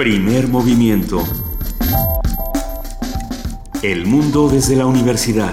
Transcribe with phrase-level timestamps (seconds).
[0.00, 1.22] Primer movimiento.
[3.82, 5.52] El mundo desde la universidad.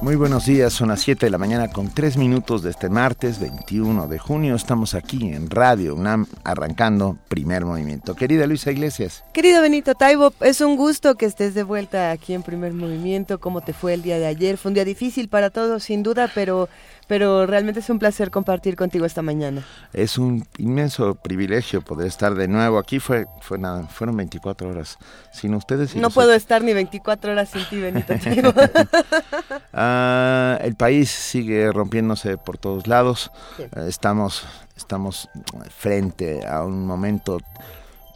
[0.00, 3.38] Muy buenos días, son las 7 de la mañana con 3 minutos de este martes
[3.38, 4.56] 21 de junio.
[4.56, 8.16] Estamos aquí en Radio UNAM arrancando primer movimiento.
[8.16, 9.22] Querida Luisa Iglesias.
[9.32, 13.38] Querido Benito Taibo, es un gusto que estés de vuelta aquí en primer movimiento.
[13.38, 14.58] ¿Cómo te fue el día de ayer?
[14.58, 16.68] Fue un día difícil para todos, sin duda, pero
[17.12, 19.62] pero realmente es un placer compartir contigo esta mañana.
[19.92, 23.00] Es un inmenso privilegio poder estar de nuevo aquí.
[23.00, 24.96] Fue, fue nada, fueron 24 horas.
[25.30, 25.94] Sin ustedes.
[25.94, 28.14] no puedo estar ni 24 horas sin ti, Benito.
[29.74, 33.30] ah, el país sigue rompiéndose por todos lados.
[33.86, 35.28] Estamos, estamos
[35.68, 37.40] frente a un momento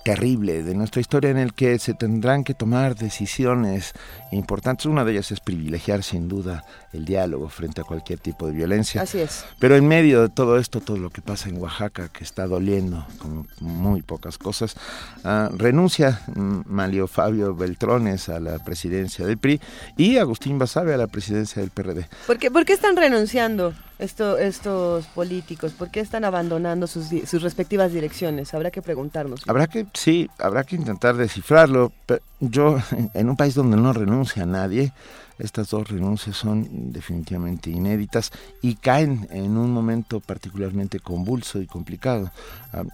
[0.07, 3.93] terrible de nuestra historia en el que se tendrán que tomar decisiones
[4.31, 4.87] importantes.
[4.87, 6.63] Una de ellas es privilegiar sin duda
[6.93, 9.03] el diálogo frente a cualquier tipo de violencia.
[9.03, 9.45] Así es.
[9.59, 13.05] Pero en medio de todo esto, todo lo que pasa en Oaxaca, que está doliendo
[13.19, 14.77] como muy pocas cosas,
[15.25, 19.61] uh, renuncia mm, Malio Fabio Beltrones a la presidencia del PRI
[19.97, 22.07] y Agustín Basabe a la presidencia del PRD.
[22.29, 23.75] ¿Por qué, por qué están renunciando?
[23.99, 25.73] Esto, estos políticos?
[25.73, 28.53] ¿Por qué están abandonando sus, sus, respectivas direcciones?
[28.53, 29.41] Habrá que preguntarnos.
[29.47, 31.93] Habrá que, sí, habrá que intentar descifrarlo.
[32.05, 32.79] Pero yo,
[33.15, 34.93] en un país donde no renuncia a nadie,
[35.39, 42.31] estas dos renuncias son definitivamente inéditas y caen en un momento particularmente convulso y complicado.
[42.73, 42.85] Ah,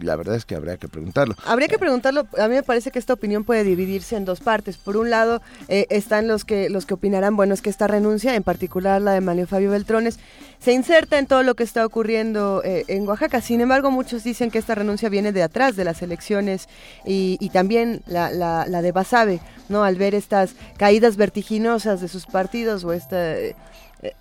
[0.00, 1.34] la verdad es que habría que preguntarlo.
[1.44, 2.26] Habría que preguntarlo.
[2.38, 4.76] A mí me parece que esta opinión puede dividirse en dos partes.
[4.78, 8.34] Por un lado eh, están los que los que opinarán, bueno, es que esta renuncia,
[8.34, 10.18] en particular la de Mario Fabio Beltrones,
[10.58, 13.40] se inserta en todo lo que está ocurriendo eh, en Oaxaca.
[13.40, 16.68] Sin embargo, muchos dicen que esta renuncia viene de atrás de las elecciones
[17.04, 19.82] y, también la, la, la de Basabe, ¿no?
[19.84, 23.36] Al ver estas caídas vertiginosas de sus partidos o esta...
[23.38, 23.56] Eh,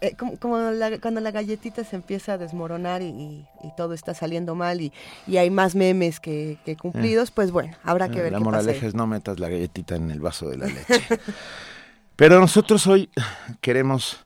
[0.01, 4.91] eh, como, cuando la galletita se empieza a desmoronar y, todo está saliendo mal y,
[5.37, 8.31] hay más memes que, cumplidos, pues bueno, habrá que ver.
[8.31, 10.85] La qué moraleja es no metas la galletita en el vaso de la leche.
[12.15, 13.09] Pero nosotros hoy
[13.59, 14.25] queremos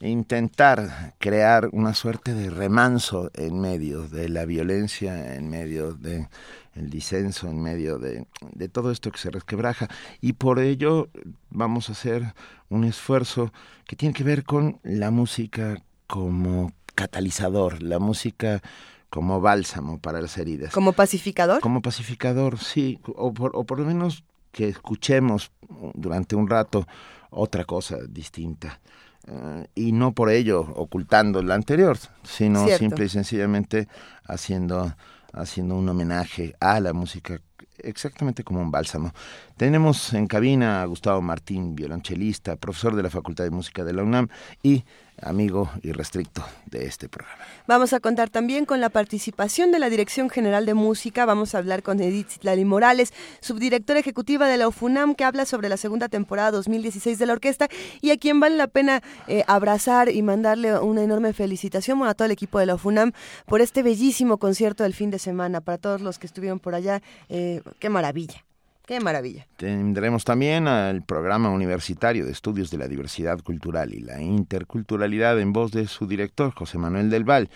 [0.00, 6.28] intentar crear una suerte de remanso en medio de la violencia, en medio de
[6.74, 9.88] el disenso, en medio de, de todo esto que se resquebraja.
[10.20, 11.08] Y por ello
[11.50, 12.34] vamos a hacer
[12.68, 13.52] un esfuerzo
[13.86, 18.62] que tiene que ver con la música como catalizador, la música
[19.10, 20.72] como bálsamo para las heridas.
[20.72, 21.60] ¿Como pacificador?
[21.60, 25.50] Como pacificador, sí, o por, o por lo menos que escuchemos
[25.94, 26.86] durante un rato
[27.30, 28.80] otra cosa distinta.
[29.26, 33.88] Eh, y no por ello ocultando la anterior, sino simple y sencillamente
[34.24, 34.94] haciendo,
[35.32, 37.40] haciendo un homenaje a la música
[37.78, 39.12] exactamente como un bálsamo.
[39.56, 44.02] Tenemos en cabina a Gustavo Martín, violonchelista, profesor de la Facultad de Música de la
[44.02, 44.28] UNAM
[44.62, 44.84] y
[45.24, 47.42] amigo irrestricto de este programa.
[47.66, 51.24] Vamos a contar también con la participación de la Dirección General de Música.
[51.24, 55.68] Vamos a hablar con Edith Citlali Morales, subdirectora ejecutiva de la UFUNAM, que habla sobre
[55.68, 57.68] la segunda temporada 2016 de la orquesta
[58.00, 62.26] y a quien vale la pena eh, abrazar y mandarle una enorme felicitación a todo
[62.26, 63.12] el equipo de la UFUNAM
[63.46, 65.60] por este bellísimo concierto del fin de semana.
[65.60, 68.44] Para todos los que estuvieron por allá, eh, qué maravilla.
[68.86, 69.46] Qué maravilla.
[69.56, 75.54] Tendremos también al programa universitario de estudios de la diversidad cultural y la interculturalidad en
[75.54, 77.48] voz de su director, José Manuel del Val,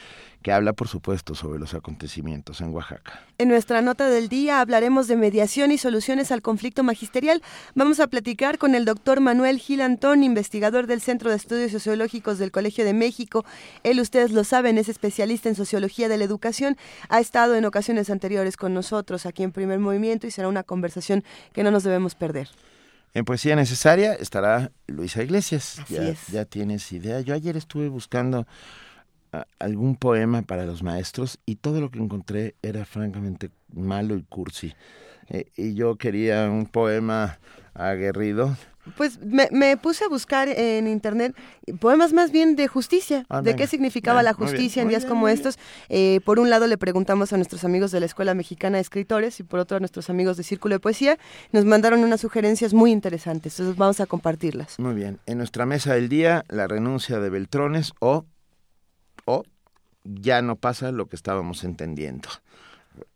[0.43, 3.21] que habla, por supuesto, sobre los acontecimientos en Oaxaca.
[3.39, 7.43] En nuestra nota del día hablaremos de mediación y soluciones al conflicto magisterial.
[7.75, 12.39] Vamos a platicar con el doctor Manuel Gil Antón, investigador del Centro de Estudios Sociológicos
[12.39, 13.45] del Colegio de México.
[13.83, 16.77] Él, ustedes lo saben, es especialista en sociología de la educación.
[17.09, 21.25] Ha estado en ocasiones anteriores con nosotros aquí en Primer Movimiento y será una conversación
[21.53, 22.49] que no nos debemos perder.
[23.15, 25.81] En Poesía Necesaria estará Luisa Iglesias.
[25.89, 27.21] ya, ya tienes idea.
[27.21, 28.47] Yo ayer estuve buscando
[29.59, 34.75] algún poema para los maestros y todo lo que encontré era francamente malo y cursi.
[35.29, 37.39] Eh, y yo quería un poema
[37.75, 38.57] aguerrido.
[38.97, 41.37] Pues me, puse a buscar en internet
[41.79, 45.59] poemas más bien de justicia, ah, de qué significaba la justicia en días como estos.
[45.91, 49.41] Eh, por un lado le preguntamos a nuestros amigos de la Escuela Mexicana de Escritores
[49.41, 51.19] y por otro a nuestros amigos de Círculo de Poesía.
[51.53, 54.79] Nos mandaron unas sugerencias muy interesantes, entonces vamos a compartirlas.
[54.79, 58.25] Muy bien, en nuestra mesa del día, la renuncia de Beltrones o
[59.29, 59.45] o
[60.05, 62.29] ya no pasa lo que estábamos entendiendo.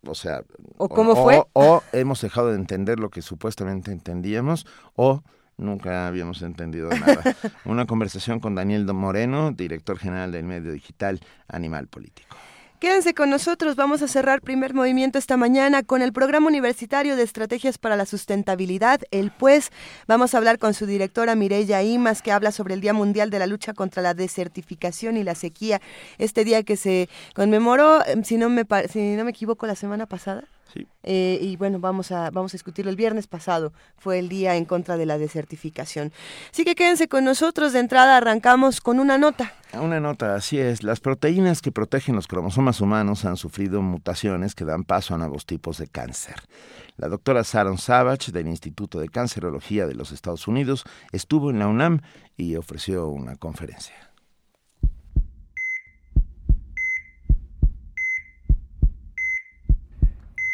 [0.07, 0.45] O sea,
[0.77, 1.43] ¿o cómo fue?
[1.55, 5.23] O hemos dejado de entender lo que supuestamente entendíamos, o
[5.57, 7.23] nunca habíamos entendido nada.
[7.65, 12.37] Una conversación con Daniel Moreno, director general del medio digital Animal Político.
[12.83, 17.23] Quédense con nosotros, vamos a cerrar primer movimiento esta mañana con el Programa Universitario de
[17.23, 19.71] Estrategias para la Sustentabilidad, el PUES.
[20.09, 23.39] Vamos a hablar con su directora Mireya Imas, que habla sobre el Día Mundial de
[23.39, 25.81] la Lucha contra la Desertificación y la Sequía,
[26.19, 30.07] este día que se conmemoró, em, si no me, si no me equivoco, la semana
[30.07, 30.43] pasada.
[31.03, 32.91] Eh, y bueno, vamos a, vamos a discutirlo.
[32.91, 36.13] El viernes pasado fue el día en contra de la desertificación.
[36.51, 37.73] Así que quédense con nosotros.
[37.73, 39.53] De entrada arrancamos con una nota.
[39.73, 40.83] Una nota, así es.
[40.83, 45.47] Las proteínas que protegen los cromosomas humanos han sufrido mutaciones que dan paso a nuevos
[45.47, 46.37] tipos de cáncer.
[46.97, 51.69] La doctora Sharon Savage del Instituto de Cancerología de los Estados Unidos estuvo en la
[51.69, 52.01] UNAM
[52.37, 54.12] y ofreció una conferencia.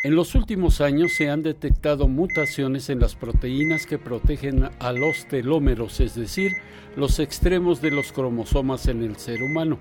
[0.04, 5.26] En los últimos años se han detectado mutaciones en las proteínas que protegen a los
[5.26, 6.52] telómeros, es decir,
[6.94, 9.80] los extremos de los cromosomas en el ser humano.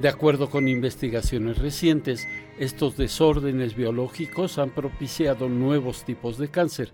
[0.00, 2.26] De acuerdo con investigaciones recientes,
[2.58, 6.90] estos desórdenes biológicos han propiciado nuevos tipos de cáncer.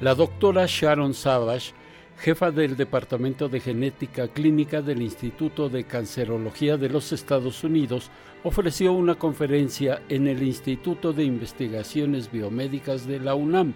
[0.00, 1.74] La doctora Sharon Savage
[2.18, 8.10] jefa del Departamento de Genética Clínica del Instituto de Cancerología de los Estados Unidos,
[8.44, 13.74] ofreció una conferencia en el Instituto de Investigaciones Biomédicas de la UNAM.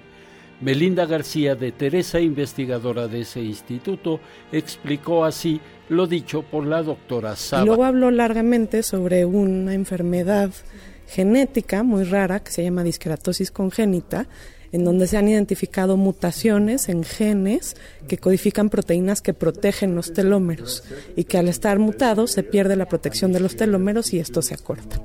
[0.61, 4.21] Melinda García de Teresa, investigadora de ese instituto,
[4.53, 7.65] explicó así lo dicho por la doctora Saba.
[7.65, 10.51] Luego habló largamente sobre una enfermedad
[11.09, 14.29] genética muy rara que se llama disqueratosis congénita,
[14.73, 17.77] en donde se han identificado mutaciones en genes
[18.09, 20.83] que codifican proteínas que protegen los telómeros
[21.15, 24.55] y que al estar mutados se pierde la protección de los telómeros y esto se
[24.55, 25.01] acorta.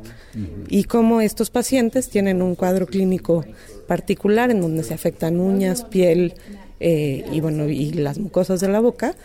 [0.70, 3.46] Y como estos pacientes tienen un cuadro clínico
[3.88, 6.34] particular en donde se afectan uñas, piel
[6.80, 9.16] eh, y bueno y las mucosas de la boca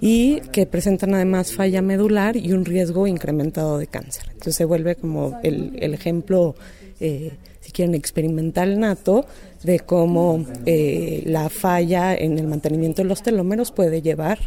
[0.00, 4.24] y que presentan además falla medular y un riesgo incrementado de cáncer.
[4.28, 6.54] Entonces se vuelve como el, ejemplo,
[7.00, 7.32] eh,
[7.68, 9.26] si quieren, experimental nato
[9.62, 14.38] de cómo eh, la falla en el mantenimiento de los telómeros puede llevar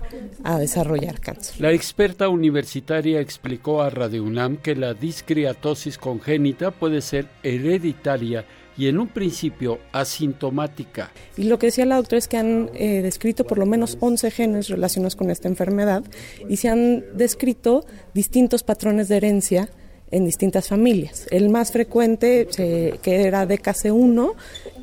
[0.44, 1.62] a desarrollar cáncer.
[1.62, 8.44] La experta universitaria explicó a Radio UNAM que la discriatosis congénita puede ser hereditaria
[8.76, 11.12] y en un principio asintomática.
[11.38, 14.32] Y lo que decía la doctora es que han eh, descrito por lo menos 11
[14.32, 16.04] genes relacionados con esta enfermedad
[16.50, 17.86] y se han descrito
[18.16, 19.70] distintos patrones de herencia
[20.12, 21.28] en distintas familias.
[21.32, 24.34] El más frecuente, que era DKC1,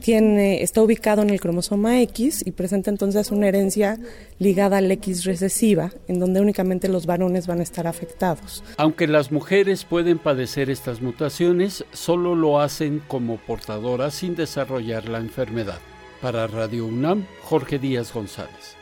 [0.01, 3.99] tiene, está ubicado en el cromosoma X y presenta entonces una herencia
[4.39, 8.63] ligada al X recesiva, en donde únicamente los varones van a estar afectados.
[8.77, 15.19] Aunque las mujeres pueden padecer estas mutaciones, solo lo hacen como portadoras sin desarrollar la
[15.19, 15.79] enfermedad.
[16.23, 18.77] Para Radio UNAM, Jorge Díaz González.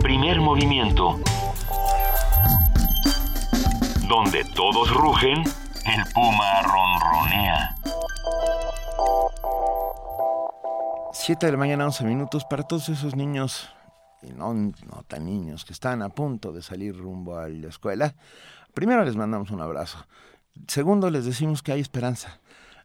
[0.00, 1.18] Primer movimiento
[4.12, 7.74] donde todos rugen, el puma ronronea.
[11.14, 13.70] Siete de la mañana, once minutos para todos esos niños,
[14.20, 18.14] y no, no tan niños, que están a punto de salir rumbo a la escuela.
[18.74, 20.04] Primero les mandamos un abrazo.
[20.68, 22.38] Segundo, les decimos que hay esperanza.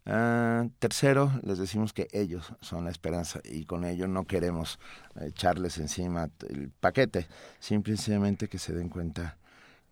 [0.05, 4.79] Ah, tercero, les decimos que ellos son la esperanza y con ello no queremos
[5.19, 7.27] echarles encima el paquete,
[7.59, 9.35] simplemente que se den cuenta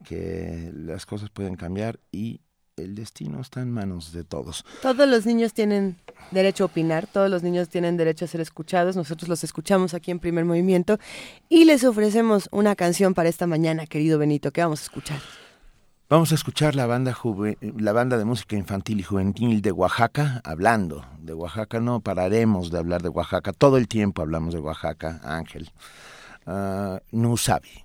[0.04, 2.42] que las cosas pueden cambiar y
[2.78, 4.66] el destino está en manos de todos.
[4.82, 5.98] Todos los niños tienen
[6.32, 10.12] derecho a opinar, todos los niños tienen derecho a ser escuchados, nosotros los escuchamos aquí
[10.12, 11.00] en Primer Movimiento
[11.48, 15.20] y les ofrecemos una canción para esta mañana, querido Benito, que vamos a escuchar.
[16.08, 17.18] Vamos a escuchar la banda,
[17.62, 22.78] la banda de música infantil y juvenil de Oaxaca, hablando de Oaxaca, no pararemos de
[22.78, 25.72] hablar de Oaxaca, todo el tiempo hablamos de Oaxaca, Ángel.
[26.46, 27.70] Uh, Nusabi.
[27.70, 27.85] animar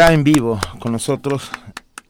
[0.00, 1.50] Está en vivo con nosotros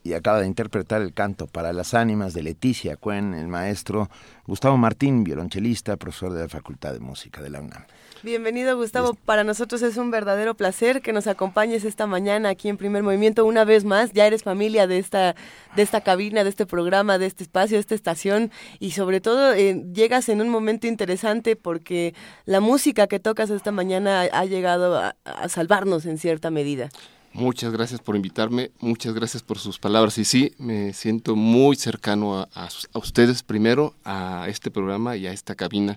[0.05, 4.09] y acaba de interpretar el canto para las ánimas de Leticia Cuen, el maestro
[4.47, 7.83] Gustavo Martín, violonchelista, profesor de la Facultad de Música de la UNAM.
[8.23, 12.77] Bienvenido Gustavo, para nosotros es un verdadero placer que nos acompañes esta mañana aquí en
[12.77, 14.13] Primer Movimiento una vez más.
[14.13, 15.35] Ya eres familia de esta
[15.75, 19.53] de esta cabina, de este programa, de este espacio, de esta estación y sobre todo
[19.53, 24.97] eh, llegas en un momento interesante porque la música que tocas esta mañana ha, llegado
[24.97, 26.89] a salvarnos en cierta medida.
[27.33, 32.49] Muchas gracias por invitarme, muchas gracias por sus palabras y sí, me siento muy cercano
[32.53, 35.97] a, ustedes primero, a este programa y a esta cabina.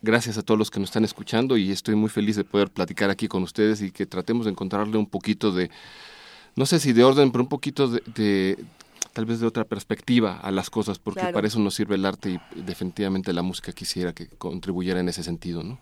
[0.00, 3.10] Gracias a todos los que nos están escuchando y estoy muy feliz de poder platicar
[3.10, 5.70] aquí con ustedes y que tratemos de encontrarle un poquito de,
[6.54, 8.56] no sé si de orden, pero un poquito de,
[9.12, 12.30] tal vez de otra perspectiva a las cosas, porque para eso nos sirve el arte
[12.30, 15.78] y definitivamente la música quisiera que contribuyera en ese sentido, ¿no?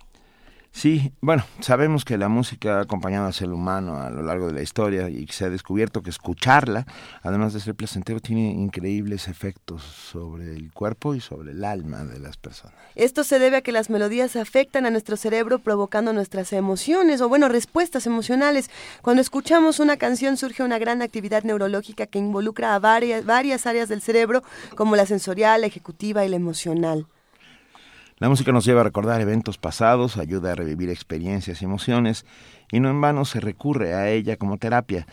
[0.75, 4.55] Sí, bueno, sabemos que la música ha acompañado al ser humano a lo largo de
[4.55, 6.85] la historia y se ha descubierto que escucharla,
[7.23, 12.19] además de ser placentero, tiene increíbles efectos sobre el cuerpo y sobre el alma de
[12.19, 12.75] las personas.
[12.97, 17.29] Esto se debe a que las melodías afectan a nuestro cerebro provocando nuestras emociones o,
[17.29, 18.69] bueno, respuestas emocionales.
[19.01, 23.89] Cuando escuchamos una canción surge una gran actividad neurológica que involucra a varias, varias áreas
[23.89, 24.43] del cerebro,
[24.75, 27.07] como la sensorial, la ejecutiva y la emocional.
[28.19, 32.25] La música nos lleva a recordar eventos pasados, ayuda a revivir experiencias y emociones,
[32.71, 35.07] y no en vano se recurre a ella como terapia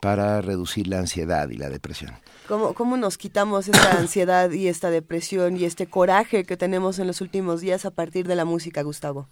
[0.00, 2.12] para reducir la ansiedad y la depresión.
[2.46, 7.06] ¿Cómo, ¿Cómo nos quitamos esta ansiedad y esta depresión y este coraje que tenemos en
[7.06, 9.28] los últimos días a partir de la música, Gustavo?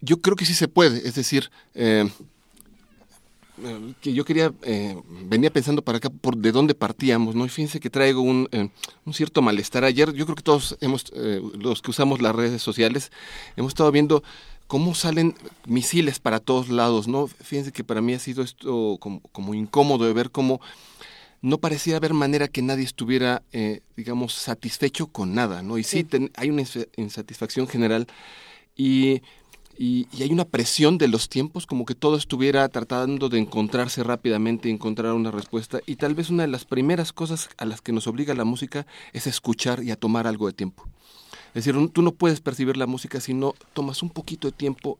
[0.00, 2.10] Yo creo que sí se puede, es decir, eh,
[4.00, 7.44] que yo quería, eh, venía pensando para acá por de dónde partíamos, ¿no?
[7.44, 8.68] Y fíjense que traigo un, eh,
[9.04, 9.84] un cierto malestar.
[9.84, 13.10] Ayer yo creo que todos hemos, eh, los que usamos las redes sociales,
[13.56, 14.22] hemos estado viendo
[14.70, 15.34] cómo salen
[15.66, 17.26] misiles para todos lados, ¿no?
[17.26, 20.60] Fíjense que para mí ha sido esto como, incómodo de ver cómo
[21.42, 25.76] no parecía haber manera que nadie estuviera, eh, digamos, satisfecho con nada, ¿no?
[25.76, 26.62] Y sí, hay una
[26.96, 28.06] insatisfacción general
[28.76, 29.22] y
[29.82, 34.68] y, hay una presión de los tiempos, como que todo estuviera tratando de encontrarse rápidamente,
[34.68, 35.80] encontrar una respuesta.
[35.86, 38.86] Y tal vez una de las primeras cosas a las que nos obliga la música
[39.14, 40.86] es escuchar y a tomar algo de tiempo.
[41.54, 44.98] Es decir, tú no puedes percibir la música si no tomas un poquito de tiempo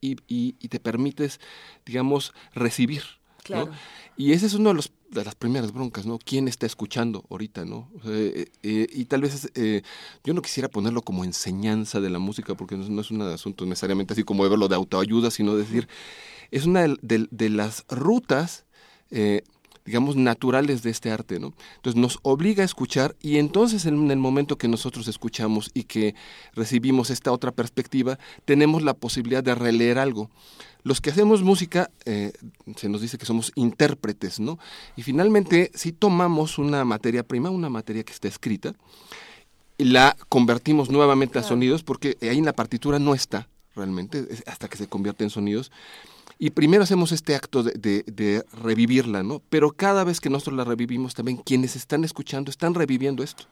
[0.00, 1.38] y, y, te permites,
[1.84, 3.02] digamos, recibir.
[3.42, 3.70] Claro.
[4.16, 6.18] Y ese es uno de los de las primeras broncas, ¿no?
[6.18, 7.90] ¿Quién está escuchando ahorita, no?
[8.06, 9.82] Eh, eh, y tal vez eh,
[10.24, 14.14] yo no quisiera ponerlo como enseñanza de la música, porque no, es un asunto necesariamente
[14.14, 15.86] así como de verlo de autoayuda, sino decir,
[16.50, 18.64] es una de, las rutas,
[19.84, 21.54] digamos, naturales de este arte, ¿no?
[21.76, 26.14] Entonces nos obliga a escuchar y entonces en el momento que nosotros escuchamos y que
[26.54, 30.30] recibimos esta otra perspectiva, tenemos la posibilidad de releer algo.
[30.84, 32.32] Los que hacemos música, eh,
[32.76, 34.58] se nos dice que somos intérpretes, ¿no?
[34.96, 38.74] Y finalmente, si tomamos una materia prima, una materia que está escrita,
[39.78, 44.68] y la convertimos nuevamente a sonidos, porque ahí en la partitura no está realmente, hasta
[44.68, 45.70] que se convierte en sonidos.
[46.42, 49.40] Y primero hacemos este acto de, revivirla, ¿no?
[49.48, 53.44] Pero cada vez que nosotros la revivimos, también quienes están escuchando están reviviendo esto.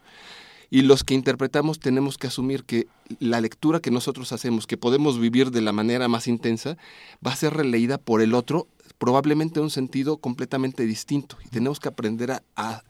[0.70, 2.88] Y los que interpretamos tenemos que asumir que
[3.20, 6.76] la lectura que nosotros hacemos, que podemos vivir de la manera más intensa,
[7.24, 8.66] va a ser releída por el otro,
[8.98, 11.38] probablemente en un sentido completamente distinto.
[11.44, 12.82] Y tenemos que aprender a,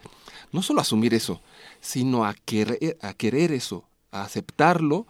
[0.50, 1.42] no solo asumir eso,
[1.82, 5.06] sino a querer, a querer eso, a aceptarlo.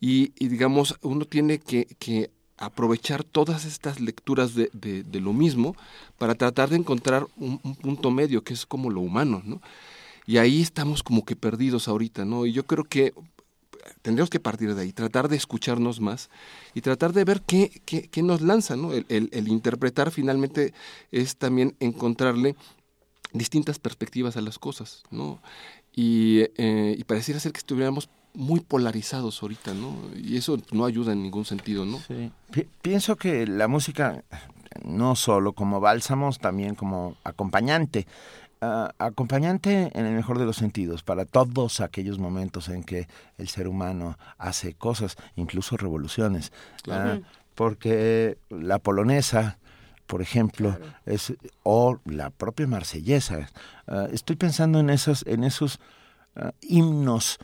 [0.00, 4.70] Y, digamos, uno tiene que, aprovechar todas estas lecturas de,
[5.12, 5.74] lo mismo
[6.18, 9.60] para tratar de encontrar un, un, punto medio, que es como lo humano, ¿no?
[10.26, 12.46] Y ahí estamos como que perdidos ahorita, ¿no?
[12.46, 13.14] Y yo creo que
[14.02, 16.30] tendríamos que partir de ahí, tratar de escucharnos más
[16.74, 18.92] y tratar de ver qué, qué, nos lanza, ¿no?
[18.92, 20.74] El, el, interpretar finalmente
[21.10, 22.56] es también encontrarle
[23.32, 25.40] distintas perspectivas a las cosas, ¿no?
[25.94, 29.96] Y, eh, y pareciera ser que estuviéramos muy polarizados ahorita, ¿no?
[30.16, 31.98] Y eso no ayuda en ningún sentido, ¿no?
[31.98, 32.30] Sí.
[32.82, 34.22] pienso que la música,
[34.84, 38.06] no solo como bálsamos, también como acompañante,
[38.62, 43.48] Ah, acompañante en el mejor de los sentidos para todos aquellos momentos en que el
[43.48, 46.52] ser humano hace cosas, incluso revoluciones.
[46.86, 47.20] Ah,
[47.54, 49.58] porque la polonesa,
[50.06, 53.48] por ejemplo, es o la propia marsellesa.
[53.86, 55.80] Ah, estoy pensando en esos en esos
[56.60, 57.38] himnos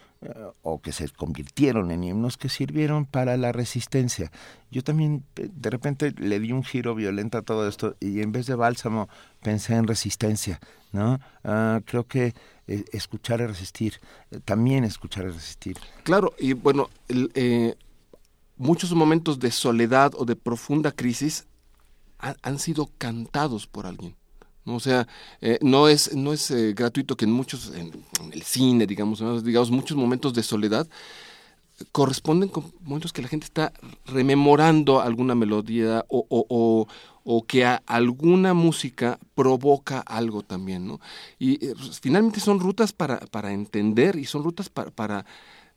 [0.63, 4.33] o que se convirtieron en himnos que sirvieron para la resistencia.
[4.71, 8.47] Yo también de repente le di un giro violento a todo esto y en vez
[8.47, 9.09] de bálsamo
[9.43, 10.61] pensé en resistencia,
[10.93, 11.21] ¿no?
[11.45, 12.35] Ah, creo que
[12.67, 14.01] eh, escuchar y resistir,
[14.45, 15.77] también escuchar y resistir.
[16.03, 17.77] Claro, y bueno, eh,
[18.57, 21.47] muchos momentos de soledad o de profunda crisis
[22.19, 24.17] han sido cantados por alguien.
[24.67, 25.07] O sea,
[25.41, 27.93] eh, no es, no es eh, gratuito que en muchos, en,
[28.33, 30.89] el cine, digamos, digamos, muchos momentos de soledad
[31.93, 33.73] corresponden con momentos que la gente está
[34.07, 41.01] rememorando alguna melodía o, o, que alguna música provoca algo también, ¿no?
[41.39, 45.27] Y eh, finalmente son rutas para, para entender y son rutas para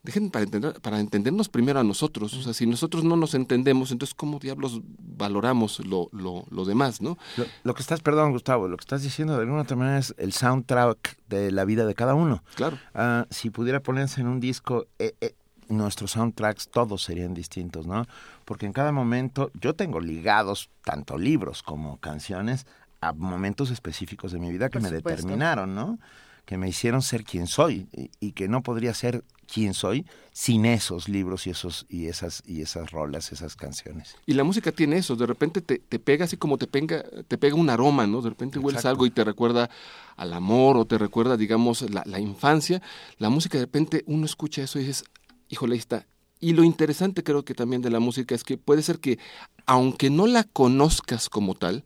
[0.09, 2.33] dejen para entender, para entendernos primero a nosotros.
[2.33, 7.01] O sea, si nosotros no nos entendemos, entonces cómo diablos valoramos lo, lo, lo demás,
[7.01, 7.17] ¿no?
[7.63, 11.17] Lo, que estás, perdón, Gustavo, lo que estás diciendo de alguna manera es el soundtrack
[11.27, 12.43] de la vida de cada uno.
[12.55, 12.77] Claro.
[12.93, 15.35] Ah, si pudiera ponerse en un disco, eh, eh,
[15.67, 18.05] nuestros soundtracks todos serían distintos, ¿no?
[18.45, 22.65] Porque en cada momento yo tengo ligados tanto libros como canciones
[23.01, 25.99] a momentos específicos de mi vida que me determinaron, ¿no?
[26.45, 27.87] Que me hicieron ser quien soy
[28.19, 32.61] y que no podría ser quién soy sin esos libros y esos y esas y
[32.61, 34.15] esas rolas, esas canciones.
[34.25, 37.37] Y la música tiene eso, de repente te, te pega así como te pega, te
[37.37, 38.21] pega un aroma, ¿no?
[38.21, 39.69] De repente hueles algo y te recuerda
[40.15, 42.81] al amor o te recuerda, digamos, la, la, infancia.
[43.17, 45.03] La música de repente uno escucha eso y dices,
[45.49, 46.05] híjole, ahí está.
[46.39, 49.19] Y lo interesante creo que también de la música es que puede ser que,
[49.65, 51.83] aunque no la conozcas como tal,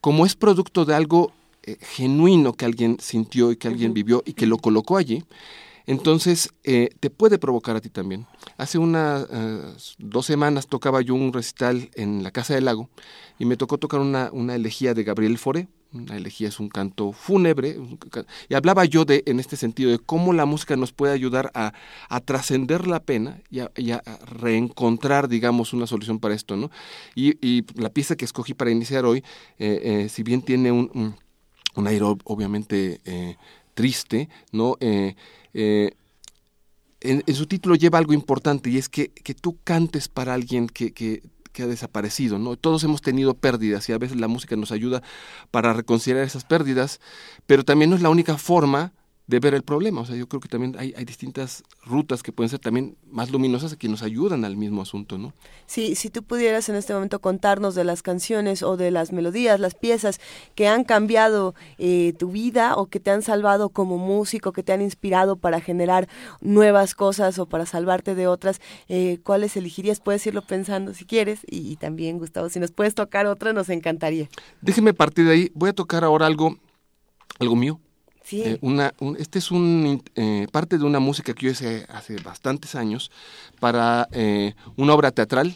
[0.00, 1.32] como es producto de algo
[1.62, 5.24] eh, genuino que alguien sintió y que alguien vivió y que lo colocó allí,
[5.86, 8.26] entonces, eh, te puede provocar a ti también.
[8.56, 9.62] Hace unas eh,
[9.98, 12.90] dos semanas tocaba yo un recital en la Casa del Lago
[13.38, 15.68] y me tocó tocar una, una elegía de Gabriel Foré.
[15.92, 17.78] Una elegía es un canto fúnebre.
[18.48, 21.72] Y hablaba yo de, en este sentido, de cómo la música nos puede ayudar a,
[22.08, 26.72] a trascender la pena y a, reencontrar, digamos, una solución para esto, ¿no?
[27.14, 29.22] Y, y la pieza que escogí para iniciar hoy,
[29.58, 31.14] eh, si bien tiene un, un,
[31.76, 33.00] un aire obviamente
[33.76, 34.76] triste, ¿no?
[34.80, 35.14] Eh,
[37.00, 40.92] en, su título lleva algo importante y es que, que tú cantes para alguien que,
[40.92, 41.22] que
[41.56, 42.56] que ha desaparecido, ¿no?
[42.56, 45.02] Todos hemos tenido pérdidas y a veces la música nos ayuda
[45.50, 47.00] para reconciliar esas pérdidas,
[47.46, 48.92] pero también no es la única forma
[49.26, 50.02] de ver el problema.
[50.02, 53.30] O sea, yo creo que también hay, hay, distintas rutas que pueden ser también más
[53.30, 55.32] luminosas que nos ayudan al mismo asunto, ¿no?
[55.66, 59.58] Sí, si tú pudieras en este momento contarnos de las canciones o de las melodías,
[59.58, 60.20] las piezas
[60.54, 64.72] que han cambiado eh, tu vida o que te han salvado como músico, que te
[64.72, 66.08] han inspirado para generar
[66.40, 70.00] nuevas cosas o para salvarte de otras, eh, ¿cuáles elegirías?
[70.00, 73.68] Puedes irlo pensando si quieres y, y también, Gustavo, si nos puedes tocar otra, nos
[73.70, 74.28] encantaría.
[74.60, 75.52] Déjeme partir de ahí.
[75.54, 76.56] Voy a tocar ahora algo,
[77.40, 77.80] algo mío
[78.26, 78.42] Sí.
[78.44, 82.16] Eh, una, un, este es un, eh, parte de una música que yo hice hace
[82.16, 83.12] bastantes años
[83.60, 85.54] para eh, una obra teatral,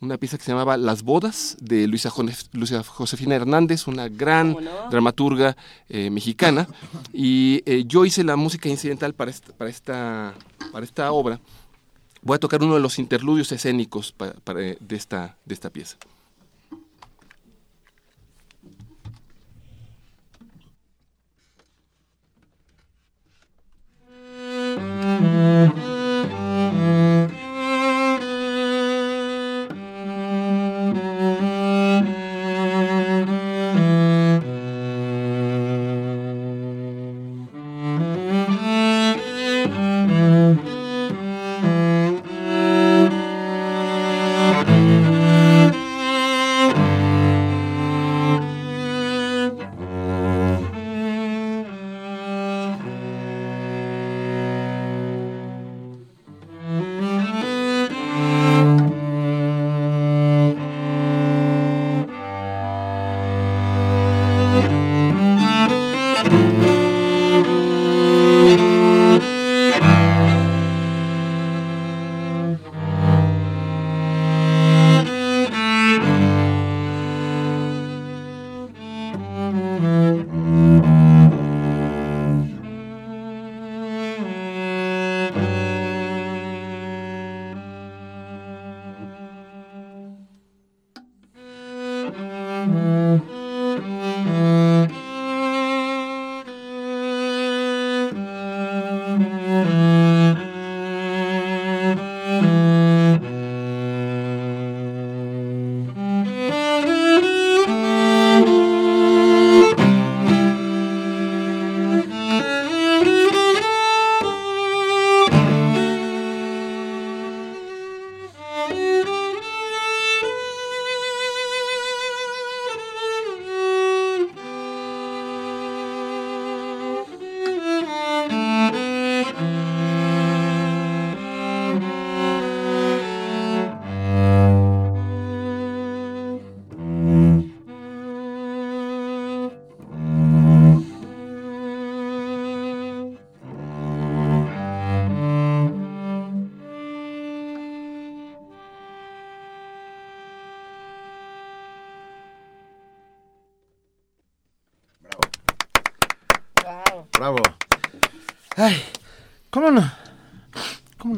[0.00, 2.12] una pieza que se llamaba Las Bodas de Luisa,
[2.52, 4.90] Luisa Josefina Hernández, una gran no?
[4.90, 5.56] dramaturga
[5.88, 6.68] mexicana.
[7.12, 10.34] Y yo hice la música incidental para esta, para, esta,
[10.70, 11.40] para esta obra.
[12.22, 15.96] Voy a tocar uno de los interludios escénicos para, de, esta, de esta pieza.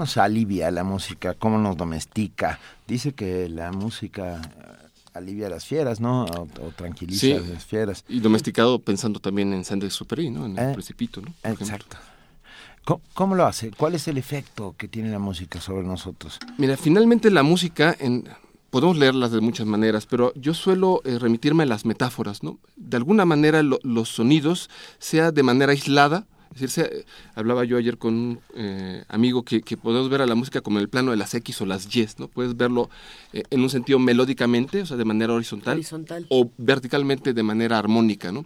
[0.01, 1.35] Nos alivia la música?
[1.35, 2.59] ¿Cómo nos domestica?
[2.89, 6.25] Dice que la música eh, alivia a las fieras, ¿no?
[6.25, 7.33] O, o tranquiliza Sí.
[7.33, 8.05] a las fieras.
[8.09, 10.47] Y domesticado pensando también en Saint Exupéry, ¿no?
[10.47, 11.33] En el Eh, Principito, ¿no?
[11.43, 11.53] Por.
[11.53, 11.97] Exacto.
[12.85, 13.71] ¿Cómo, cómo lo hace?
[13.71, 16.39] ¿Cuál es el efecto que tiene la música sobre nosotros?
[16.57, 18.25] Mira, finalmente la música, en,
[18.71, 22.59] podemos leerlas de muchas maneras, pero yo suelo eh, remitirme a las metáforas, ¿no?
[22.77, 27.97] De alguna manera lo- los sonidos, sea de manera aislada, es decir, hablaba yo ayer
[27.97, 31.13] con un eh, amigo que, que podemos ver a la música como en el plano
[31.13, 32.29] de las X o las Y, ¿no?
[32.29, 32.91] Puedes verlo
[33.33, 36.27] eh, en un sentido melódicamente, o sea, de manera horizontal, Horizontal.
[36.29, 38.45] o verticalmente de manera armónica, ¿no?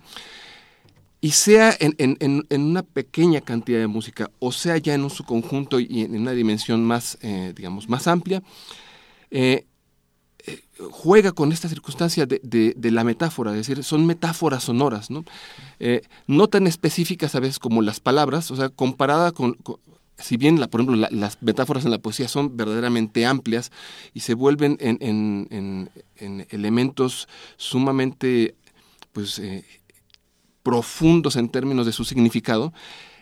[1.20, 5.04] Y sea en, en- en- en una pequeña cantidad de música, o sea ya en
[5.04, 8.42] un su conjunto y en una dimensión más, eh, digamos, más amplia,
[9.30, 9.64] eh,
[10.90, 15.24] juega con esta circunstancia de, la metáfora, es decir, son metáforas sonoras, ¿no?
[15.80, 19.57] Eh, no tan específicas a veces como las palabras, o sea, comparada con,
[20.18, 23.72] si bien, por ejemplo, la- las metáforas en la poesía son verdaderamente amplias
[24.12, 28.54] y se vuelven en, en- en- en elementos sumamente,
[29.12, 29.64] pues, eh,
[30.62, 32.72] profundos en términos de su significado,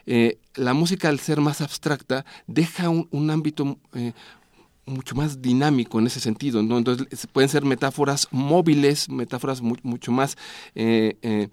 [0.07, 3.79] eh, la música al ser más abstracta deja un, ámbito
[4.87, 6.79] mucho más dinámico en ese sentido, ¿no?
[6.79, 10.37] Entonces es- pueden ser metáforas móviles, metáforas mu- mucho más
[10.75, 11.49] eh, eh,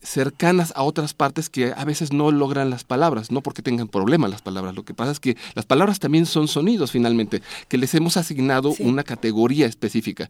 [0.00, 4.30] cercanas a otras partes que a veces no logran las palabras, no porque tengan problemas
[4.30, 7.94] las palabras, lo que pasa es que las palabras también son sonidos finalmente, que les
[7.94, 10.28] hemos asignado una categoría específica.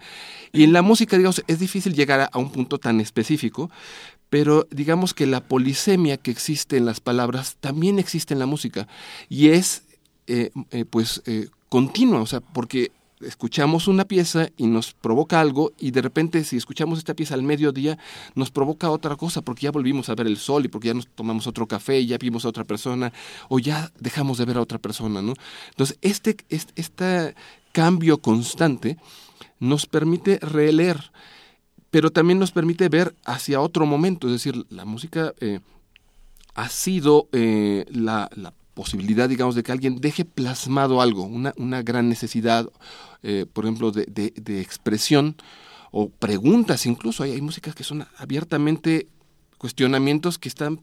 [0.53, 3.71] Y en la música, digamos, es difícil llegar a, un punto tan específico,
[4.29, 8.89] pero digamos que la polisemia que existe en las palabras también existe en la música
[9.31, 9.85] y es
[10.27, 15.73] eh, eh, pues eh, continua, o sea, porque escuchamos una pieza y nos provoca algo
[15.79, 17.97] y de repente si escuchamos esta pieza al mediodía
[18.35, 21.07] nos provoca otra cosa porque ya volvimos a ver el sol y porque ya nos
[21.07, 23.11] tomamos otro café y ya vimos a otra persona
[23.49, 25.33] o ya dejamos de ver a otra persona, ¿no?
[25.71, 26.37] Entonces, este,
[26.77, 27.35] este,
[27.73, 28.99] cambio constante
[29.59, 31.11] nos permite releer,
[31.91, 35.61] pero también nos permite ver hacia otro momento, es decir, la música eh,
[36.55, 41.83] ha sido eh, la, la posibilidad, digamos, de que alguien deje plasmado algo, una, una
[41.83, 42.69] gran necesidad,
[43.23, 45.37] eh, por ejemplo, de, de, expresión
[45.91, 47.23] o preguntas incluso.
[47.23, 49.09] Hay, hay músicas que son abiertamente
[49.59, 50.81] cuestionamientos que están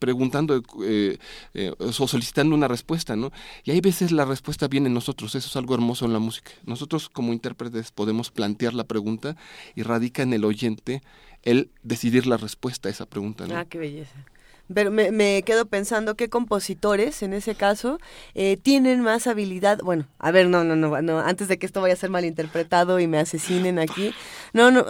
[0.00, 1.18] preguntando eh,
[1.54, 3.30] eh, o solicitando una respuesta, ¿no?
[3.62, 6.50] Y hay veces la respuesta viene en nosotros, eso es algo hermoso en la música.
[6.64, 9.36] Nosotros como intérpretes podemos plantear la pregunta
[9.76, 11.02] y radica en el oyente
[11.42, 13.56] el decidir la respuesta a esa pregunta, ¿no?
[13.56, 14.24] Ah, qué belleza
[14.72, 17.98] pero me, quedo pensando qué compositores en ese caso
[18.34, 19.78] eh, tienen más habilidad.
[19.82, 23.00] Bueno, a ver, no, no, no, no, antes de que esto vaya a ser malinterpretado
[23.00, 24.12] y me asesinen aquí.
[24.52, 24.84] No, no,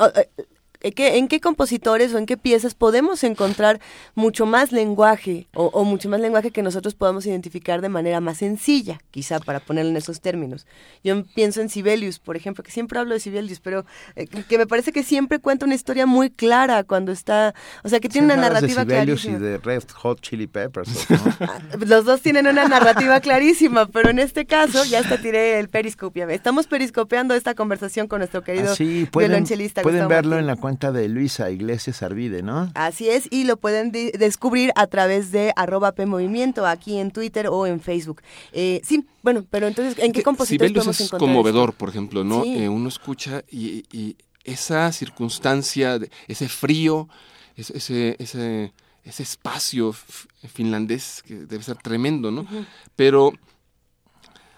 [0.87, 3.81] eh, ¿En qué compositores o en qué piezas podemos encontrar
[4.14, 9.01] mucho más lenguaje o, mucho más lenguaje que nosotros podamos identificar de manera más sencilla,
[9.11, 10.66] quizá para ponerlo en esos términos?
[11.03, 14.66] Yo pienso en Sibelius, por ejemplo, que siempre hablo de Sibelius, pero eh, que me
[14.66, 18.37] parece que siempre cuenta una historia muy clara cuando está, o sea, que tiene una
[18.37, 21.07] narrativa de Sibelius y de Red Hot Chili Peppers.
[21.38, 25.68] Ah, los dos tienen una narrativa clarísima, pero en este caso ya hasta tiré el
[25.68, 26.29] periscopio.
[26.29, 29.44] Estamos periscopeando esta conversación con nuestro querido ah, sí, pueden,
[29.83, 32.70] Pueden verlo en la cuenta de Luisa Iglesias Arvide, ¿no?
[32.74, 37.66] Así es, y lo pueden descubrir a través de arroba PMovimiento, aquí en Twitter o
[37.66, 38.22] en Facebook.
[38.52, 42.44] Eh, sí, bueno, pero entonces, ¿en qué compositores podemos es conmovedor, por ejemplo, ¿no?
[42.44, 47.08] Eh, uno escucha y, esa circunstancia, ese frío,
[47.56, 52.46] ese, ese, ese espacio finlandés que debe ser tremendo, ¿no?
[52.94, 53.32] Pero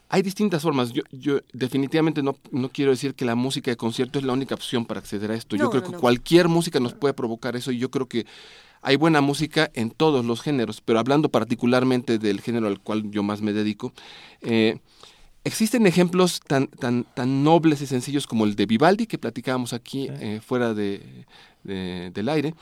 [0.08, 0.92] hay distintas formas.
[0.92, 4.54] Yo, yo definitivamente no, no, quiero decir que la música de concierto es la única
[4.54, 5.56] opción para acceder a esto.
[5.56, 8.26] yo creo que cualquier música nos puede provocar eso y yo creo que
[8.80, 13.22] hay buena música en todos los géneros, pero hablando particularmente del género al cual yo
[13.22, 13.92] más me dedico,
[14.40, 14.78] eh,
[15.44, 20.08] existen ejemplos tan, tan, tan nobles y sencillos como el de Vivaldi, que platicábamos aquí
[20.10, 21.26] eh, fuera de,
[21.64, 22.54] del aire,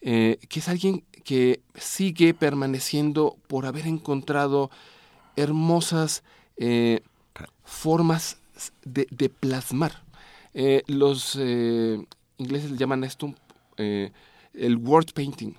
[0.00, 4.70] eh, que es alguien que sigue permaneciendo por haber encontrado
[5.36, 6.24] hermosas
[6.62, 7.00] eh,
[7.64, 8.36] formas
[8.84, 10.02] de, plasmar.
[10.52, 11.98] Eh, los eh,
[12.36, 13.34] ingleses le llaman esto
[13.78, 15.54] el word painting.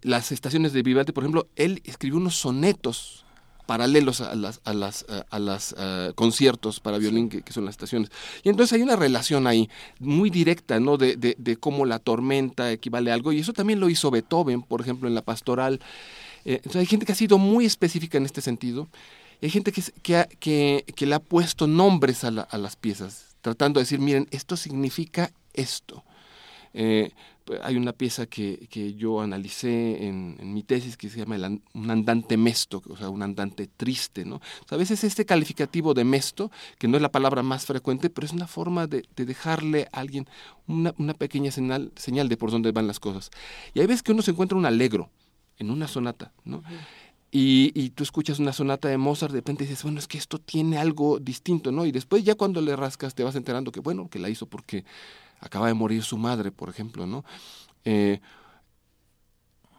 [0.00, 3.26] las estaciones de Vivaldi, por ejemplo, él escribió unos sonetos
[3.66, 5.74] paralelos a las, a las, a las
[6.14, 8.10] conciertos para violín que, son las estaciones.
[8.42, 10.96] Y entonces hay una relación ahí muy directa, ¿no?
[10.96, 13.32] De, de, de, cómo la tormenta equivale a algo.
[13.32, 15.78] Y eso también lo hizo Beethoven, por ejemplo, en la pastoral.
[16.44, 18.88] Eh, hay gente que ha sido muy específica en este sentido.
[19.42, 19.82] Hay gente que,
[20.38, 25.32] que, que, le ha puesto nombres a, las piezas, tratando de decir, miren, esto significa
[25.54, 26.04] esto.
[26.74, 27.10] Eh,
[27.62, 31.36] hay una pieza que, que yo analicé en, mi tesis que se llama
[31.74, 34.40] un andante mesto, o sea, un andante triste, ¿no?
[34.68, 38.32] a veces este calificativo de mesto, que no es la palabra más frecuente, pero es
[38.32, 40.28] una forma de, dejarle a alguien
[40.66, 43.30] una, una pequeña señal, señal de por dónde van las cosas.
[43.74, 45.10] Y hay veces que uno se encuentra un alegro,
[45.60, 46.64] en una sonata, ¿no?
[47.30, 50.38] y, y, tú escuchas una sonata de Mozart, de repente dices, bueno, es que esto
[50.38, 51.86] tiene algo distinto, ¿no?
[51.86, 54.84] Y después ya cuando le rascas te vas enterando que, bueno, que la hizo porque
[55.38, 57.24] acaba de morir su madre, por ejemplo, ¿no?
[57.84, 58.20] Eh,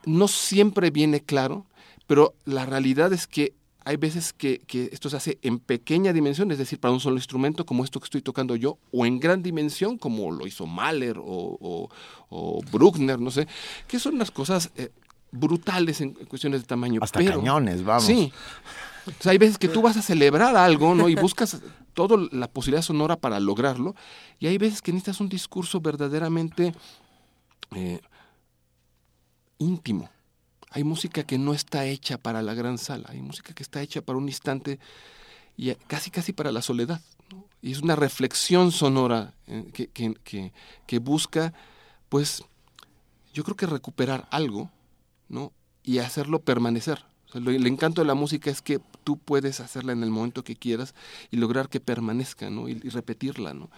[0.06, 1.66] no siempre viene claro,
[2.06, 6.50] pero la realidad es que hay veces que, que, esto se hace en pequeña dimensión,
[6.52, 9.42] es decir, para un solo instrumento como esto que estoy tocando yo, o en gran
[9.42, 11.88] dimensión como lo hizo Mahler o,
[12.28, 13.48] o, Bruckner, no sé,
[13.88, 14.90] que son unas cosas eh,
[15.32, 17.00] brutales en cuestiones de tamaño.
[17.02, 18.04] Hasta cañones, vamos.
[18.04, 18.32] Sí.
[19.06, 21.08] O sea, hay veces que tú vas a celebrar algo, ¿no?
[21.08, 21.60] Y buscas
[21.94, 23.96] toda la posibilidad sonora para lograrlo.
[24.38, 26.72] Y hay veces que necesitas un discurso verdaderamente
[27.74, 28.00] eh,
[29.58, 30.08] íntimo.
[30.70, 33.08] Hay música que no está hecha para la gran sala.
[33.10, 34.78] Hay música que está hecha para un instante
[35.56, 37.00] y casi, casi para la soledad.
[37.60, 40.52] Y es una reflexión sonora eh, que, que,
[40.86, 41.52] que busca,
[42.08, 42.44] pues,
[43.32, 44.70] yo creo que recuperar algo
[45.32, 45.52] ¿no?
[45.82, 47.04] Y hacerlo permanecer.
[47.34, 50.94] el encanto de la música es que tú puedes hacerla en el momento que quieras
[51.30, 52.68] y lograr que permanezca, ¿no?
[52.68, 53.70] Y, repetirla, ¿no?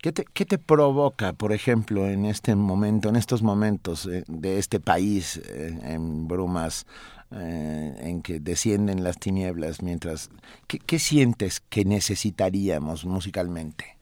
[0.00, 4.58] ¿Qué te, ¿Qué te, provoca, por ejemplo, en este momento, en estos momentos eh, de
[4.58, 6.86] este país eh, en brumas,
[7.32, 10.30] eh, en que descienden las tinieblas, mientras...
[10.68, 13.96] ¿qué, ¿qué, sientes que necesitaríamos musicalmente?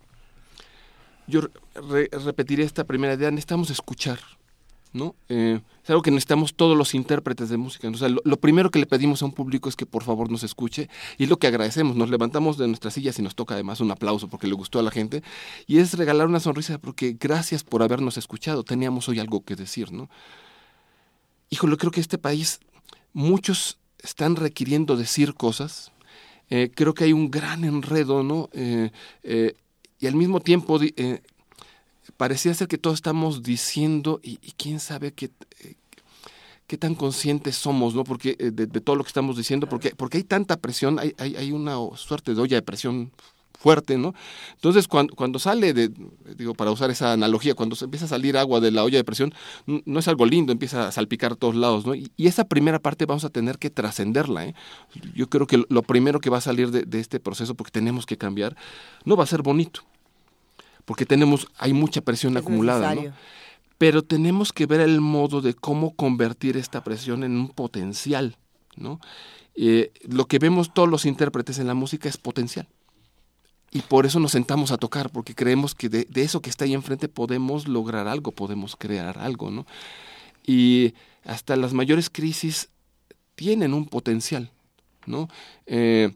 [1.27, 1.41] Yo
[1.75, 4.19] re repetiré esta primera idea, necesitamos escuchar,
[4.97, 5.15] ¿no?
[5.29, 7.89] Eh, es algo que necesitamos todos los intérpretes de música.
[7.89, 10.89] O lo, primero que le pedimos a un público es que por favor nos escuche
[11.19, 11.95] y es lo que agradecemos.
[11.97, 14.83] Nos levantamos de nuestras sillas y nos toca además un aplauso porque le gustó a
[14.83, 15.23] la gente
[15.67, 18.65] y es regalar una sonrisa porque gracias por habernos escuchado.
[18.65, 20.09] Teníamos hoy algo que decir, ¿no?
[21.51, 22.59] Híjole, creo que este país
[23.13, 25.93] muchos están requiriendo decir cosas.
[26.51, 28.49] Eh, creo que hay un gran enredo, ¿no?
[28.53, 28.91] Eh,
[29.99, 30.81] y al mismo tiempo
[32.17, 35.75] parecía ser que todos estamos diciendo, y, y quién sabe qué, eh,
[36.67, 38.05] qué tan conscientes somos, ¿no?
[38.05, 41.15] Porque eh, de, de, todo lo que estamos diciendo, porque, porque hay tanta presión, hay,
[41.19, 43.13] hay, hay una suerte de olla de presión
[43.59, 44.15] fuerte, ¿no?
[44.55, 45.91] Entonces, cuando, cuando sale de,
[46.37, 49.35] digo, para usar esa analogía, cuando empieza a salir agua de la olla de presión,
[49.67, 51.95] no es algo lindo, empieza a salpicar a todos lados, ¿no?
[51.95, 54.55] Y, y esa primera parte vamos a tener que trascenderla, ¿eh?
[55.15, 58.07] Yo creo que lo primero que va a salir de, de, este proceso, porque tenemos
[58.07, 58.57] que cambiar,
[59.05, 59.83] no va a ser bonito,
[60.87, 63.13] porque tenemos, hay mucha presión es acumulada, ¿no?
[63.77, 68.39] Pero tenemos que ver el modo de cómo convertir esta presión en un potencial,
[68.77, 69.01] ¿no?
[69.55, 72.67] Eh, lo que vemos todos los intérpretes en la música es potencial
[73.71, 76.65] y por eso nos sentamos a tocar, porque creemos que de, de, eso que está
[76.65, 79.67] ahí enfrente podemos lograr algo, podemos crear algo, ¿no?
[80.47, 80.95] Y
[81.25, 82.71] hasta las mayores crisis
[83.35, 84.53] tienen un potencial,
[85.05, 85.29] ¿no?
[85.67, 86.15] Eh,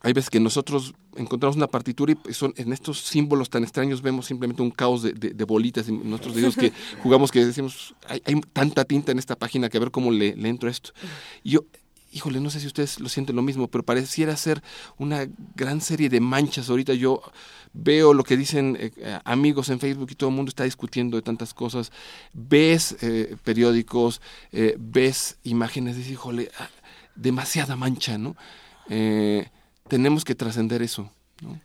[0.00, 4.26] hay veces que nosotros encontramos una partitura y son en estos símbolos tan extraños vemos
[4.26, 8.22] simplemente un caos de, de, de bolitas y nosotros digo que jugamos que decimos hay,
[8.24, 10.92] hay, tanta tinta en esta página que a ver cómo le, le entro esto.
[11.42, 11.64] Y yo
[12.12, 14.62] híjole, no sé si ustedes lo sienten lo mismo, pero pareciera ser
[14.96, 16.70] una gran serie de manchas.
[16.70, 17.22] Ahorita yo
[17.72, 21.22] veo lo que dicen eh, amigos en Facebook y todo el mundo está discutiendo de
[21.22, 21.92] tantas cosas.
[22.32, 26.70] Ves eh, periódicos, eh, ves imágenes, dices, híjole, ah,
[27.14, 28.36] demasiada mancha, ¿no?
[28.88, 29.48] Eh,
[29.88, 31.10] tenemos que trascender eso.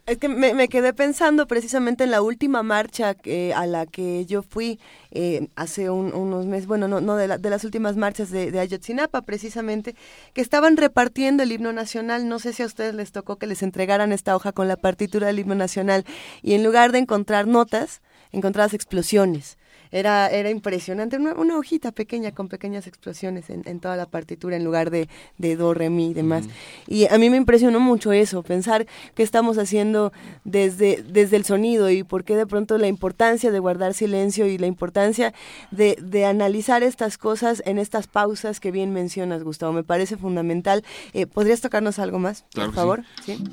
[0.05, 3.15] Es que me, quedé pensando precisamente en la última marcha
[3.55, 4.79] a la que yo fui
[5.11, 8.57] eh, hace un, unos meses, bueno, no, no de, la, de, las últimas marchas de,
[8.59, 9.95] Ayotzinapa precisamente,
[10.33, 12.27] que estaban repartiendo el himno nacional.
[12.27, 15.27] No sé si a ustedes les tocó que les entregaran esta hoja con la partitura
[15.27, 16.05] del himno nacional
[16.43, 19.57] y en lugar de encontrar notas, encontrabas explosiones
[19.93, 24.55] era, era impresionante, una, una, hojita pequeña con pequeñas explosiones en, en, toda la partitura
[24.55, 26.45] en lugar de, de do, re, mi y demás.
[26.87, 30.11] Y a mí me impresionó mucho eso, pensar qué estamos haciendo
[30.43, 34.57] desde, desde el sonido y por qué de pronto la importancia de guardar silencio y
[34.57, 35.31] la importancia
[35.69, 39.73] de, de analizar estas cosas en estas pausas que bien mencionas, Gustavo.
[39.73, 40.83] Me parece fundamental.
[41.13, 43.03] Eh, ¿Podrías tocarnos algo más, claro por favor?
[43.23, 43.35] Sí.
[43.37, 43.43] ¿Sí?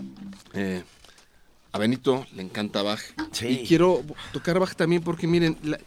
[0.55, 0.83] Eh,
[1.73, 3.01] a Benito le encanta Bach.
[3.33, 3.61] Sí.
[3.63, 5.79] Y quiero tocar Bach también porque, miren, la,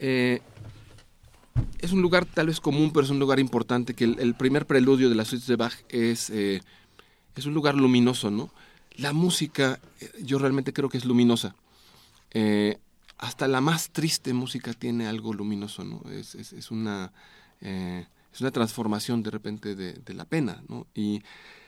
[0.00, 0.40] eh,
[1.80, 5.10] es un lugar tal vez común, pero es un lugar importante, que el, primer preludio
[5.10, 6.62] de las suites de Bach es, eh,
[7.36, 8.50] es un lugar luminoso, ¿no?
[8.96, 11.54] La música, eh, yo realmente creo que es luminosa.
[13.18, 16.02] Hasta la más triste música tiene algo luminoso, ¿no?
[16.10, 17.12] Es, es, una,
[17.60, 20.86] es una transformación de repente de, de, la pena, ¿no?
[20.94, 21.22] Y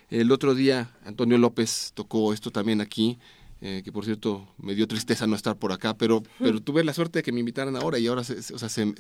[0.09, 3.19] el otro día Antonio López tocó esto también aquí,
[3.65, 6.93] eh, que por cierto me dio tristeza no estar por acá, pero, pero tuve la
[6.93, 8.93] suerte de que me invitaran ahora y ahora se, o sea, se,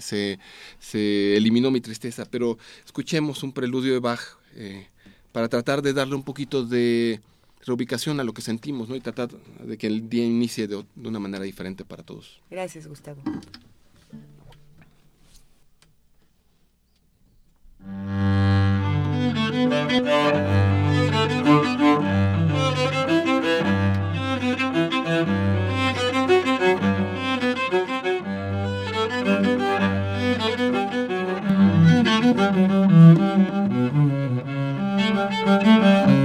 [0.78, 2.24] se, eliminó mi tristeza.
[2.30, 4.20] Pero escuchemos un preludio de Bach
[4.54, 4.86] eh,
[5.32, 7.20] para tratar de darle un poquito de
[7.66, 8.94] reubicación a lo que sentimos ¿no?
[8.94, 12.40] y tratar de que el día inicie de una manera diferente para todos.
[12.48, 13.20] Gracias, Gustavo.
[32.34, 32.56] Thank
[36.16, 36.21] you.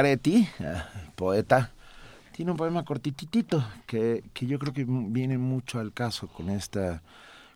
[0.00, 0.82] Ungaretti, eh,
[1.14, 1.72] poeta,
[2.32, 7.02] tiene un poema cortititito que, que yo creo que viene mucho al caso con esta,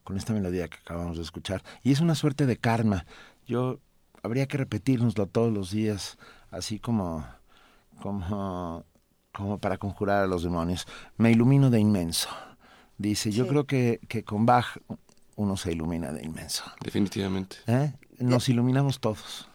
[0.02, 1.62] con esta melodía que acabamos de escuchar.
[1.82, 3.06] Y es una suerte de karma.
[3.46, 3.80] Yo
[4.22, 6.18] habría que repetírnoslo todos los días,
[6.50, 7.26] así como,
[8.02, 8.84] como,
[9.32, 10.86] como para conjurar a los demonios.
[11.16, 12.28] Me ilumino de inmenso.
[12.98, 14.66] Dice, yo creo que, que con Bach
[15.36, 16.62] uno se ilumina de inmenso.
[16.82, 17.56] Definitivamente.
[17.66, 17.94] ¿Eh?
[18.18, 19.48] Nos iluminamos todos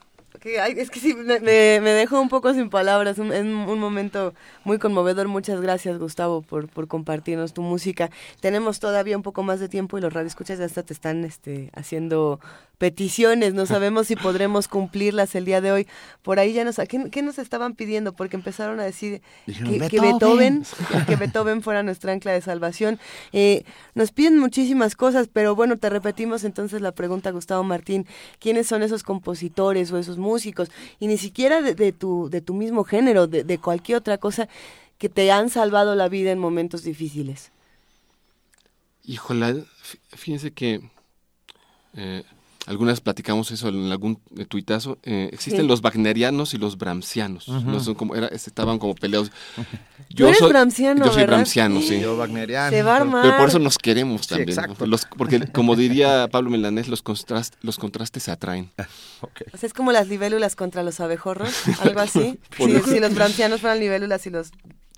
[0.43, 3.17] es que sí, me, me, dejó un poco sin palabras.
[3.17, 4.33] Es un, un, momento
[4.63, 5.27] muy conmovedor.
[5.27, 8.09] Muchas gracias, Gustavo, por, por compartirnos tu música.
[8.39, 11.69] Tenemos todavía un poco más de tiempo y los radioescuchas ya hasta te están este,
[11.73, 12.39] haciendo
[12.79, 15.87] peticiones, no sabemos si podremos cumplirlas el día de hoy.
[16.23, 18.13] Por ahí ya nos, ¿qué, nos estaban pidiendo?
[18.13, 20.63] Porque empezaron a decir que, Beethoven,
[21.07, 22.97] que Beethoven fuera nuestra ancla de salvación.
[23.33, 23.65] Eh,
[23.95, 28.07] nos piden muchísimas cosas, pero bueno, te repetimos entonces la pregunta, Gustavo Martín,
[28.39, 30.28] ¿quiénes son esos compositores o esos músicos?
[30.99, 34.47] Y ni siquiera de, tu, de tu mismo género, de, cualquier otra cosa
[34.97, 37.51] que te han salvado la vida en momentos difíciles.
[39.03, 39.65] Híjole,
[40.15, 40.81] fíjense que
[41.95, 42.23] eh,
[42.69, 47.79] algunas platicamos eso en algún eh, tuitazo, eh, existen los wagnerianos y los brahmsianos, no
[47.79, 49.31] son como, era, estaban como peleados.
[50.09, 51.99] Yo eres soy, brahmsiano, Yo soy brahmsiano, sí.
[51.99, 52.69] Yo wagneriano.
[52.69, 53.23] Se va a armar.
[53.23, 54.55] Pero por eso nos queremos también.
[54.85, 58.69] Los, porque como diría Pablo Melanés, los, contrast, los contrastes se atraen.
[59.21, 59.47] okay.
[59.51, 61.51] O sea, es como las libélulas contra los abejorros,
[61.81, 62.39] algo así.
[62.57, 64.51] si, si, los brahmsianos fueran libélulas y los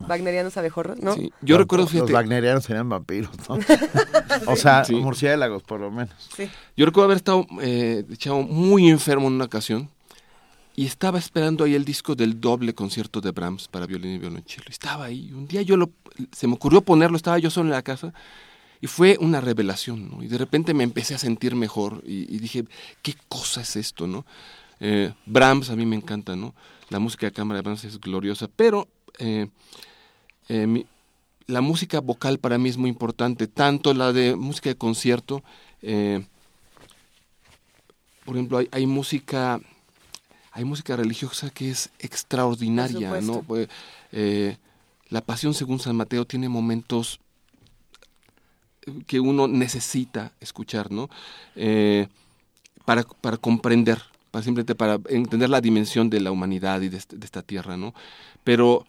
[0.07, 1.15] wagnerianos abejorros, ¿no?
[1.15, 1.31] Sí.
[1.41, 2.11] Yo recuerdo, fíjate...
[2.11, 3.57] Los wagnerianos serían vampiros, ¿no?
[4.47, 6.13] o sea, murciélagos, por lo menos.
[6.35, 6.49] Sí.
[6.75, 8.05] Yo recuerdo haber estado eh,
[8.47, 9.89] muy enfermo en una ocasión
[10.75, 14.67] y estaba esperando ahí el disco del doble concierto de Brahms para violín y violonchelo.
[14.69, 15.31] Estaba ahí.
[15.33, 15.91] Un día yo lo,
[16.31, 18.13] se me ocurrió ponerlo, estaba yo solo en la casa
[18.79, 20.23] y fue una revelación, ¿no?
[20.23, 22.65] Y de repente me empecé a sentir mejor y, dije,
[23.01, 24.25] ¿qué cosa es esto, no?
[24.79, 26.55] Eh, Brahms a mí me encanta, ¿no?
[26.89, 28.87] La música de cámara de Brahms es gloriosa, pero
[29.19, 29.47] eh,
[30.53, 30.85] eh,
[31.47, 35.43] la música vocal para mí es muy importante, tanto la de música de concierto,
[35.81, 36.25] eh,
[38.25, 39.61] por ejemplo, hay, música,
[40.51, 43.43] hay música religiosa que es extraordinaria, ¿no?
[43.43, 43.69] Pues,
[44.11, 44.57] eh,
[45.07, 47.21] la Pasión según San Mateo tiene momentos
[49.07, 51.09] que uno necesita escuchar, ¿no?
[52.83, 57.25] para, para comprender, para simplemente para entender la dimensión de la humanidad y de, de
[57.25, 57.93] esta tierra, ¿no?
[58.43, 58.85] Pero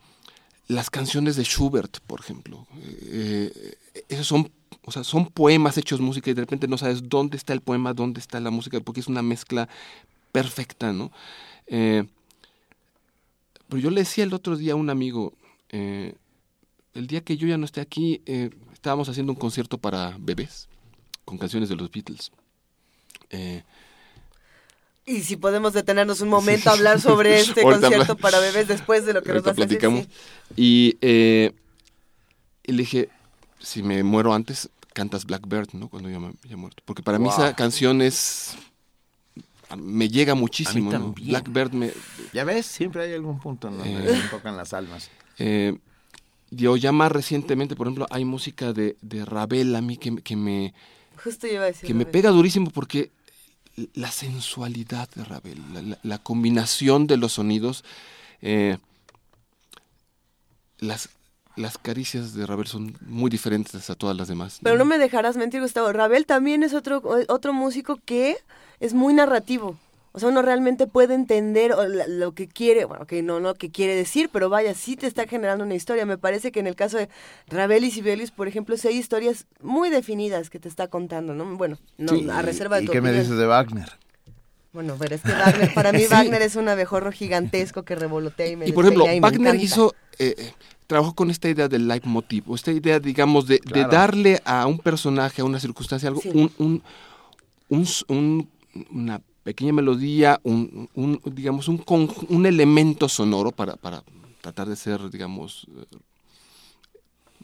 [0.69, 2.67] las canciones de Schubert, por ejemplo.
[3.03, 3.77] Eh,
[4.09, 4.51] esos son,
[4.85, 7.95] o sea, son poemas hechos música y de repente no sabes dónde está el poema,
[7.95, 9.69] dónde está la música, porque es una mezcla
[10.33, 11.13] perfecta, ¿no?
[11.67, 12.05] Eh,
[13.69, 15.35] pero yo le decía el otro día a un amigo,
[15.71, 16.15] eh,
[16.95, 18.21] el día que yo ya no esté aquí,
[18.73, 20.69] estábamos haciendo un concierto para bebés
[21.25, 22.33] con canciones de los Beatles.
[25.05, 29.13] Y si podemos detenernos un momento a hablar sobre este concierto para bebés después de
[29.13, 30.09] lo que nos vas a decir.
[30.57, 31.53] Y, eh,
[32.63, 33.09] y, le dije,
[33.59, 35.89] si me muero antes, cantas Blackbird, ¿no?
[35.89, 36.83] Cuando yo me haya muerto.
[36.85, 38.57] Porque para mí esa canción es...
[39.77, 41.13] Me llega muchísimo, ¿no?
[41.15, 41.93] Blackbird me...
[42.33, 45.11] Ya ves, siempre hay algún punto en donde eh, tocan las almas.
[45.39, 45.79] Eh,
[46.51, 50.37] yo ya más recientemente, por ejemplo, hay música de, de Ravel a mí que, que
[50.37, 50.75] me...
[51.25, 53.11] Justo iba a decir Que me pega durísimo porque
[53.95, 57.85] la sensualidad de Ravel, la, combinación de los sonidos.
[58.41, 58.79] Eh,
[60.79, 61.09] las,
[61.57, 64.59] las caricias de Ravel son muy diferentes a todas las demás.
[64.63, 65.93] Pero no me dejarás mentir, Gustavo.
[65.93, 68.37] Ravel también es otro, otro músico que
[68.81, 69.79] es muy narrativo.
[70.15, 71.75] O sea, uno realmente puede entender
[72.09, 75.27] lo que quiere, bueno, que no, no, que quiere decir, pero vaya, sí te está
[75.27, 76.05] generando una historia.
[76.05, 77.09] Me parece que en el caso de
[77.49, 81.57] Ravel y Sibelius, por ejemplo, sí hay historias muy definidas que te está contando, ¿no?
[81.57, 83.91] Bueno, no, a reserva de ¿Y qué me dices de Wagner?
[84.75, 88.57] Bueno, pero es que Wagner, para mí Wagner es un abejorro gigantesco que revolotea y
[88.57, 90.53] me Y por ejemplo, Wagner hizo, eh, eh,
[90.87, 93.61] trabajó con esta idea del leitmotiv, o esta idea, digamos, de,
[93.91, 96.21] darle a un personaje, a una circunstancia, algo,
[96.59, 96.83] un,
[97.69, 98.49] un,
[98.91, 101.83] una pequeña melodía, un, un digamos, un,
[102.29, 104.03] un elemento sonoro para, para
[104.41, 105.97] tratar de ser, digamos, eh,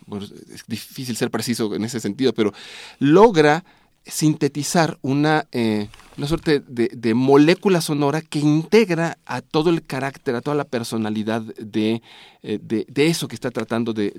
[0.07, 2.53] bueno, es difícil ser preciso en ese sentido, pero
[2.99, 3.65] logra
[4.09, 10.41] sintetizar una, eh, una suerte de, molécula sonora que integra a todo el carácter, a
[10.41, 12.03] toda la personalidad de,
[12.43, 14.11] eh, de, eso que está tratando de,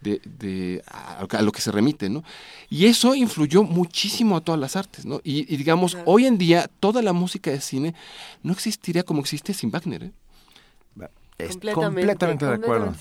[0.00, 2.08] de a, lo que se remite.
[2.08, 2.24] ¿no?
[2.70, 5.04] Y eso influyó muchísimo a todas las artes.
[5.04, 5.20] ¿no?
[5.22, 7.94] Y, digamos, hoy en día toda la música de cine
[8.42, 10.04] no existiría como existe sin Wagner.
[10.04, 10.12] ¿eh?
[11.74, 12.94] Completamente, de acuerdo.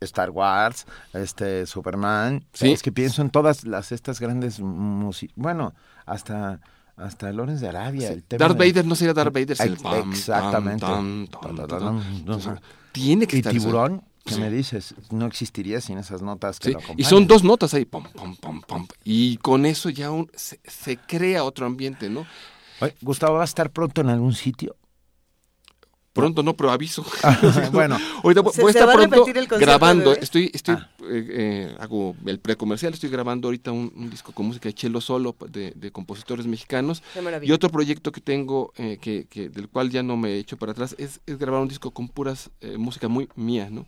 [0.00, 2.44] Star Wars, este Superman.
[2.60, 5.34] Es que pienso en todas las estas grandes músicas.
[5.36, 5.74] Bueno,
[6.06, 6.60] hasta
[6.96, 8.10] hasta Lorenz de Arabia.
[8.10, 9.56] El Darth Vader no sería Darth Vader.
[9.60, 9.78] El
[10.10, 10.86] exactamente.
[12.92, 14.02] Tiene que y tiburón.
[14.24, 14.94] que me dices?
[15.10, 18.60] No existiría sin esas notas que lo Y son dos notas ahí, pom, pom, pom,
[18.60, 18.86] pom.
[19.04, 22.26] Y con eso ya se, se, crea otro ambiente, ¿no?
[23.00, 24.76] Gustavo, ¿va a estar pronto en algún sitio?
[26.12, 27.04] Pronto no, pero aviso.
[27.72, 29.24] bueno, ahorita voy a estar pronto
[29.58, 30.12] grabando.
[30.12, 30.90] Estoy, estoy, ah.
[31.02, 32.92] eh, eh, hago el precomercial.
[32.92, 37.02] Estoy grabando ahorita un, disco con música de chelo solo de, compositores mexicanos.
[37.42, 40.72] Y otro proyecto que tengo, eh, que, del cual ya no me he hecho para
[40.72, 43.86] atrás, es, grabar un disco con puras música muy mía, ¿no?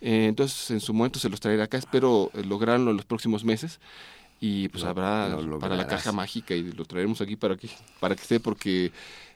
[0.00, 1.78] entonces, en su momento se los traeré acá.
[1.78, 3.80] Espero lograrlo en los próximos meses
[4.38, 8.20] y pues habrá para la caja mágica y lo traeremos aquí para que para que
[8.20, 8.92] esté porque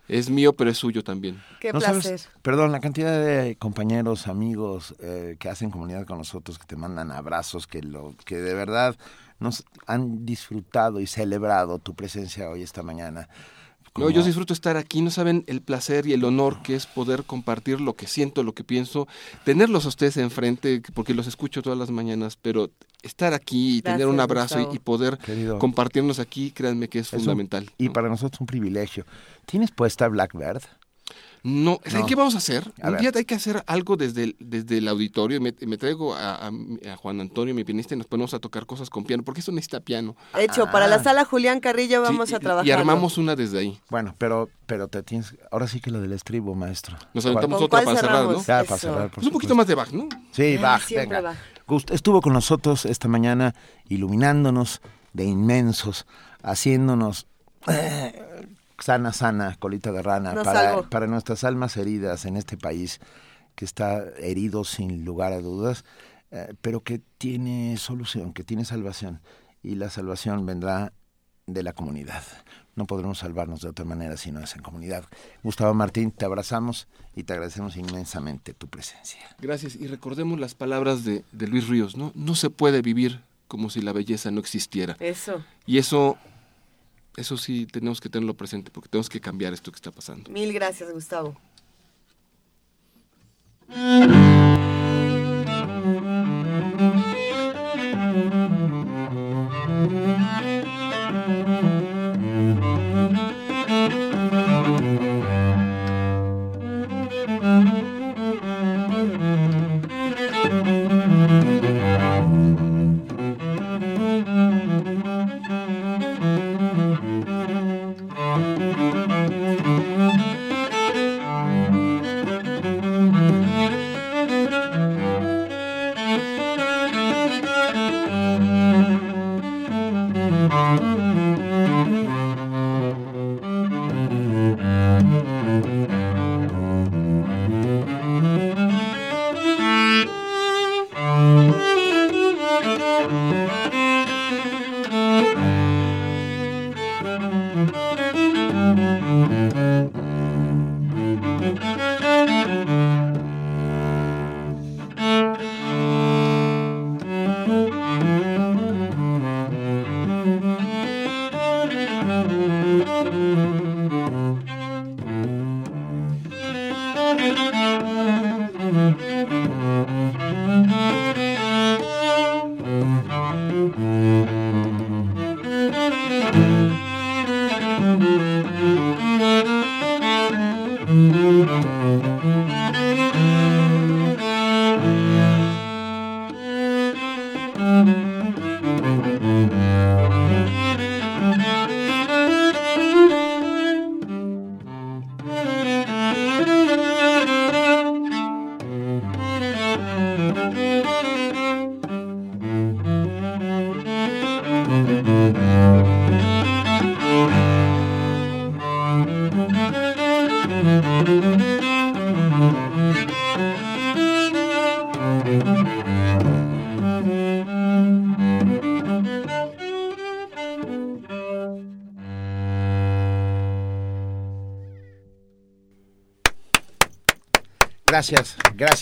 [0.08, 1.40] es mío, pero es suyo también.
[1.60, 2.20] Qué placer.
[2.42, 7.12] perdón, la cantidad de compañeros, amigos eh, que hacen comunidad con nosotros, que te mandan
[7.12, 8.96] abrazos, que, lo, que de verdad
[9.38, 13.28] nos han disfrutado y celebrado tu presencia hoy, esta mañana.
[13.98, 17.24] No, yo disfruto estar aquí, no saben el placer y el honor que es poder
[17.24, 19.08] compartir lo que siento, lo que pienso,
[19.44, 22.70] tenerlos a ustedes enfrente, porque los escucho todas las mañanas, pero
[23.02, 25.18] estar aquí y tener un abrazo y, poder
[25.58, 27.70] compartirnos aquí, créanme que es, fundamental.
[27.78, 29.04] y para nosotros un privilegio.
[29.46, 30.62] ¿Tienes puesta Blackbird?
[31.42, 32.72] No, ¿qué vamos a hacer?
[32.82, 35.40] un día hay que hacer algo desde el, desde el auditorio.
[35.40, 36.50] Me, me traigo a,
[36.96, 39.80] Juan Antonio, mi pianista, y nos ponemos a tocar cosas con piano, porque eso necesita
[39.80, 40.16] piano.
[40.38, 41.02] Hecho, para la ah.
[41.02, 42.66] sala Julián Carrillo vamos a trabajar.
[42.66, 43.80] Y armamos una desde ahí.
[43.88, 45.34] Bueno, pero, pero te tienes.
[45.50, 46.96] Ahora sí que lo del estribo, maestro.
[47.14, 48.42] Nos aventamos otra para cerrar, ¿no?
[48.44, 49.10] Ya, para cerrar.
[49.16, 50.08] un poquito más de Bach, ¿no?
[50.32, 51.36] Sí, Bach, venga.
[51.90, 53.54] Estuvo con nosotros esta mañana
[53.88, 54.80] iluminándonos
[55.12, 56.06] de inmensos,
[56.42, 57.26] haciéndonos.
[57.66, 58.12] Eh,
[58.78, 63.00] sana, sana, colita de rana, para, para, nuestras almas heridas en este país
[63.54, 65.84] que está herido sin lugar a dudas,
[66.30, 69.20] eh, pero que tiene solución, que tiene salvación.
[69.62, 70.92] Y la salvación vendrá
[71.46, 72.22] de la comunidad.
[72.76, 75.04] No podremos salvarnos de otra manera si no es en comunidad.
[75.42, 79.18] Gustavo Martín, te abrazamos y te agradecemos inmensamente tu presencia.
[79.40, 79.74] Gracias.
[79.74, 82.12] Y recordemos las palabras de, de Luis Ríos, ¿no?
[82.14, 84.96] No se puede vivir como si la belleza no existiera.
[85.00, 85.42] Eso.
[85.66, 86.18] Y eso
[87.18, 90.30] eso sí tenemos que tenerlo presente porque tenemos que cambiar esto que está pasando.
[90.30, 91.36] Mil gracias, Gustavo.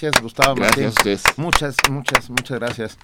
[0.06, 1.18] Gracias Gustavo Gracias Martín.
[1.44, 2.98] Muchas, muchas, muchas gracias.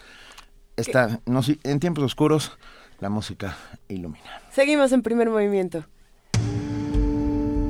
[0.77, 2.59] Está, no, en tiempos oscuros
[3.01, 3.57] la música
[3.89, 4.41] ilumina.
[4.51, 5.85] Seguimos en primer movimiento.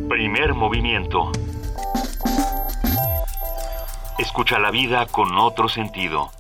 [0.09, 1.33] Primer movimiento.
[4.19, 6.31] Escucha la vida con otro sentido.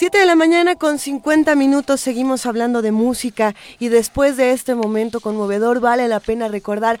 [0.00, 4.74] Siete de la mañana con 50 minutos seguimos hablando de música y después de este
[4.74, 6.98] momento conmovedor vale la pena recordar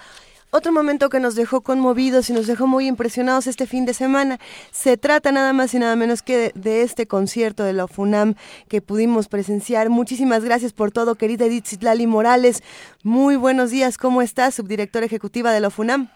[0.50, 4.36] otro momento que nos dejó conmovidos y nos dejó muy impresionados este fin de semana.
[4.70, 8.34] Se trata nada más y nada menos que de, este concierto de la FUNAM
[8.68, 9.88] que pudimos presenciar.
[9.88, 12.62] Muchísimas gracias por todo, querida Edith Zitlali Morales.
[13.02, 16.08] Muy buenos días, ¿cómo estás, subdirectora ejecutiva de la FUNAM?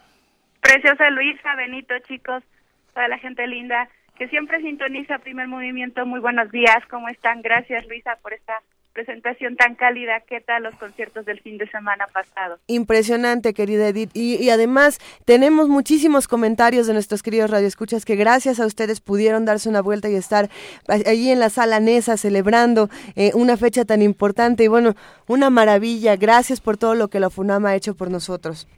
[0.60, 2.42] Preciosa Luisa, Benito, chicos,
[2.92, 6.06] toda la gente linda que siempre sintoniza Primer Movimiento.
[6.06, 7.42] Muy buenos días, ¿cómo están?
[7.42, 8.60] Gracias, Luisa, por esta
[8.92, 10.20] presentación tan cálida.
[10.20, 12.58] ¿Qué tal los conciertos del fin de semana pasado?
[12.68, 14.10] Impresionante, querida Edith.
[14.14, 19.68] Y, además tenemos muchísimos comentarios de nuestros queridos radioescuchas que gracias a ustedes pudieron darse
[19.68, 20.48] una vuelta y estar
[20.86, 24.64] allí en la sala Nesa celebrando eh, una fecha tan importante.
[24.64, 24.94] Y bueno,
[25.26, 26.16] una maravilla.
[26.16, 28.68] Gracias por todo lo que la FUNAM ha hecho por nosotros.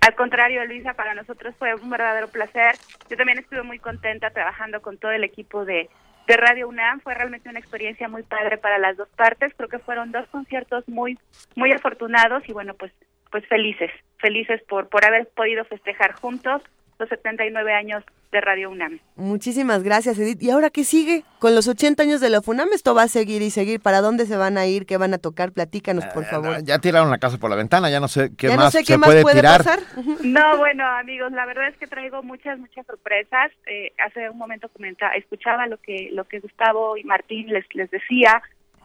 [0.00, 2.74] Al contrario, Luisa, para nosotros fue un verdadero placer.
[3.10, 5.90] Yo también estuve muy contenta trabajando con todo el equipo de,
[6.26, 7.00] de Radio UNAM.
[7.00, 9.52] Fue realmente una experiencia muy padre para las dos partes.
[9.54, 11.18] Creo que fueron dos conciertos muy,
[11.54, 12.92] muy afortunados y bueno, pues,
[13.30, 16.62] pues felices, felices por, por haber podido festejar juntos
[17.00, 19.00] los 79 años de Radio UNAM.
[19.16, 20.40] Muchísimas gracias, Edith.
[20.42, 21.24] ¿Y ahora qué sigue?
[21.38, 23.80] Con los 80 años de la FUNAM, esto va a seguir y seguir.
[23.80, 24.86] ¿Para dónde se van a ir?
[24.86, 25.52] ¿Qué van a tocar?
[25.52, 26.62] Platícanos, por ah, favor.
[26.62, 29.64] ya tiraron la casa por la ventana, ya no sé qué más se puede, tirar.
[29.64, 29.80] Pasar.
[30.22, 33.50] No, bueno, amigos, la verdad es que traigo muchas, muchas sorpresas.
[33.66, 37.90] Eh, hace un momento comentaba, escuchaba lo que, lo que Gustavo y Martín les, les
[37.90, 38.42] decía.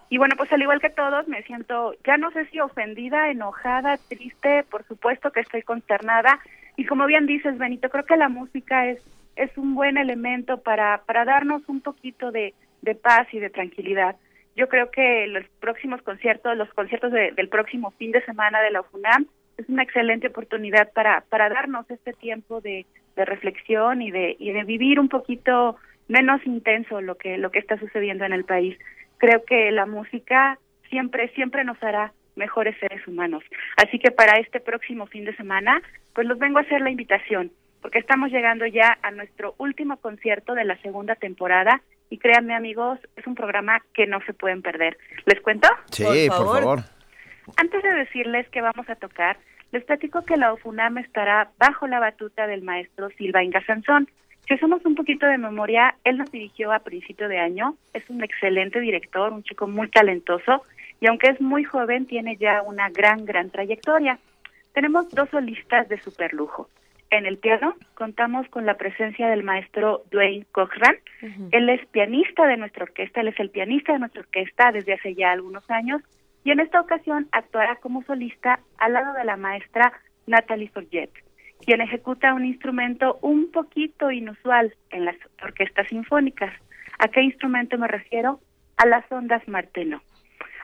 [0.09, 3.97] Y bueno, pues al igual que todos, me siento, ya no sé si ofendida, enojada,
[4.07, 6.39] triste, por supuesto que estoy consternada.
[6.78, 9.00] Y como bien dices, Benito, creo que la música es
[9.36, 14.16] es un buen elemento para, para darnos un poquito de, de paz y de tranquilidad.
[14.56, 18.82] Yo creo que los próximos conciertos, los conciertos del próximo fin de semana de la
[18.82, 24.36] UFUNAM, es una excelente oportunidad para, para darnos este tiempo de, de reflexión y de,
[24.40, 25.76] y de vivir un poquito
[26.08, 28.78] menos intenso lo que, lo que está sucediendo en el país.
[29.18, 30.58] Creo que la música
[30.90, 33.44] siempre, siempre nos hará mejores seres humanos.
[33.78, 35.82] Así que para este próximo fin de semana,
[36.14, 37.52] pues los vengo a hacer la invitación
[37.86, 42.98] porque estamos llegando ya a nuestro último concierto de la segunda temporada y créanme amigos,
[43.16, 44.98] es un programa que no se pueden perder.
[45.28, 45.68] ¿Les cuento?
[45.92, 46.80] Sí, por favor.
[47.58, 49.38] Antes de decirles que vamos a tocar,
[49.72, 54.10] les platico que la OFUNAM estará bajo la batuta del maestro Silva Inga Sansón.
[54.48, 58.24] Si hacemos un poquito de memoria, él nos dirigió a principio de año, es un
[58.24, 60.64] excelente director, un chico muy talentoso
[61.00, 64.20] y aunque es muy joven, tiene ya una gran, gran trayectoria.
[64.74, 66.70] Tenemos dos solistas de superlujo.
[67.12, 70.98] En el piano contamos con la presencia del maestro Dwayne Cochran.
[71.52, 75.16] Él es pianista de nuestra orquesta, él es el pianista de nuestra orquesta desde hace
[75.16, 76.02] ya algunos años
[76.43, 79.93] y en esta ocasión actuará como solista al lado de la maestra
[80.28, 81.10] Natalie Forget,
[81.66, 86.54] quien ejecuta un instrumento un poquito inusual en las orquestas sinfónicas.
[87.00, 88.39] ¿A qué instrumento me refiero?
[88.78, 90.02] A las ondas Marteno.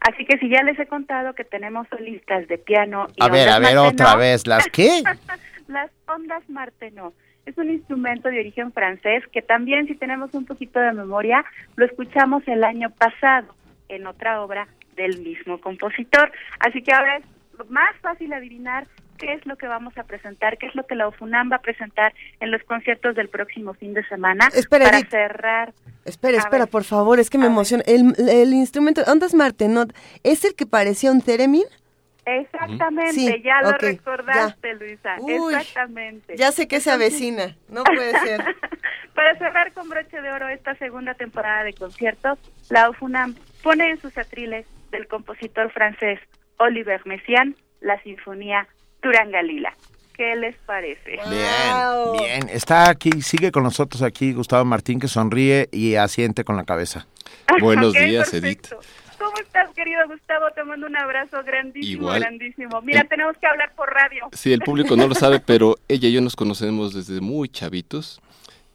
[0.02, 3.50] Así que si ya les he contado que tenemos solistas de piano y A ver,
[3.50, 5.04] a ver otra vez, ¿las qué?
[5.68, 7.14] las ondas Martenot.
[7.46, 11.46] Es un instrumento de origen francés que también, si tenemos un poquito de memoria,
[11.76, 13.56] lo escuchamos el año pasado
[13.90, 16.32] en otra obra del mismo compositor.
[16.60, 18.88] Así que ahora es más fácil adivinar
[19.22, 21.62] qué es lo que vamos a presentar, qué es lo que la OFUNAM va a
[21.62, 25.74] presentar en los conciertos del próximo fin de semana para cerrar.
[26.04, 27.84] Espera, espera, por favor, es que me emociona.
[27.86, 29.94] El, el, instrumento Ondas Martenot
[30.24, 31.64] es el que parecía un theremin.
[32.26, 35.16] Exactamente, ya lo recordaste, Luisa.
[35.28, 36.36] Exactamente.
[36.36, 38.44] Ya sé que se avecina, no puede ser.
[39.14, 44.00] Para cerrar con broche de oro esta segunda temporada de conciertos, la UFUNAM pone en
[44.00, 46.20] sus atriles del compositor francés
[46.58, 48.68] Oliver Messiaen la sinfonía
[49.02, 49.76] Turangalila.
[50.16, 51.12] ¿Qué les parece?
[51.30, 52.50] Bien, bien.
[52.50, 57.08] Está aquí, sigue con nosotros aquí Gustavo Martín que sonríe y asiente con la cabeza.
[57.60, 58.68] Buenos días, Edith.
[59.18, 60.50] ¿Cómo estás, querido Gustavo?
[60.56, 62.82] Te mando un abrazo grandísimo, grandísimo.
[62.82, 64.28] Mira, tenemos que hablar por radio.
[64.34, 68.20] Sí, el público no lo sabe, pero ella y yo nos conocemos desde muy chavitos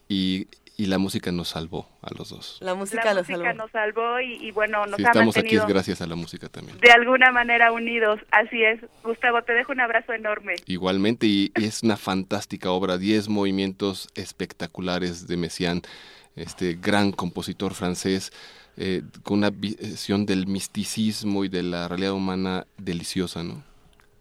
[0.09, 0.47] y,
[0.85, 2.59] la música nos salvó a los dos.
[2.61, 6.07] La música, la música nos salvó y, bueno, nos sí, estamos aquí es gracias a
[6.07, 6.79] la música también.
[6.81, 8.81] De alguna manera unidos, así es.
[9.03, 10.57] Gustavo, te dejo un abrazo enorme.
[10.67, 15.81] Igualmente, y, es una fantástica obra, diez movimientos espectaculares de Messiaen,
[16.37, 18.31] este gran compositor francés
[18.77, 23.65] eh, con una visión del misticismo y de la realidad humana deliciosa, ¿no?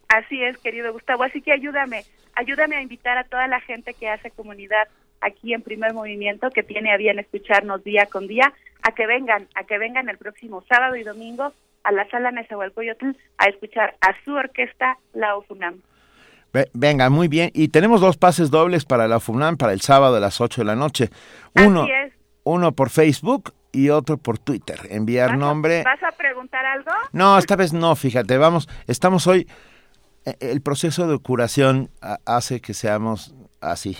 [0.07, 1.23] Así es, querido Gustavo.
[1.23, 4.87] Así que ayúdame, ayúdame a invitar a toda la gente que hace comunidad
[5.25, 8.53] aquí en Primer Movimiento, que tiene a bien escucharnos día con día,
[8.83, 11.53] a que vengan, a que vengan el próximo sábado y domingo
[11.83, 15.81] a la sala Nezahualcóyotl a escuchar a su orquesta, la UFUNAM.
[16.73, 17.51] Venga, muy bien.
[17.53, 20.65] Y tenemos dos pases dobles para la UFUNAM para el sábado a las 8 de
[20.65, 21.09] la noche.
[21.53, 21.85] Uno,
[22.43, 24.79] uno por Facebook y otro por Twitter.
[24.89, 25.83] Enviar nombre.
[25.83, 26.91] ¿Vas a preguntar algo?
[27.11, 29.47] No, esta vez no, fíjate, vamos, estamos hoy,
[30.25, 31.89] e, el proceso de curación
[32.25, 33.97] hace que seamos así.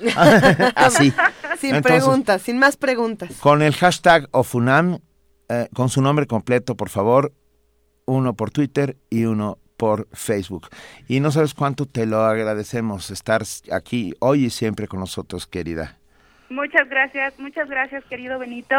[0.74, 1.12] así.
[1.58, 3.30] Sin preguntas, sin más preguntas.
[3.40, 4.98] Con el hashtag OFUNAM,
[5.48, 7.32] eh, con su nombre completo, por favor,
[8.04, 10.68] uno por Twitter y uno por Facebook.
[11.08, 13.42] Y no sabes cuánto te lo agradecemos estar
[13.72, 15.98] aquí hoy y siempre con nosotros, querida.
[16.48, 18.74] Muchas gracias, muchas gracias, querido Benito.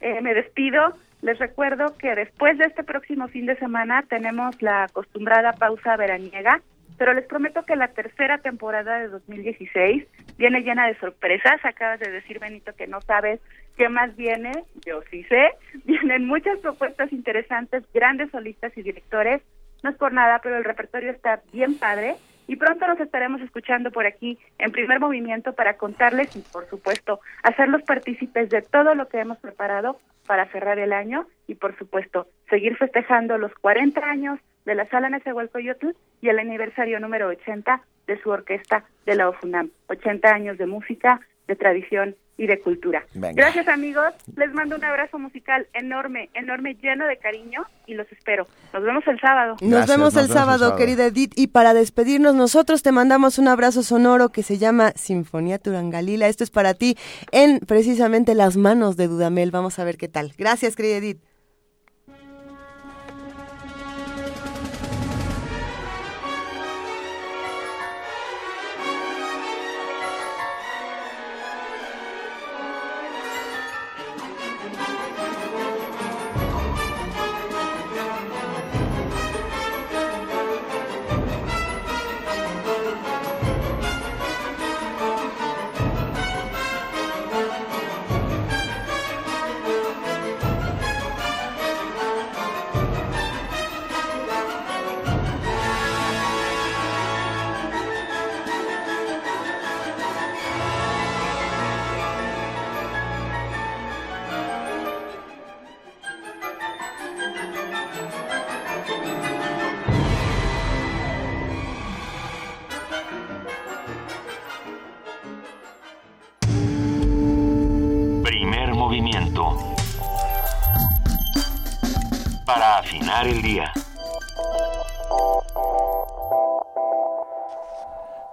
[0.00, 0.94] Eh, me despido.
[1.22, 6.60] Les recuerdo que después de este próximo fin de semana tenemos la acostumbrada pausa veraniega,
[6.98, 10.06] pero les prometo que la tercera temporada de 2016
[10.38, 11.64] viene llena de sorpresas.
[11.64, 13.40] Acabas de decir, Benito, que no sabes
[13.76, 14.52] qué más viene.
[14.86, 15.50] Yo sí sé.
[15.84, 19.42] Vienen muchas propuestas interesantes, grandes solistas y directores.
[19.82, 22.16] No es por nada, pero el repertorio está bien padre
[22.48, 27.20] y pronto nos estaremos escuchando por aquí en primer movimiento para contarles y por supuesto
[27.42, 32.28] hacerlos partícipes de todo lo que hemos preparado para cerrar el año y por supuesto
[32.48, 38.20] seguir festejando los 40 años de la Sala Nezahualcóyotl y el aniversario número 80 de
[38.20, 39.70] su orquesta de la OFUNAM.
[39.88, 43.02] 80 años de música, de tradición y de cultura.
[43.14, 48.46] Gracias amigos, les mando un abrazo musical enorme, enorme, lleno de cariño y los espero.
[48.74, 49.56] Nos vemos el sábado.
[49.62, 54.30] Nos, vemos, el, sábado, querida Edith, y para despedirnos nosotros te mandamos un abrazo sonoro
[54.30, 56.28] que se llama Sinfonía Turangalila.
[56.28, 56.98] Esto es para ti
[57.32, 59.50] en precisamente las manos de Dudamel.
[59.50, 60.32] Vamos a ver qué tal.
[60.36, 61.25] Gracias, querida Edith.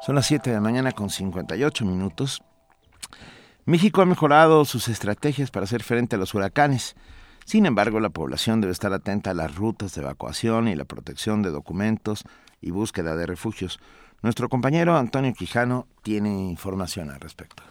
[0.05, 2.43] Son las 7 de la mañana con 58 minutos.
[3.63, 6.97] México ha mejorado sus estrategias para hacer frente a los huracanes.
[7.45, 11.41] Sin embargo, la población debe estar atenta a las rutas de evacuación y la protección
[11.41, 12.25] de documentos
[12.59, 13.79] y búsqueda de refugios.
[14.21, 17.63] Nuestro compañero Antonio Quijano tiene información al respecto.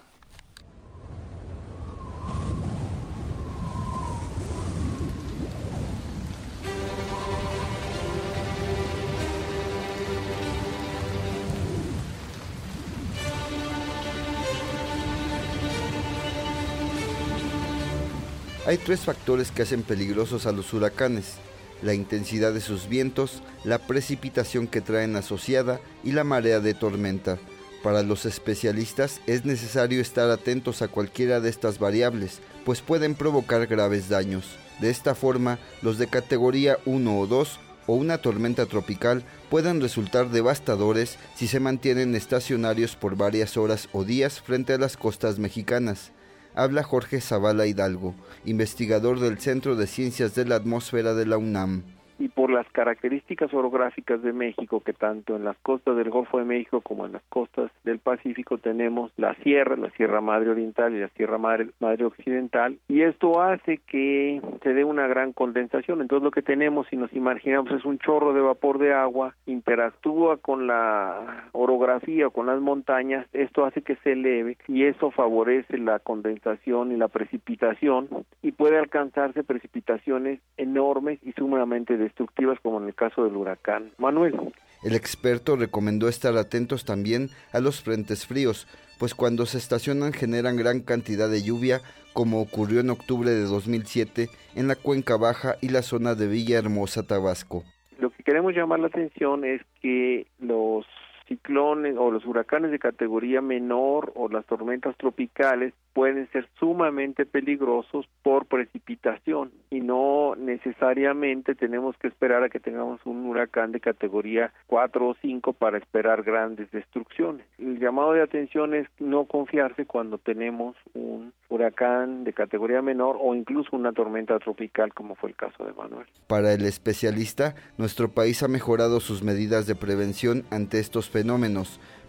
[18.64, 21.34] Hay tres factores que hacen peligrosos a los huracanes,
[21.82, 27.38] la intensidad de sus vientos, la precipitación que traen asociada y la marea de tormenta.
[27.82, 33.66] Para los especialistas es necesario estar atentos a cualquiera de estas variables, pues pueden provocar
[33.66, 34.44] graves daños.
[34.80, 37.58] De esta forma, los de categoría 1 o 2
[37.88, 44.04] o una tormenta tropical pueden resultar devastadores si se mantienen estacionarios por varias horas o
[44.04, 46.12] días frente a las costas mexicanas.
[46.54, 51.82] Habla Jorge Zavala Hidalgo, investigador del Centro de Ciencias de la Atmósfera de la UNAM
[52.18, 56.44] y por las características orográficas de México, que tanto en las costas del Golfo de
[56.44, 61.00] México como en las costas del Pacífico tenemos la sierra, la Sierra Madre Oriental y
[61.00, 66.00] la Sierra Madre, Madre Occidental, y esto hace que se dé una gran condensación.
[66.00, 70.38] Entonces lo que tenemos, si nos imaginamos, es un chorro de vapor de agua, interactúa
[70.38, 71.92] con la orografía
[72.32, 77.08] con las montañas, esto hace que se eleve y eso favorece la condensación y la
[77.08, 78.08] precipitación
[78.42, 84.34] y puede alcanzarse precipitaciones enormes y sumamente destructivas como en el caso del huracán Manuel.
[84.82, 88.66] El experto recomendó estar atentos también a los frentes fríos,
[88.98, 91.80] pues cuando se estacionan generan gran cantidad de lluvia,
[92.12, 97.06] como ocurrió en octubre de 2007 en la Cuenca Baja y la zona de Villahermosa,
[97.06, 97.64] Tabasco.
[97.98, 100.84] Lo que queremos llamar la atención es que los
[101.32, 108.06] ciclones o los huracanes de categoría menor o las tormentas tropicales pueden ser sumamente peligrosos
[108.22, 114.52] por precipitación y no necesariamente tenemos que esperar a que tengamos un huracán de categoría
[114.66, 117.46] 4 o 5 para esperar grandes destrucciones.
[117.58, 123.34] El llamado de atención es no confiarse cuando tenemos un huracán de categoría menor o
[123.34, 126.06] incluso una tormenta tropical como fue el caso de Manuel.
[126.26, 131.21] Para el especialista, nuestro país ha mejorado sus medidas de prevención ante estos fenómenos,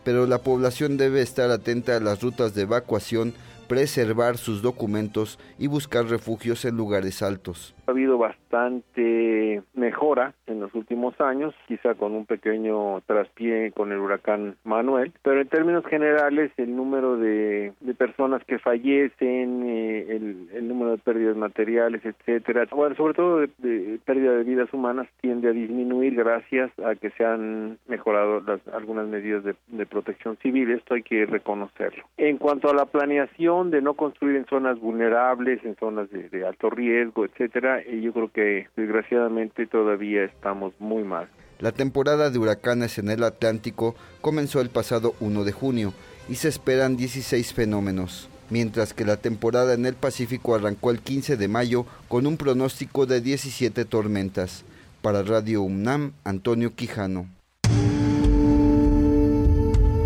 [0.03, 3.33] pero la población debe estar atenta a las rutas de evacuación
[3.67, 7.73] preservar sus documentos y buscar refugios en lugares altos.
[7.85, 13.99] Ha habido bastante mejora en los últimos años, quizá con un pequeño traspié con el
[13.99, 20.91] huracán Manuel, pero en términos generales el número de, personas que fallecen, eh, el, número
[20.91, 26.15] de pérdidas materiales, etcétera, bueno, sobre todo de, pérdida de vidas humanas tiende a disminuir
[26.15, 31.03] gracias a que se han mejorado las, algunas medidas de, de protección civil, esto hay
[31.03, 32.03] que reconocerlo.
[32.17, 36.69] En cuanto a la planeación de no construir en zonas vulnerables, en zonas de, alto
[36.69, 41.27] riesgo, etcétera, y yo creo que desgraciadamente todavía estamos muy mal.
[41.59, 45.93] La temporada de huracanes en el Atlántico comenzó el pasado 1 de junio
[46.27, 51.37] y se esperan 16 fenómenos, mientras que la temporada en el Pacífico arrancó el 15
[51.37, 54.65] de mayo con un pronóstico de 17 tormentas.
[55.01, 57.27] Para Radio UNAM, Antonio Quijano.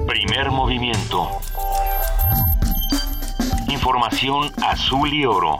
[0.08, 1.30] Primer movimiento.
[3.70, 5.60] Información azul y oro.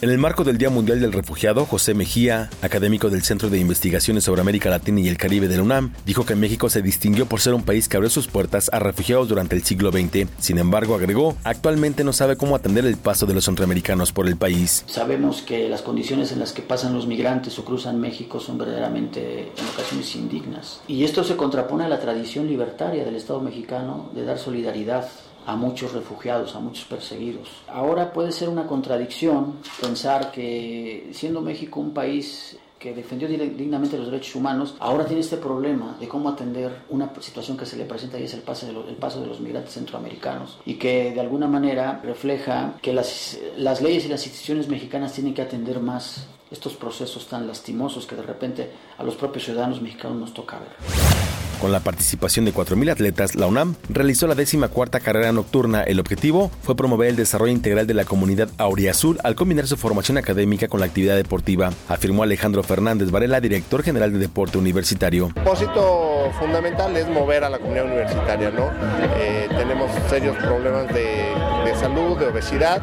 [0.00, 4.22] En el marco del Día Mundial del Refugiado, José Mejía, académico del Centro de Investigaciones
[4.22, 7.40] sobre América Latina y el Caribe de la UNAM, dijo que México se distinguió por
[7.40, 10.28] ser un país que abrió sus puertas a refugiados durante el siglo XX.
[10.38, 14.36] Sin embargo, agregó, actualmente no sabe cómo atender el paso de los centroamericanos por el
[14.36, 14.84] país.
[14.86, 19.50] Sabemos que las condiciones en las que pasan los migrantes o cruzan México son verdaderamente
[19.56, 20.80] en ocasiones indignas.
[20.86, 25.08] Y esto se contrapone a la tradición libertaria del Estado mexicano de dar solidaridad
[25.48, 27.48] a muchos refugiados, a muchos perseguidos.
[27.68, 34.10] Ahora puede ser una contradicción pensar que siendo México un país que defendió dignamente los
[34.10, 38.20] derechos humanos, ahora tiene este problema de cómo atender una situación que se le presenta
[38.20, 41.48] y es el paso de, el paso de los migrantes centroamericanos y que de alguna
[41.48, 46.74] manera refleja que las, las leyes y las instituciones mexicanas tienen que atender más estos
[46.74, 51.47] procesos tan lastimosos que de repente a los propios ciudadanos mexicanos nos toca ver.
[51.60, 55.82] Con la participación de 4.000 atletas, la UNAM realizó la décima cuarta carrera nocturna.
[55.82, 60.18] El objetivo fue promover el desarrollo integral de la comunidad auriazul al combinar su formación
[60.18, 65.26] académica con la actividad deportiva, afirmó Alejandro Fernández Varela, director general de Deporte Universitario.
[65.26, 68.70] El propósito fundamental es mover a la comunidad universitaria, ¿no?
[69.18, 71.34] Eh, tenemos serios problemas de,
[71.74, 72.82] salud, de obesidad,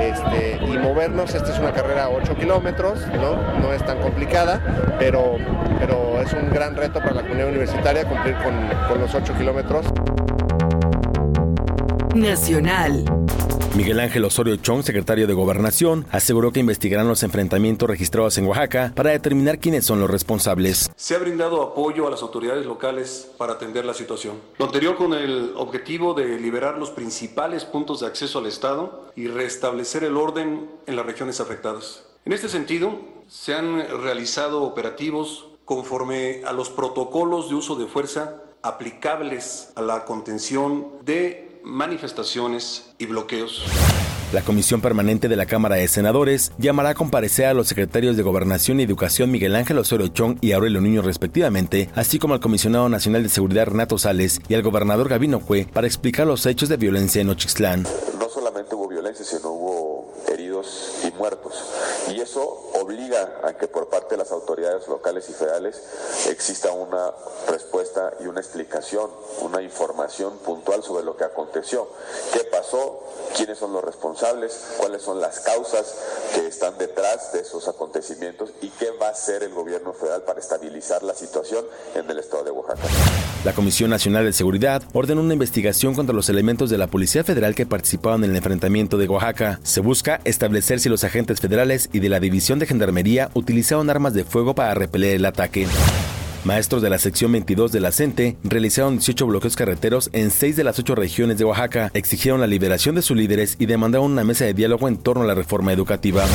[0.00, 3.36] este, y movernos, esta es una carrera a 8 kilómetros, ¿no?
[3.60, 5.36] No es tan complicada, pero,
[5.78, 8.36] pero es un gran reto para la comunidad universitaria cumplir
[8.88, 9.86] con, los 8 kilómetros.
[12.14, 13.04] Nacional.
[13.74, 18.92] Miguel Ángel Osorio Chong, secretario de Gobernación, aseguró que investigarán los enfrentamientos registrados en Oaxaca
[18.94, 20.90] para determinar quiénes son los responsables.
[20.96, 24.36] Se ha brindado apoyo a las autoridades locales para atender la situación.
[24.58, 29.26] Lo anterior con el objetivo de liberar los principales puntos de acceso al Estado y
[29.26, 32.02] restablecer el orden en las regiones afectadas.
[32.24, 32.98] En este sentido,
[33.28, 40.06] se han realizado operativos conforme a los protocolos de uso de fuerza aplicables a la
[40.06, 43.64] contención de manifestaciones y bloqueos.
[44.32, 48.22] La Comisión Permanente de la Cámara de Senadores llamará a comparecer a los secretarios de
[48.22, 52.88] Gobernación y Educación Miguel Ángel Osorio Chong y Aurelio Niño respectivamente, así como al Comisionado
[52.88, 56.76] Nacional de Seguridad Renato Sales y al gobernador Gabino Cue para explicar los hechos de
[56.76, 57.84] violencia en Ochislán.
[58.18, 61.54] No solamente hubo violencia, sino hubo heridos y muertos.
[62.12, 65.82] Y eso obliga a que por parte de las autoridades locales y federales
[66.30, 67.12] exista una
[67.48, 69.10] respuesta y una explicación,
[69.42, 71.88] una información puntual sobre lo que aconteció,
[72.32, 73.02] qué pasó,
[73.36, 75.94] quiénes son los responsables, cuáles son las causas
[76.34, 80.38] que están detrás de esos acontecimientos y qué va a hacer el gobierno federal para
[80.38, 81.64] estabilizar la situación
[81.94, 82.82] en el estado de Oaxaca.
[83.44, 87.54] La Comisión Nacional de Seguridad ordenó una investigación contra los elementos de la Policía Federal
[87.54, 89.60] que participaban en el enfrentamiento de Oaxaca.
[89.62, 94.12] Se busca establecer si los agentes federales y de la División de Gendarmería utilizaron armas
[94.12, 95.66] de fuego para repeler el ataque.
[96.44, 100.64] Maestros de la sección 22 de la CENTE realizaron 18 bloqueos carreteros en 6 de
[100.64, 104.44] las 8 regiones de Oaxaca, exigieron la liberación de sus líderes y demandaron una mesa
[104.44, 106.26] de diálogo en torno a la reforma educativa.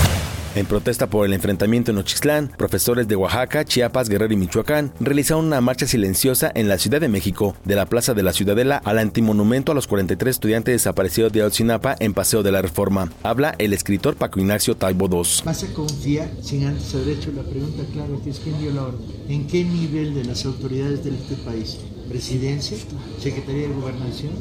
[0.54, 5.46] En protesta por el enfrentamiento en Ochislán, profesores de Oaxaca, Chiapas, Guerrero y Michoacán realizaron
[5.46, 9.00] una marcha silenciosa en la Ciudad de México, de la Plaza de la Ciudadela al
[9.00, 13.10] antimonumento a los 43 estudiantes desaparecidos de Otsinapa en Paseo de la Reforma.
[13.24, 15.44] Habla el escritor Paco Ignacio Taibo II.
[15.46, 18.84] ¿Vas a confiar sin antes haber hecho la pregunta clara que es quién dio la
[18.84, 19.00] orden?
[19.30, 21.78] ¿En qué nivel de las autoridades de este país?
[22.12, 22.78] ¿Presidencia?
[23.22, 24.32] ¿Secretaría de Gobernación?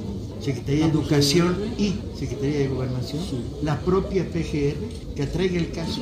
[0.41, 3.23] Secretaría de Educación y Secretaría de Gobernación,
[3.63, 6.01] la propia PGR que atraiga el caso.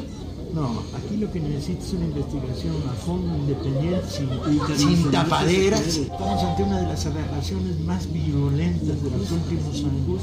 [0.55, 4.31] No, aquí lo que necesita es una investigación a fondo, independiente, sin,
[4.79, 5.87] sin tapaderas.
[5.87, 10.23] Estamos ante una de las aberraciones más violentas de los últimos años.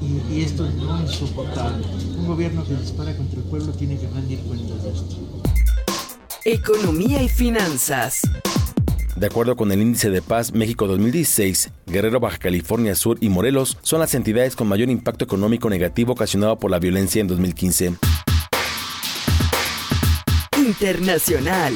[0.00, 1.84] Y, y esto no es soportable.
[2.16, 5.16] Un gobierno que dispara contra el pueblo tiene que rendir cuentas de esto.
[6.44, 8.20] Economía y finanzas.
[9.18, 13.76] De acuerdo con el Índice de Paz México 2016, Guerrero, Baja California Sur y Morelos
[13.82, 17.94] son las entidades con mayor impacto económico negativo ocasionado por la violencia en 2015.
[20.56, 21.74] Internacional.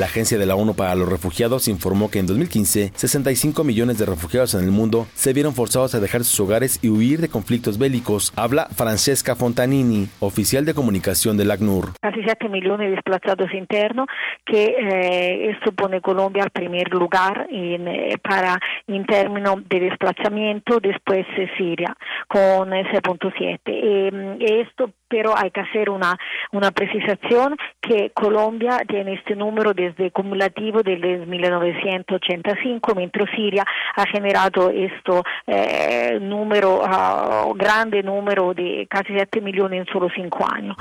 [0.00, 4.06] La Agencia de la ONU para los Refugiados informó que en 2015, 65 millones de
[4.06, 7.76] refugiados en el mundo se vieron forzados a dejar sus hogares y huir de conflictos
[7.78, 8.32] bélicos.
[8.34, 11.90] Habla Francesca Fontanini, oficial de comunicación del ACNUR.
[12.00, 14.06] Casi 7 millones de desplazados internos,
[14.46, 20.80] que eh, esto pone Colombia al primer lugar en, eh, para en términos de desplazamiento,
[20.80, 21.94] después eh, Siria
[22.26, 23.58] con 6.7.
[23.66, 26.16] Eh, esto pero hay que hacer una,
[26.52, 33.64] una precisación que Colombia tiene este número desde cumulativo desde 1985, mientras Siria
[33.96, 40.46] ha generado esto eh, número, uh, grande número de casi 7 millones en solo 5
[40.54, 40.76] años.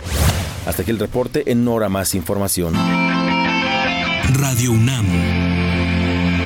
[0.68, 2.74] Hasta aquí el reporte, en hora más información.
[4.40, 5.08] Radio UNAM,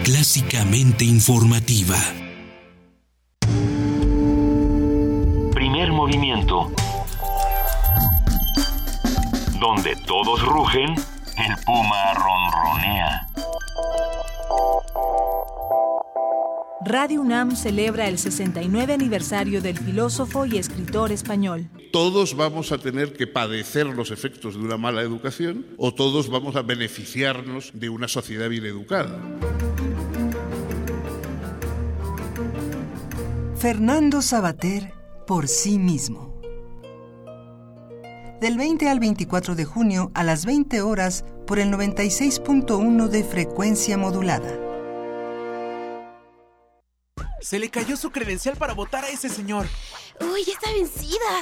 [0.04, 1.96] clásicamente informativa.
[5.54, 6.72] Primer movimiento
[9.64, 13.28] donde todos rugen, el puma ronronea.
[16.86, 21.70] Radio UNAM celebra el 69 aniversario del filósofo y escritor español.
[21.94, 26.58] Todos vamos a tener que padecer los efectos de una mala educación o todos vamos
[26.58, 29.18] a beneficiarnos de una sociedad bien educada.
[33.56, 34.94] Fernando Sabater
[35.26, 36.33] por sí mismo
[38.44, 43.98] del 20 al 24 de junio a las 20 horas por el 96.1 de frecuencia
[43.98, 44.60] modulada.
[47.40, 49.66] Se le cayó su credencial para votar a ese señor.
[50.32, 51.42] ¡Uy, está vencida!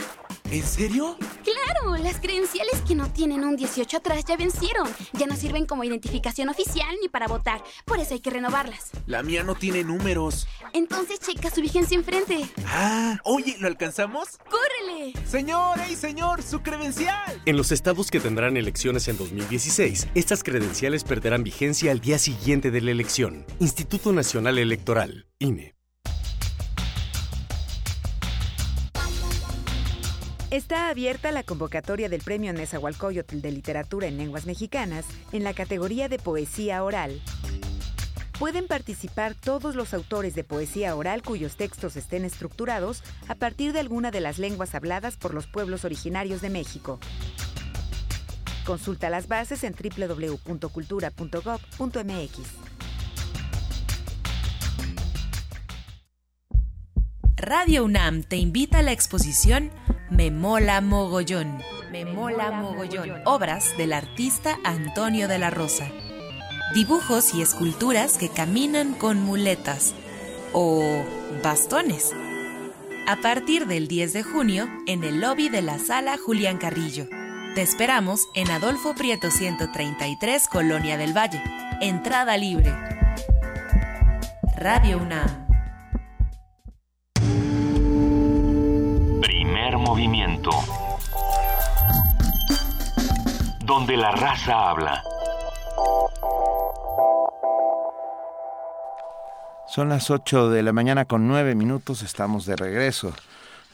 [0.52, 1.18] ¿En serio?
[1.44, 4.88] Claro, las credenciales que no tienen un 18 atrás ya vencieron.
[5.14, 7.64] Ya no sirven como identificación oficial ni para votar.
[7.86, 8.92] Por eso hay que renovarlas.
[9.06, 10.48] La mía no tiene números.
[10.74, 12.46] Entonces checa su vigencia enfrente.
[12.66, 14.40] Ah, oye, ¿lo alcanzamos?
[14.50, 15.14] ¡Córrele!
[15.26, 16.44] Señor, ¡ey, señor!
[16.44, 17.42] ¡Su credencial!
[17.46, 22.72] En los estados que tendrán elecciones en 2016, estas credenciales perderán vigencia al día siguiente
[22.72, 23.46] de la elección.
[23.60, 25.76] Instituto Nacional Electoral, INE.
[30.52, 36.10] Está abierta la convocatoria del Premio Nezahualcóyotl de Literatura en Lenguas Mexicanas en la categoría
[36.10, 37.22] de Poesía Oral.
[38.38, 43.80] Pueden participar todos los autores de poesía oral cuyos textos estén estructurados a partir de
[43.80, 47.00] alguna de las lenguas habladas por los pueblos originarios de México.
[48.66, 52.71] Consulta las bases en www.cultura.gov.mx.
[57.42, 59.72] Radio UNAM te invita a la exposición
[60.12, 61.58] Me Mola Mogollón.
[61.92, 63.14] Me Mola Mogollón.
[63.26, 65.88] Obras del artista Antonio de la Rosa.
[66.76, 69.96] Dibujos y esculturas que caminan con muletas
[70.54, 71.04] o
[71.44, 72.14] bastones
[73.08, 77.08] a partir del 10 de junio en el lobby de la sala Julián Carrillo.
[77.56, 81.42] Te esperamos en Adolfo Prieto 133, Colonia del Valle.
[81.82, 82.72] Entrada libre.
[84.56, 85.51] Radio UNAM.
[89.82, 90.52] Movimiento.
[93.66, 95.04] Donde la raza habla.
[99.68, 103.14] Son las 8 de la mañana con 9 minutos, estamos de regreso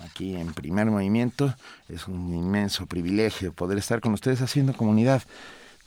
[0.06, 1.54] aquí en primer movimiento.
[1.90, 5.24] Es un inmenso privilegio poder estar con ustedes haciendo comunidad.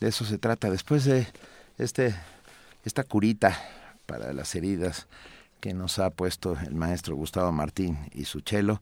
[0.00, 0.70] De eso se trata.
[0.70, 1.26] Después de
[1.78, 2.14] este,
[2.84, 3.58] esta curita
[4.06, 5.06] para las heridas
[5.60, 8.80] que nos ha puesto el maestro Gustavo Martín y su chelo,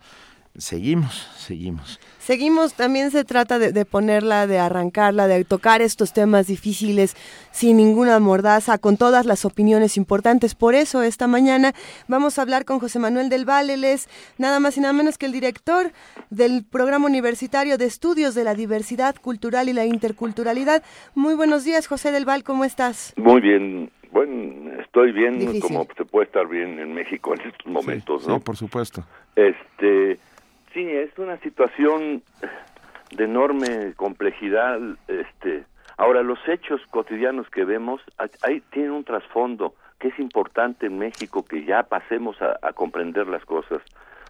[0.56, 2.00] seguimos, seguimos.
[2.18, 7.16] Seguimos, también se trata de, ponerla, de arrancarla, de tocar estos temas difíciles
[7.52, 10.54] sin ninguna mordaza, con todas las opiniones importantes.
[10.54, 11.72] Por eso esta mañana
[12.06, 15.16] vamos a hablar con José Manuel del Valle, él es nada más y nada menos
[15.16, 15.92] que el director
[16.28, 20.82] del Programa Universitario de Estudios de la Diversidad Cultural y la Interculturalidad.
[21.14, 23.14] Muy buenos días, José del Val, ¿cómo estás?
[23.16, 28.26] Muy bien, bueno, estoy bien, como se puede estar bien en México en estos momentos,
[28.26, 28.36] ¿no?
[28.36, 29.04] Sí, por supuesto.
[29.36, 30.18] Este,
[31.28, 32.22] una situación
[33.10, 34.78] de enorme complejidad.
[35.08, 35.64] Este,
[35.98, 38.00] ahora los hechos cotidianos que vemos
[38.42, 43.44] ahí tienen un trasfondo que es importante en México que ya pasemos a comprender las
[43.44, 43.82] cosas.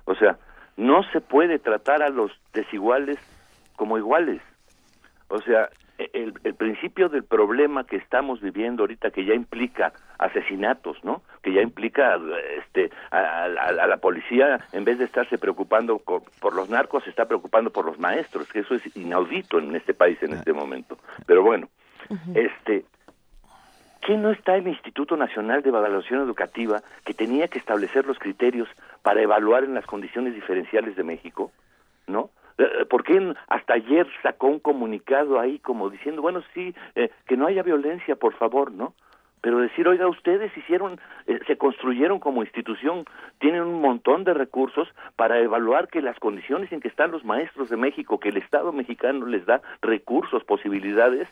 [0.06, 0.38] O sea,
[0.76, 3.18] no se puede tratar a los desiguales
[3.76, 4.42] como iguales.
[5.28, 5.68] O sea,
[5.98, 11.22] el, principio del problema que estamos viviendo ahorita que ya implica asesinatos, ¿no?
[11.42, 12.18] Que ya implica
[12.58, 17.70] este a, la policía en vez de estarse preocupando por, los narcos se está preocupando
[17.70, 20.98] por los maestros, que eso es inaudito en este país en este momento.
[21.26, 21.68] Pero bueno,
[22.34, 22.84] este
[24.00, 28.68] ¿Quién no está el Instituto Nacional de Evaluación Educativa que tenía que establecer los criterios
[29.02, 31.52] para evaluar en las condiciones diferenciales de México?
[32.06, 32.30] ¿No?
[32.56, 37.36] Eh, ¿Por qué hasta ayer sacó un comunicado ahí como diciendo, bueno, sí, eh, que
[37.36, 38.94] no haya violencia, por favor, ¿no?
[39.48, 43.06] Pero decir, oiga, ustedes hicieron, eh, se construyeron como institución,
[43.38, 44.86] tienen un montón de recursos
[45.16, 48.72] para evaluar que las condiciones en que están los maestros de México, que el Estado
[48.72, 51.28] mexicano les da recursos, posibilidades,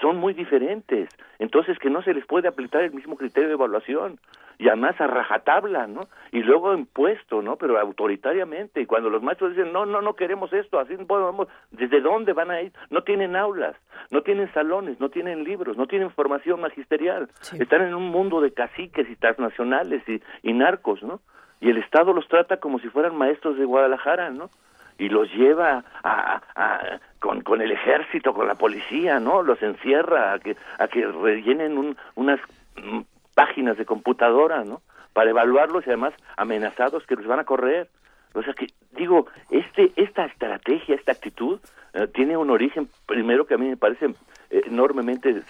[0.00, 1.10] son muy diferentes.
[1.38, 4.18] Entonces, que no se les puede aplicar el mismo criterio de evaluación
[4.58, 6.08] y además a rajatabla, ¿no?
[6.32, 7.56] Y luego impuesto, ¿no?
[7.56, 8.80] Pero autoritariamente.
[8.80, 12.32] Y cuando los maestros dicen, no, no, no queremos esto, así no podemos, ¿desde dónde
[12.32, 12.72] van a ir?
[12.90, 13.76] No tienen aulas,
[14.10, 17.28] no tienen salones, no tienen libros, no tienen formación magisterial.
[17.58, 21.20] Están en un mundo de caciques y transnacionales y, y narcos, ¿no?
[21.60, 24.50] Y el Estado los trata como si fueran maestros de Guadalajara, ¿no?
[25.00, 29.44] y los lleva a, a, con, con el ejército, con la policía, ¿no?
[29.44, 32.40] Los encierra a que, a que rellenen un, unas
[33.38, 34.82] páginas de computadora, ¿no?
[35.12, 37.88] Para evaluarlos y además amenazados que los van a correr.
[38.34, 41.60] O sea que, digo, este, esta estrategia, esta actitud,
[41.94, 44.12] eh, tiene un origen, primero que a mí me parece
[44.50, 45.40] enormemente,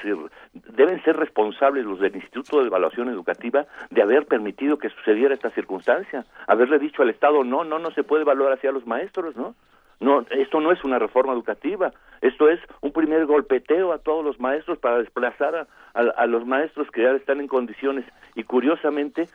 [0.52, 5.48] deben ser responsables los del Instituto de Evaluación Educativa de haber permitido que sucediera esta
[5.48, 9.54] circunstancia, haberle dicho al Estado, no, no, no se puede evaluar hacia los maestros, ¿no?
[10.00, 14.38] No, esto no es una reforma educativa, esto es un primer golpeteo a todos los
[14.38, 18.04] maestros para desplazar a, los maestros que ya están en condiciones
[18.36, 19.28] y curiosamente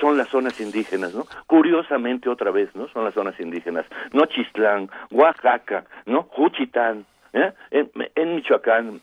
[0.00, 1.24] son las zonas indígenas, ¿no?
[1.46, 2.88] Curiosamente otra vez, ¿no?
[2.88, 6.24] Son las zonas indígenas, no Chistlán, Oaxaca, ¿no?
[6.24, 7.52] Juchitán, ¿eh?
[7.70, 9.00] en, Michoacán,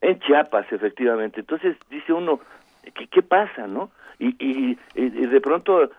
[0.00, 1.40] en Chiapas, efectivamente.
[1.40, 2.38] Entonces dice uno,
[2.94, 3.90] ¿qué, qué pasa, no?
[4.18, 5.90] Y, y, de pronto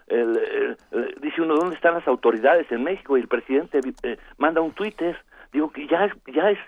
[1.21, 5.17] dice uno dónde están las autoridades en México y el presidente eh, manda un Twitter.
[5.53, 6.59] Digo que ya es ya es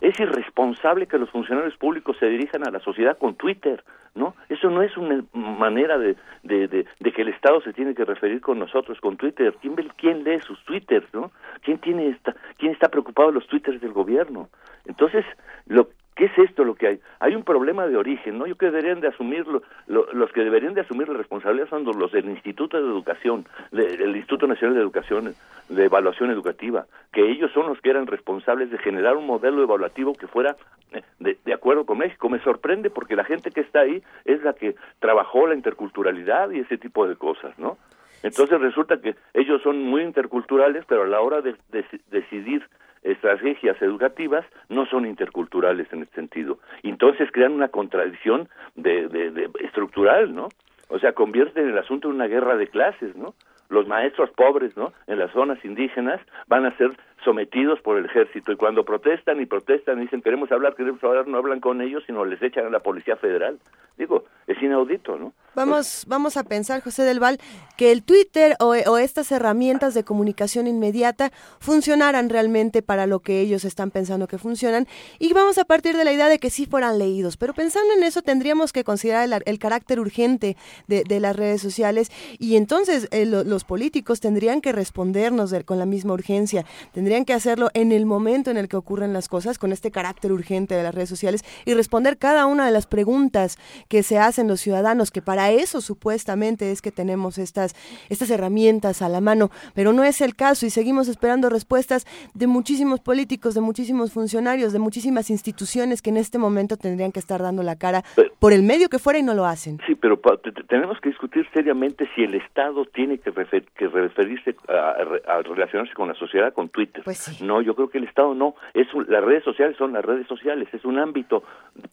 [0.00, 3.82] es irresponsable que los funcionarios públicos se dirijan a la sociedad con Twitter
[4.14, 8.42] no eso no es una manera de, de, que el Estado se tiene que referir
[8.42, 9.54] con nosotros con Twitter.
[9.62, 11.30] Quién quién lee sus Twitters no
[11.62, 14.50] quién tiene esta quién está preocupado de los Twitters del gobierno
[14.84, 15.24] entonces
[15.66, 15.88] lo
[16.18, 17.00] ¿Qué es esto lo que hay?
[17.20, 18.46] Hay un problema de origen, ¿no?
[18.48, 22.28] Yo que deberían de asumirlo, los que deberían de asumir la responsabilidad son los del
[22.28, 25.34] Instituto de Educación, del Instituto Nacional de Educación,
[25.68, 30.12] de Evaluación Educativa, que ellos son los que eran responsables de generar un modelo evaluativo
[30.12, 30.56] que fuera
[30.90, 32.28] eh, de, de acuerdo con México.
[32.28, 36.58] Me sorprende porque la gente que está ahí es la que trabajó la interculturalidad y
[36.58, 37.78] ese tipo de cosas, ¿no?
[38.24, 42.66] Entonces resulta que ellos son muy interculturales, pero a la hora de, de decidir
[43.02, 46.58] estrategias educativas no son interculturales en este sentido.
[46.82, 50.48] Entonces crean una contradicción de, de, estructural, ¿no?
[50.88, 53.34] O sea, convierten el asunto en una guerra de clases, ¿no?
[53.68, 54.92] Los maestros pobres, ¿no?
[55.06, 59.46] En las zonas indígenas van a ser sometidos por el ejército y cuando protestan y
[59.46, 62.70] protestan y dicen queremos hablar, queremos hablar, no hablan con ellos, sino les echan a
[62.70, 63.58] la policía federal.
[63.98, 65.32] Digo, es inaudito, ¿no?
[65.54, 67.38] Vamos, vamos a pensar, José del Val,
[67.76, 73.64] que el Twitter o, estas herramientas de comunicación inmediata funcionaran realmente para lo que ellos
[73.64, 74.86] están pensando que funcionan
[75.18, 77.36] y vamos a partir de la idea de que sí fueran leídos.
[77.36, 82.12] Pero pensando en eso tendríamos que considerar el, el carácter urgente de, las redes sociales
[82.38, 87.24] y entonces eh, lo, los políticos tendrían que respondernos de, con la misma urgencia, tendrían
[87.24, 90.76] que hacerlo en el momento en el que ocurren las cosas, con este carácter urgente
[90.76, 93.58] de las redes sociales y responder cada una de las preguntas
[93.88, 97.74] que se hacen los ciudadanos, que para eso supuestamente es que tenemos estas,
[98.08, 102.46] estas herramientas a la mano, pero no es el caso y seguimos esperando respuestas de
[102.46, 107.42] muchísimos políticos, de muchísimos funcionarios, de muchísimas instituciones que en este momento tendrían que estar
[107.42, 108.04] dando la cara
[108.38, 109.80] por el medio que fuera y no lo hacen.
[109.84, 110.20] Sí, pero
[110.68, 114.96] tenemos que discutir seriamente si el Estado tiene que, refer que referirse a,
[115.26, 117.02] a, relacionarse con la sociedad con Twitter.
[117.04, 117.44] Pues sí.
[117.44, 118.54] No, yo creo que el Estado no.
[118.74, 121.42] Es un, las redes sociales son las redes sociales, es un ámbito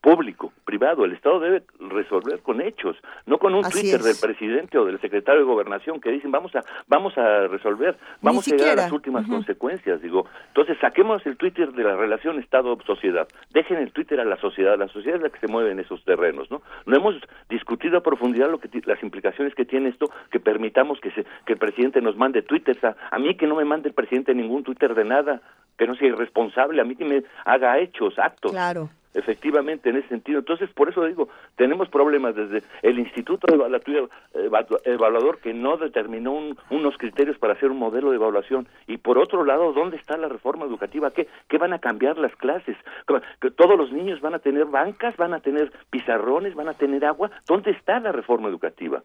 [0.02, 1.06] público, privado.
[1.06, 4.06] El Estado debe resolver con hechos, no con un Así Twitter es.
[4.06, 8.48] del presidente o del secretario de Gobernación que dicen vamos a vamos a resolver, vamos
[8.48, 10.02] a llegar a las últimas consecuencias.
[10.02, 14.78] Digo, entonces saquemos el Twitter de la relación Estado-sociedad, dejen el Twitter a la sociedad.
[14.78, 16.62] La sociedad es la que se mueve en esos terrenos, ¿no?
[16.86, 17.16] No hemos
[17.50, 21.54] discutido a profundidad lo que las implicaciones que tiene esto, que permitamos que se que
[21.54, 22.78] el presidente nos mande Twitter.
[22.84, 25.42] A, a mí que no me mande el presidente ningún Twitter de nada,
[25.78, 28.52] que no sea irresponsable, a mí que me haga hechos, actos.
[28.52, 28.90] Claro.
[29.16, 30.40] Efectivamente, en ese sentido.
[30.40, 36.34] Entonces, por eso digo, tenemos problemas desde el Instituto Evaluativo- Eva- Evaluador que no determinó
[36.34, 38.68] un- unos criterios para hacer un modelo de evaluación.
[38.88, 41.12] Y por otro lado, ¿dónde está la reforma educativa?
[41.12, 42.78] ¿Qué, qué van a cambiar las clases?
[43.08, 45.16] ¿Que- que ¿Todos los niños van a tener bancas?
[45.18, 46.54] ¿Van a tener pizarrones?
[46.56, 47.32] ¿Van a tener agua?
[47.48, 49.02] ¿Dónde está la reforma educativa?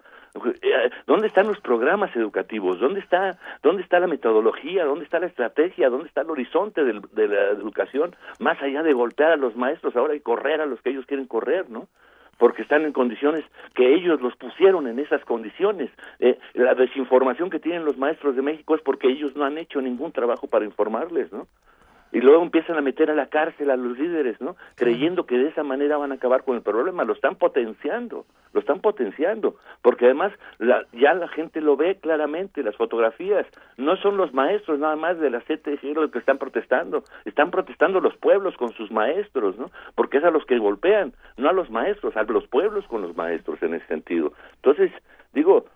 [1.07, 2.79] ¿Dónde están los programas educativos?
[2.79, 4.85] ¿Dónde está, dónde está la metodología?
[4.85, 5.89] ¿Dónde está la estrategia?
[5.91, 8.15] ¿Dónde está el horizonte de la educación?
[8.39, 11.27] Más allá de golpear a los maestros ahora y correr a los que ellos quieren
[11.27, 11.89] correr, ¿no?
[12.41, 13.45] porque están en condiciones
[13.75, 15.91] que ellos los pusieron en esas condiciones.
[16.21, 19.83] Eh, la desinformación que tienen los maestros de México es porque ellos no han hecho
[19.83, 21.47] ningún trabajo para informarles, ¿no?
[22.13, 24.57] Y luego empiezan a meter a la cárcel a los líderes, ¿no?
[24.75, 27.05] Creyendo que de esa manera van a acabar con el problema.
[27.05, 29.57] Lo están potenciando, lo están potenciando.
[29.81, 33.47] Porque además la- ya la gente lo ve claramente, las fotografías.
[33.77, 37.05] No son los maestros nada más de la CTG los que están protestando.
[37.25, 39.71] Están protestando los pueblos con sus maestros, ¿no?
[39.95, 43.17] Porque es a los que golpean, no a los maestros, a los pueblos con los
[43.17, 44.33] maestros en ese sentido.
[44.57, 44.91] Entonces,
[45.33, 45.67] digo,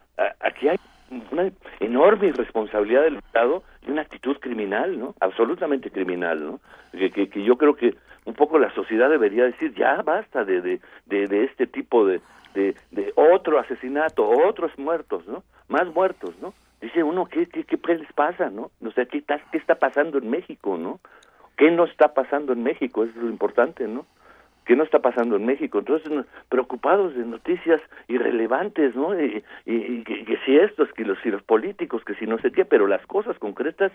[0.41, 0.79] aquí hay
[1.11, 1.51] una
[1.81, 5.15] enorme irresponsabilidad del Estado y una actitud criminal, ¿no?
[5.21, 6.61] Absolutamente criminal, ¿no?
[6.93, 7.95] Que, que, que yo creo que
[8.25, 12.21] un poco la sociedad debería decir, ya basta de, de, de, este tipo de,
[12.55, 12.75] de,
[13.17, 15.43] otro asesinato, otros muertos, ¿no?
[15.69, 16.55] Más muertos, ¿no?
[16.81, 18.71] Dice uno, ¿qué, qué, qué les pasa, no?
[18.85, 21.01] O sea, ¿qué está, ¿qué está pasando en México, no?
[21.57, 23.05] ¿Qué no está pasando en México?
[23.05, 24.07] Eso es lo importante, ¿no?
[24.65, 25.79] ¿Qué no está pasando en México?
[25.79, 26.11] Entonces,
[26.49, 29.19] preocupados de noticias irrelevantes, ¿no?
[29.21, 32.65] Y, que, que si estos, que los, si los políticos, que si no sé qué,
[32.65, 33.93] pero las cosas concretas.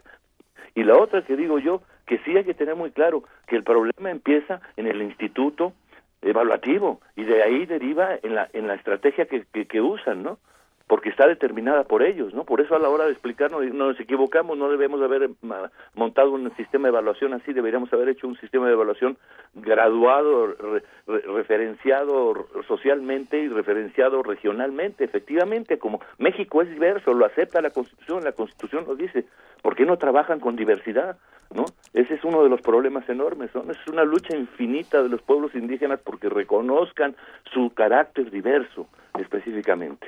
[0.75, 3.63] Y la otra que digo yo, que sí hay que tener muy claro que el
[3.63, 5.73] problema empieza en el instituto
[6.21, 10.37] evaluativo y de ahí deriva en la, en la estrategia que, que, que usan, ¿no?
[10.89, 12.45] Porque está determinada por ellos, ¿no?
[12.45, 16.31] Por eso a la hora de explicarnos no nos equivocamos, no debemos haber ma- montado
[16.31, 19.15] un sistema de evaluación así, deberíamos haber hecho un sistema de evaluación
[19.53, 27.61] graduado, re- re- referenciado socialmente y referenciado regionalmente, efectivamente, como México es diverso, lo acepta
[27.61, 29.25] la Constitución, la Constitución lo dice,
[29.61, 31.17] ¿por qué no trabajan con diversidad?
[31.53, 31.65] ¿No?
[31.93, 33.61] Ese es uno de los problemas enormes, ¿no?
[33.71, 37.15] Es una lucha infinita de los pueblos indígenas porque reconozcan
[37.53, 38.87] su carácter diverso
[39.19, 40.07] específicamente.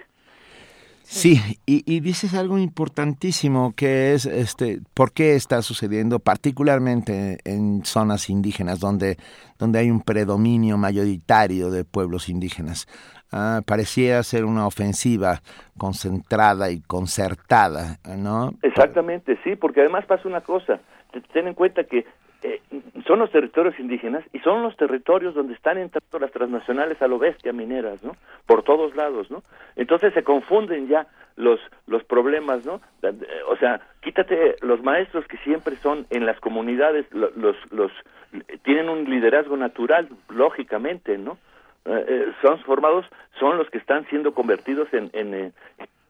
[1.14, 7.84] Sí, y, y dices algo importantísimo que es este por qué está sucediendo particularmente en
[7.84, 9.18] zonas indígenas donde,
[9.60, 12.88] donde hay un predominio mayoritario de pueblos indígenas.
[13.30, 15.42] Ah, parecía ser una ofensiva
[15.78, 18.54] concentrada y concertada, ¿no?
[18.62, 20.80] Exactamente, sí, porque además pasa una cosa,
[21.34, 22.06] ten en cuenta que
[22.44, 22.62] eh,
[23.08, 27.20] son los territorios indígenas y son los territorios donde están entrando las transnacionales a lo
[27.20, 28.16] bestia mineras, ¿no?
[28.46, 29.44] Por todos lados, ¿no?
[29.76, 32.82] Entonces se confunden ya los los problemas, ¿no?
[33.48, 37.92] O sea, quítate los maestros que siempre son en las comunidades, lo- los los
[38.64, 41.38] tienen un liderazgo natural, lógicamente, ¿no?
[41.86, 43.06] Eh, eh, son formados,
[43.40, 45.52] son los que están siendo convertidos en en, eh,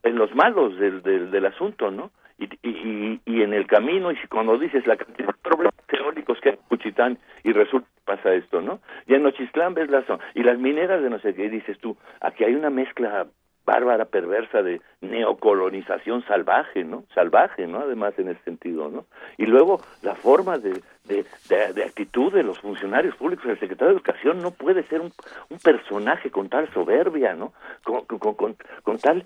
[0.03, 2.11] en los malos del, del, del asunto, ¿no?
[2.41, 6.49] Y, y, y, en el camino, y cuando dices la cantidad de problemas teóricos que
[6.49, 8.79] hay en Cuchitán, y resulta que pasa esto, ¿no?
[9.05, 12.43] Y en Nochistlán ves las, y las mineras de no sé qué, dices tú, aquí
[12.43, 13.27] hay una mezcla
[13.65, 17.03] bárbara, perversa de neocolonización salvaje, ¿no?
[17.13, 17.81] Salvaje, ¿no?
[17.81, 19.05] Además en ese sentido, ¿no?
[19.37, 21.25] Y luego la forma de, de,
[21.73, 25.11] de, actitud de los funcionarios públicos, el secretario de Educación no puede ser un,
[25.49, 27.53] un personaje con tal soberbia, ¿no?
[27.83, 29.25] Con, con, con, con tal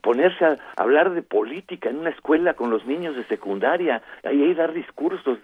[0.00, 4.54] ponerse a hablar de política en una escuela con los niños de secundaria, y ahí
[4.54, 5.38] dar discursos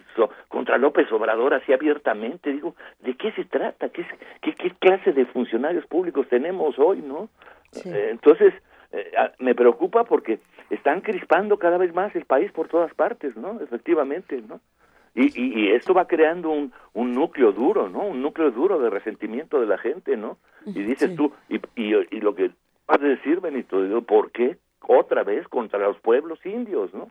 [0.47, 3.89] contra López Obrador así abiertamente, digo, ¿de qué se trata?
[3.89, 4.05] ¿Qué,
[4.41, 7.29] qué, qué clase de funcionarios públicos tenemos hoy, no?
[7.85, 8.53] Eh, entonces,
[8.91, 10.39] eh, me preocupa porque
[10.69, 13.59] están crispando cada vez más el país por todas partes, ¿no?
[13.61, 14.59] Efectivamente, ¿no?
[15.15, 18.01] Y, y, esto va creando un, un núcleo duro, ¿no?
[18.01, 20.37] Un núcleo duro de resentimiento de la gente, ¿no?
[20.65, 22.51] Y dices tú, y, y, y, lo que
[22.85, 27.07] vas a decir, Benito, digo, ¿por qué otra vez contra los pueblos indios, ¿no?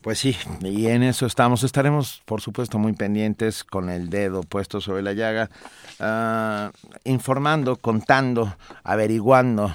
[0.00, 1.64] Pues sí, y en eso estamos.
[1.64, 5.48] Estaremos, por supuesto, muy pendientes con el dedo puesto sobre la llaga,
[5.98, 6.70] uh,
[7.04, 8.54] informando, contando,
[8.84, 9.70] averiguando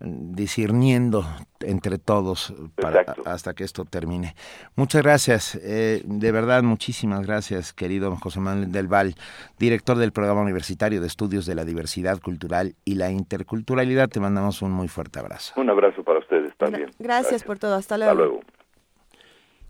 [0.00, 1.24] discerniendo
[1.60, 4.34] entre todos para, hasta que esto termine.
[4.76, 9.14] Muchas gracias, eh, de verdad, muchísimas gracias, querido José Manuel del Val,
[9.58, 14.08] director del Programa Universitario de Estudios de la Diversidad Cultural y la Interculturalidad.
[14.08, 15.54] Te mandamos un muy fuerte abrazo.
[15.56, 16.90] Un abrazo para ustedes también.
[16.98, 18.12] Gracias, por todo, hasta luego.
[18.12, 18.40] Hasta luego.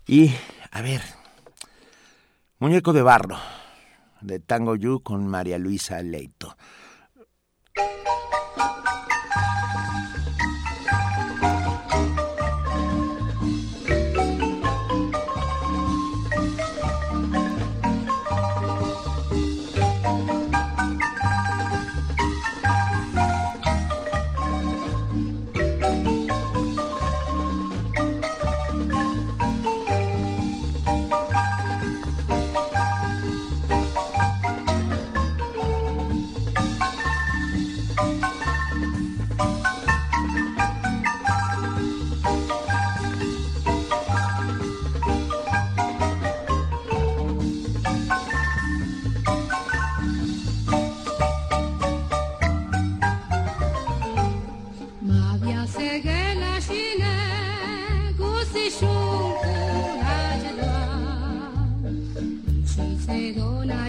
[0.07, 0.31] Y,
[0.71, 1.01] a ver,
[2.59, 3.37] Muñeco de Barro,
[4.21, 6.55] de Tango Yu con María Luisa Leito.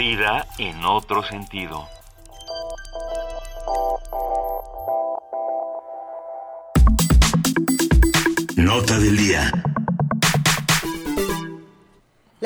[0.00, 1.86] vida en otro sentido.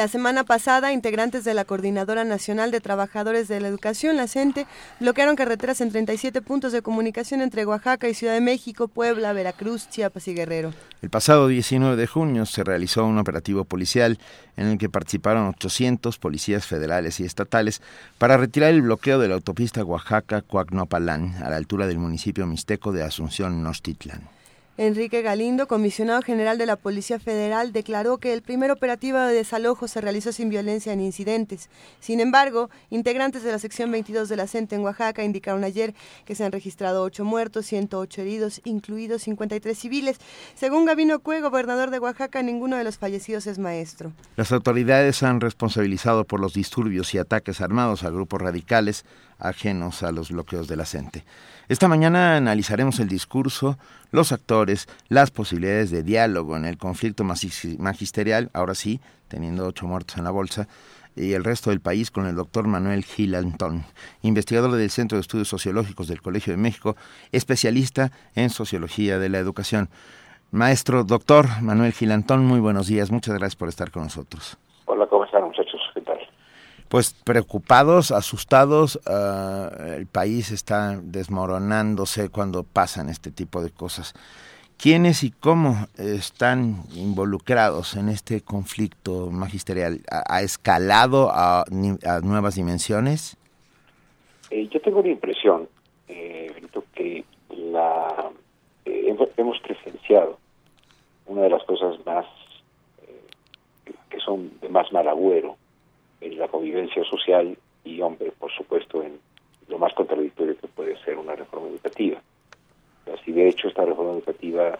[0.05, 4.66] La semana pasada, integrantes de la Coordinadora Nacional de Trabajadores de la Educación, la CENTE,
[5.01, 9.89] bloquearon carreteras en 37 puntos de comunicación entre Oaxaca y Ciudad de México, Puebla, Veracruz,
[9.89, 10.74] Chiapas y Guerrero.
[11.01, 14.18] El pasado 19 de junio se realizó un operativo policial
[14.59, 17.81] en el que participaron 800 policías federales y estatales
[18.18, 23.05] para retirar el bloqueo de la autopista Oaxaca-Coacnopalán a la altura del municipio mixteco de
[23.05, 24.34] Asunción, Nostitlán.
[24.76, 29.86] Enrique Galindo, comisionado general de la Policía Federal, declaró que el primer operativo de desalojo
[29.86, 31.70] se realizó sin violencia ni incidentes.
[32.01, 35.94] Sin embargo, integrantes de la sección 22 de la CENTE en Oaxaca indicaron ayer
[36.24, 40.18] que se han registrado 8 muertos, 108 heridos, incluidos 53 civiles.
[40.56, 44.12] Según Gabino Cue, gobernador de Oaxaca, ninguno de los fallecidos es maestro.
[44.34, 49.05] Las autoridades han responsabilizado por los disturbios y ataques armados a grupos radicales
[49.38, 51.24] ajenos a los bloqueos de la CENTE.
[51.69, 53.78] Esta mañana analizaremos el discurso,
[54.11, 60.19] los actores, las posibilidades de diálogo en el conflicto magisterial, ahora sí, teniendo ocho muertos
[60.19, 60.69] en la bolsa,
[61.16, 63.85] y el resto del país con el doctor Manuel Gil Antón,
[64.20, 66.97] investigador del Centro de Estudios Sociológicos del Colegio de México,
[67.32, 69.89] especialista en sociología de la educación.
[70.51, 74.59] Maestro, doctor Manuel Gil Antón, muy buenos días, muchas gracias por estar con nosotros.
[74.85, 75.64] Hola, ¿cómo están muchachos?
[76.95, 84.15] Pues preocupados, asustados, ah, el país está desmoronándose cuando pasan este tipo de cosas.
[84.79, 90.03] ¿Quiénes y cómo están involucrados en este conflicto magisterial?
[90.09, 91.65] ¿Ha, escalado a,
[92.23, 93.37] nuevas dimensiones?
[94.51, 95.69] Eh, yo tengo la impresión,
[96.07, 96.53] eh,
[96.95, 98.31] que la,
[98.85, 100.39] eh, hemos presenciado
[101.27, 102.25] una de las cosas más
[104.09, 105.57] que son de más mal agüero
[106.24, 109.20] en la convivencia social y, hombre, por supuesto, en
[109.68, 112.20] lo más contradictorio que puede ser una reforma educativa.
[113.12, 114.78] Así, de hecho, esta reforma educativa,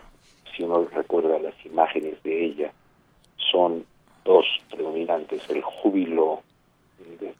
[0.57, 2.73] si uno recuerda las imágenes de ella,
[3.37, 3.85] son
[4.25, 6.43] dos predominantes, el júbilo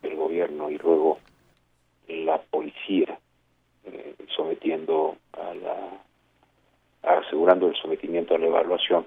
[0.03, 1.19] del gobierno y luego
[2.09, 3.19] la policía
[3.85, 5.77] eh, sometiendo a la
[7.03, 9.07] asegurando el sometimiento a la evaluación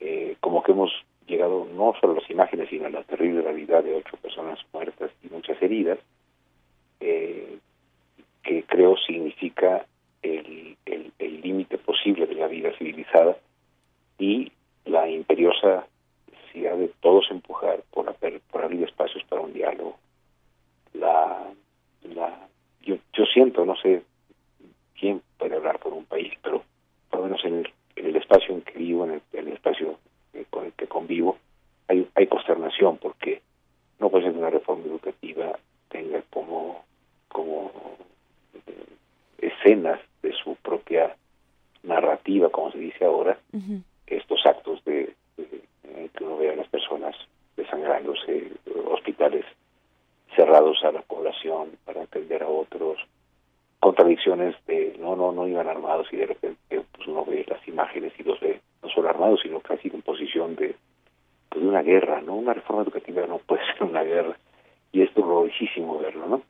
[0.00, 0.92] eh, como que hemos
[1.26, 5.60] llegado no solo las imágenes, sino la terrible realidad de ocho personas muertas y muchas
[5.62, 5.98] heridas,
[7.00, 7.58] eh,
[8.42, 9.84] que creo significa
[10.22, 10.76] el
[11.42, 13.36] límite posible de la vida civilizada
[14.18, 14.50] y
[14.84, 15.86] la imperiosa
[16.30, 18.14] necesidad de todos empujar por,
[18.50, 19.98] por abrir espacios para un diálogo.
[20.94, 21.52] La,
[22.14, 22.48] la,
[22.82, 24.02] yo, yo siento, no sé
[24.98, 26.62] quién puede hablar por un país, pero
[27.10, 29.98] por lo menos en el, en el espacio en que vivo, el, en el espacio
[30.44, 31.38] con el que convivo,
[31.88, 33.42] hay, hay consternación porque
[33.98, 35.58] no puede ser que una reforma educativa
[35.88, 36.84] tenga como,
[37.28, 37.72] como
[38.66, 38.86] eh,
[39.38, 41.16] escenas de su propia
[41.82, 43.38] narrativa, como se dice ahora,
[44.06, 47.14] estos actos de, que uno ve a las personas
[47.56, 48.52] desangrándose,
[48.86, 49.44] hospitales
[50.34, 52.98] cerrados a la población para atender a otros,
[53.80, 58.12] contradicciones de no, no, no iban armados y de repente pues uno ve las imágenes
[58.18, 60.74] y los ve no solo armados, sino casi en posición de,
[61.48, 62.34] pues, de una guerra, ¿no?
[62.34, 64.36] Una reforma educativa no puede ser una guerra
[64.92, 66.42] y es dolorosísimo verlo, ¿no?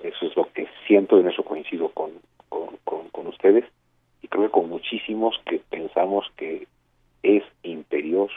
[0.00, 2.12] Eso es lo que siento, en eso coincido con,
[2.48, 3.64] con, con, ustedes
[4.22, 6.66] y creo que con muchísimos que pensamos que
[7.22, 8.34] es imperioso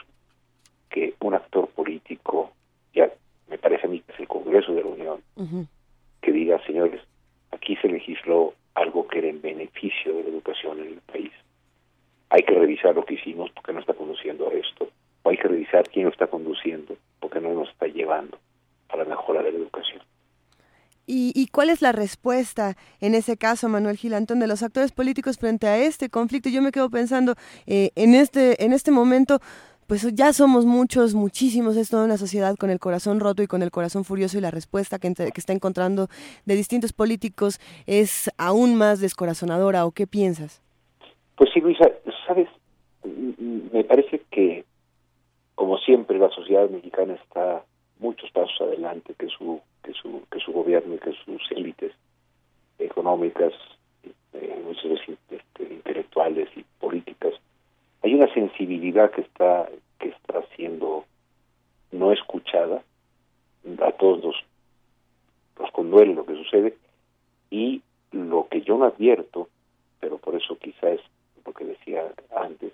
[0.90, 2.52] que un actor político,
[2.94, 3.10] ya
[3.48, 5.22] me parece a mí que es el Congreso de la Unión,
[6.20, 7.00] que diga, señores,
[7.52, 11.32] aquí se legisló algo que era en beneficio de la educación en el país
[12.32, 14.88] hay que revisar lo que hicimos porque no está conduciendo a esto,
[15.22, 18.38] o hay que revisar quién lo está conduciendo porque no nos está llevando
[18.88, 20.00] a la mejora de la educación.
[21.04, 25.66] ¿Y, cuál es la respuesta en ese caso, Manuel Gilantón, de los actores políticos frente
[25.66, 26.48] a este conflicto?
[26.48, 27.34] Yo me quedo pensando,
[27.66, 29.40] eh, en, este, en este momento,
[29.92, 33.62] pues ya somos muchos, muchísimos, es toda una sociedad con el corazón roto y con
[33.62, 36.08] el corazón furioso y la respuesta que, está encontrando
[36.46, 40.62] de distintos políticos es aún más descorazonadora, ¿o qué piensas?
[41.36, 41.90] Pues sí, Luisa,
[42.26, 42.48] sabes,
[43.04, 44.64] me parece que,
[45.56, 47.62] como siempre, la sociedad mexicana está
[47.98, 51.92] muchos pasos adelante que su que su que su gobierno y que sus élites
[52.78, 53.52] económicas,
[54.32, 57.34] eh, muchas veces este, intelectuales y políticas.
[58.02, 59.68] Hay una sensibilidad que está
[60.02, 61.04] que está siendo
[61.92, 62.82] no escuchada
[63.80, 64.36] a todos los
[65.58, 66.76] los conduele lo que sucede
[67.50, 69.48] y lo que yo no advierto,
[70.00, 72.72] pero por eso quizás es lo que decía antes,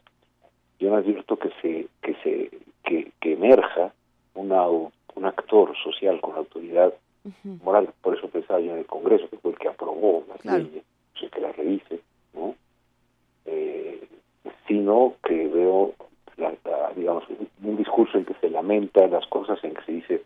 [0.79, 2.51] yo no advierto que se que se
[2.85, 3.93] que, emerja
[4.35, 6.95] una, un actor social con autoridad
[7.63, 10.83] moral, por eso pensaba yo en el Congreso, que fue el que aprobó las leyes,
[11.31, 12.01] que las revise,
[12.33, 12.55] ¿no?
[13.45, 14.09] Eh,
[14.67, 15.95] sino que veo,
[16.97, 17.25] digamos,
[17.63, 20.23] un discurso en que se lamenta las cosas, en que se dice,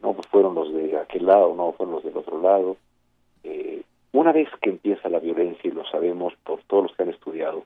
[0.00, 2.76] no, pues fueron los de aquel lado, no, fueron los del otro lado,
[3.44, 3.82] eh,
[4.12, 7.64] una vez que empieza la violencia, y lo sabemos por todos los que han estudiado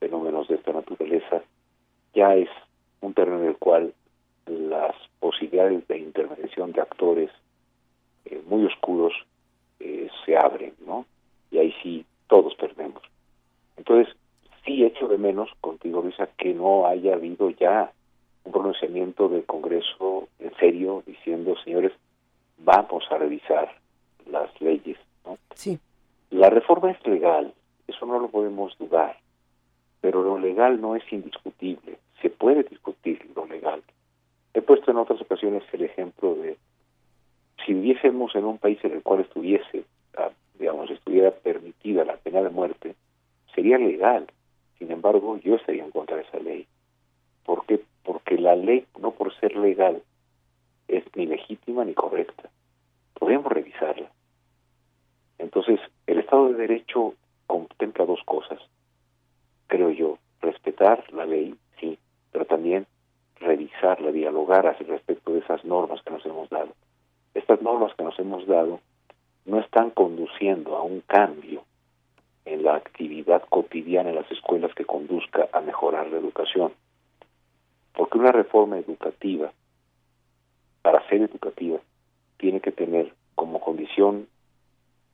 [0.00, 1.42] fenómenos de esta naturaleza,
[2.14, 2.48] ya es
[3.00, 3.92] un terreno en el cual
[4.46, 7.30] las posibilidades de intervención de actores
[8.24, 9.12] eh, muy oscuros
[9.80, 11.06] eh, se abren, ¿no?
[11.50, 13.02] Y ahí sí todos perdemos.
[13.76, 14.14] Entonces,
[14.64, 17.92] sí es menos contigo, Luisa, que no haya habido ya
[18.44, 21.92] un pronunciamiento del Congreso en serio diciendo, señores,
[22.58, 23.74] vamos a revisar
[24.30, 24.98] las leyes.
[25.24, 25.38] ¿no?
[25.54, 25.78] Sí.
[26.30, 27.52] La reforma es legal,
[27.86, 29.16] eso no lo podemos dudar,
[30.00, 33.82] pero lo legal no es indiscutible, se puede discutir lo legal.
[34.52, 36.56] He puesto en otras ocasiones el ejemplo de
[37.64, 39.84] si viviésemos en un país en el cual estuviese,
[40.16, 42.94] ah, digamos, estuviera permitida la pena de muerte,
[43.54, 44.26] sería legal.
[44.84, 46.66] Sin embargo, yo estaría en contra de esa ley.
[47.46, 47.80] ¿Por qué?
[48.02, 50.02] Porque la ley, no por ser legal,
[50.88, 52.50] es ni legítima ni correcta.
[53.14, 54.10] Podríamos revisarla.
[55.38, 57.14] Entonces, el Estado de Derecho
[57.46, 58.60] contempla dos cosas,
[59.68, 60.18] creo yo.
[60.42, 61.98] Respetar la ley, sí,
[62.30, 62.86] pero también
[63.36, 66.74] revisarla, dialogar al respecto de esas normas que nos hemos dado.
[67.32, 68.80] Estas normas que nos hemos dado
[69.46, 71.64] no están conduciendo a un cambio
[72.44, 76.72] en la actividad cotidiana en las escuelas que conduzca a mejorar la educación.
[77.94, 79.52] Porque una reforma educativa,
[80.82, 81.78] para ser educativa,
[82.36, 84.28] tiene que tener como condición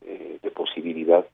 [0.03, 1.27] eh, de posibilidad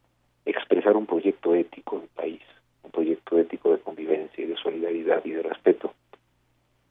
[0.44, 2.42] expresar un proyecto ético del país,
[2.82, 5.92] un proyecto ético de convivencia y de solidaridad y de respeto.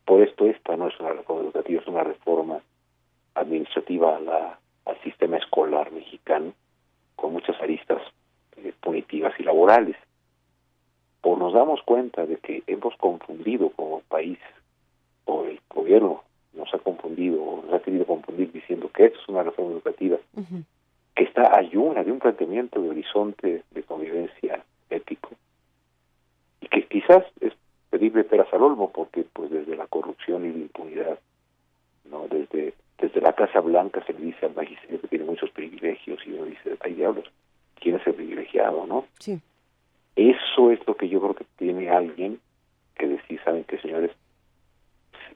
[0.05, 2.61] Por esto esta no es una reforma educativa, es una reforma
[3.35, 6.53] administrativa a la, al sistema escolar mexicano,
[7.15, 8.01] con muchas aristas
[8.57, 9.95] eh, punitivas y laborales.
[11.21, 14.39] O nos damos cuenta de que hemos confundido como país,
[15.25, 16.23] o el gobierno
[16.53, 20.17] nos ha confundido, o nos ha querido confundir diciendo que esto es una reforma educativa,
[21.15, 25.31] que está ayuna de un planteamiento de horizonte de convivencia ético,
[26.61, 27.53] y que quizás es
[27.89, 31.19] pedirle peras al olmo, porque pues desde la corrupción y la impunidad,
[32.09, 36.19] no desde desde la Casa Blanca se le dice al magisterio que tiene muchos privilegios
[36.25, 37.25] y uno dice, hay diablos,
[37.79, 39.05] ¿quién es el privilegiado, no?
[39.19, 39.39] Sí.
[40.15, 42.39] Eso es lo que yo creo que tiene alguien
[42.97, 44.11] que decir, saben que señores,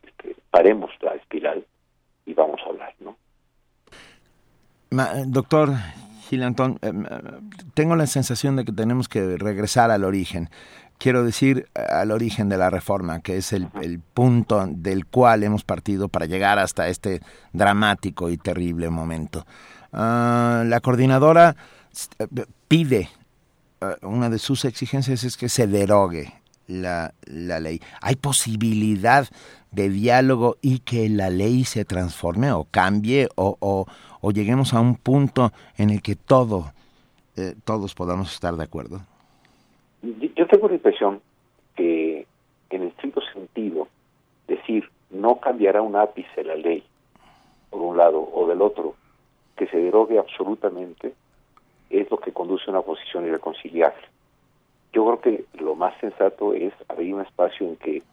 [0.03, 1.66] este, paremos la espiral
[2.26, 3.18] y vamos a hablar, ¿no?
[4.91, 5.72] Ma- doctor
[6.30, 6.91] Gilantón, eh,
[7.74, 10.49] tengo la sensación de que tenemos que regresar al origen.
[10.98, 15.44] Quiero decir, eh, al origen de la reforma, que es el, el punto del cual
[15.44, 17.22] hemos partido para llegar hasta este
[17.53, 19.45] dramático y terrible momento.
[19.91, 21.56] Ah, la coordinadora eh,
[22.68, 23.10] pide,
[23.82, 26.34] eh, una de sus exigencias es que se derogue
[26.68, 27.82] la, la ley.
[28.02, 29.28] ¿Hay posibilidad
[29.72, 34.95] de diálogo y que la ley se transforme o cambie o, o, lleguemos a un
[34.95, 36.72] punto en el que todo,
[37.36, 39.02] eh, todos podamos estar de acuerdo?
[40.02, 41.22] Yo- Yo tengo la impresión
[41.76, 42.26] que
[42.70, 43.88] en el estricto sentido,
[44.48, 46.84] decir no cambiará un ápice la ley,
[47.72, 48.95] por un lado, o del otro,
[49.57, 51.14] que se derogue absolutamente,
[51.90, 54.02] es lo que conduce a una posición irreconciliable.
[54.94, 58.03] Yo creo que lo más sensato es abrir un espacio en que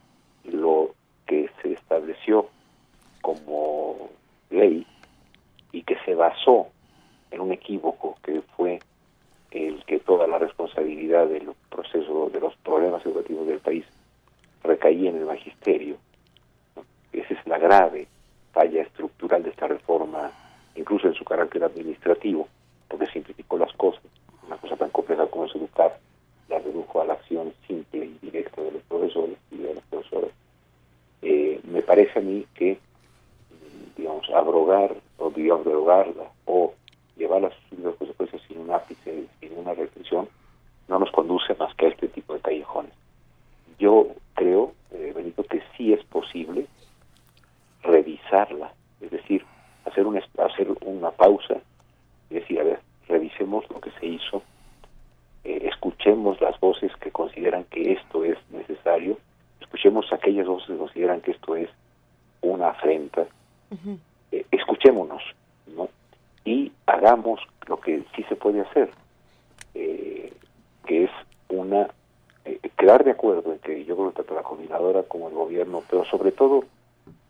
[0.45, 0.91] lo
[1.25, 2.47] que se estableció
[3.21, 4.09] como
[4.49, 4.85] ley
[5.71, 6.67] y que se basó
[7.31, 8.79] en un equívoco que fue
[9.51, 13.85] el que toda la responsabilidad del proceso de los problemas educativos del país
[14.63, 15.97] recaía en el magisterio.
[17.11, 18.07] Esa es la grave
[18.51, 20.31] falla estructural de esta reforma,
[20.75, 22.47] incluso en su carácter administrativo,
[22.87, 24.03] porque simplificó las cosas.
[24.45, 25.99] Una cosa tan compleja como es educar,
[26.49, 30.31] la redujo a la acción simple y directa de los profesores y de los profesores.
[31.21, 36.73] Eh, me parece a mí que, mm, digamos, abrogar o digamos, derogarla o
[37.17, 37.53] llevar las
[37.97, 40.29] consecuencias sin un ápice, sin una reflexión,
[40.87, 42.93] no nos conduce más que a este tipo de callejones.
[43.79, 46.67] Yo creo, eh, Benito, que sí es posible
[47.83, 49.45] revisarla, es decir,
[49.85, 51.61] hacer una, hacer una pausa
[52.29, 54.43] y decir, a ver, revisemos lo que se hizo,
[55.43, 59.17] eh, escuchemos las voces que consideran que esto es necesario,
[59.61, 61.69] escuchemos aquellas voces que consideran que esto es
[62.41, 63.25] una afrenta,
[64.31, 65.23] eh, escuchémonos,
[65.75, 65.89] ¿no?
[66.45, 68.89] Y hagamos lo que sí se puede hacer,
[69.73, 70.33] eh,
[70.85, 71.11] que es
[71.49, 71.87] una
[72.77, 76.05] quedar de acuerdo en que yo creo que tanto la coordinadora como el gobierno, pero
[76.05, 76.63] sobre todo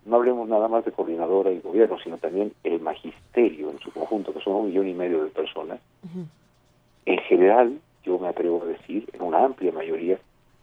[0.07, 4.33] no hablemos nada más de coordinadora y gobierno, sino también el magisterio en su conjunto,
[4.33, 5.79] que son un millón y medio de personas.
[7.05, 10.17] En general, yo me atrevo a decir, en una amplia mayoría,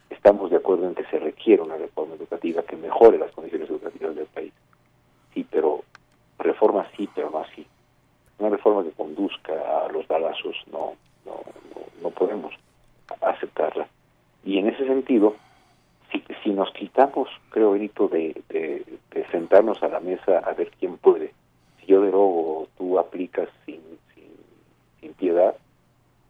[0.08, 4.16] estamos de acuerdo en que se requiere una reforma educativa que mejore las condiciones educativas
[4.16, 4.52] del país.
[5.34, 5.82] Sí, pero
[6.38, 7.66] reforma sí, pero no así.
[8.38, 9.52] Una reforma que conduzca
[9.84, 10.94] a los balazos no,
[11.26, 11.42] no,
[11.74, 12.54] no, no podemos
[13.20, 13.86] aceptarla.
[14.42, 15.36] Y en ese sentido,
[16.42, 18.34] si, nos quitamos, creo, Benito, de,
[19.30, 21.32] sentarnos a la mesa a ver quién puede,
[21.80, 23.80] si yo derogo o tú aplicas sin,
[24.14, 24.30] sin,
[25.00, 25.54] sin piedad,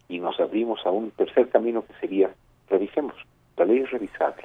[0.08, 2.30] y nos abrimos a un tercer camino que sería,
[2.68, 3.14] revisemos,
[3.56, 4.44] la ley es revisable.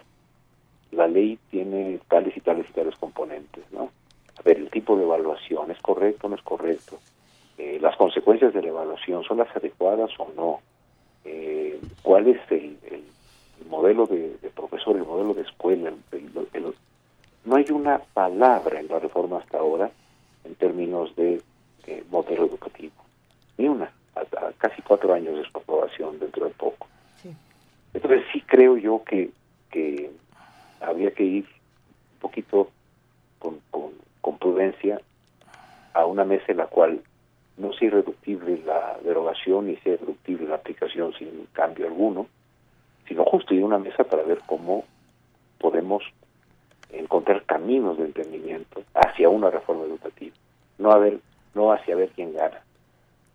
[0.91, 3.91] La ley tiene tales y tales y tales componentes, ¿no?
[4.37, 6.97] A ver, el tipo de evaluación, ¿es correcto o no es correcto?
[7.57, 10.61] Eh, las consecuencias de la evaluación, ¿son las adecuadas o no?
[11.25, 12.77] Eh, ¿Cuál es el
[13.69, 15.93] modelo de, de, profesor, el modelo de escuela?
[16.11, 16.73] El,
[17.45, 19.89] no hay una palabra en la reforma hasta ahora
[20.43, 21.41] en términos de
[21.87, 22.93] eh, modelo educativo.
[23.57, 26.87] Ni una, hasta casi cuatro años de su aprobación dentro de poco.
[27.21, 27.33] Sí.
[27.93, 29.31] Entonces sí creo yo que,
[29.71, 30.11] que
[30.81, 32.69] habría que ir un poquito
[33.39, 33.91] con, con,
[34.21, 35.01] con prudencia
[35.93, 37.01] a una mesa en la cual
[37.57, 42.27] no sea irreductible la derogación ni sea irreductible la aplicación sin cambio alguno,
[43.09, 44.85] sino justo ir a una mesa para ver cómo
[45.57, 46.03] podemos
[46.91, 50.35] encontrar caminos de entendimiento hacia una reforma educativa,
[50.77, 51.19] no a ver,
[51.55, 52.61] no hacia ver quién gana,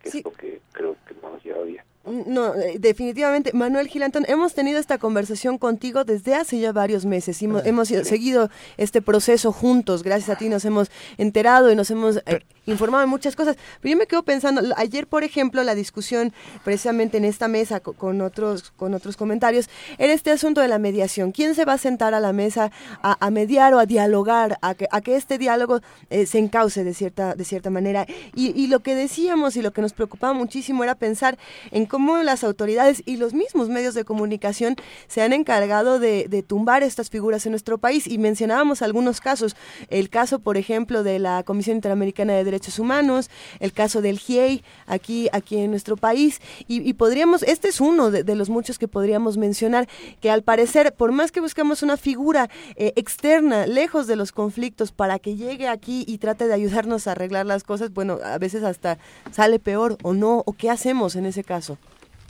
[0.01, 0.17] que sí.
[0.19, 1.83] es lo que creo que no nos lleva bien.
[2.05, 3.51] No, eh, definitivamente.
[3.53, 7.41] Manuel Gilantón, hemos tenido esta conversación contigo desde hace ya varios meses.
[7.41, 10.03] Hemos, hemos seguido este proceso juntos.
[10.03, 13.57] Gracias a ti nos hemos enterado y nos hemos eh, informado de muchas cosas.
[13.81, 16.31] Pero yo me quedo pensando, ayer, por ejemplo, la discusión
[16.63, 19.67] precisamente en esta mesa con, con otros, con otros comentarios,
[19.97, 21.31] era este asunto de la mediación.
[21.31, 22.71] ¿Quién se va a sentar a la mesa
[23.01, 26.83] a, a mediar o a dialogar, a que, a que este diálogo eh, se encauce
[26.83, 28.05] de cierta, de cierta manera?
[28.35, 31.39] Y, y lo que decíamos y lo que nos preocupaba muchísimo era pensar
[31.71, 34.75] en cómo las autoridades y los mismos medios de comunicación
[35.07, 38.05] se han encargado de, tumbar estas figuras en nuestro país.
[38.05, 39.55] Y mencionábamos algunos casos.
[39.89, 43.29] El caso, por ejemplo, de la Comisión Interamericana de Derechos Humanos,
[43.61, 46.41] el caso del GIEI aquí, aquí en nuestro país.
[46.67, 49.87] Y, podríamos, este es uno de, de, los muchos que podríamos mencionar,
[50.19, 54.91] que al parecer, por más que buscamos una figura eh, externa, lejos de los conflictos,
[54.91, 58.63] para que llegue aquí y trate de ayudarnos a arreglar las cosas, bueno, a veces
[58.63, 58.97] hasta
[59.31, 61.77] sale peor o no, o qué hacemos en ese caso.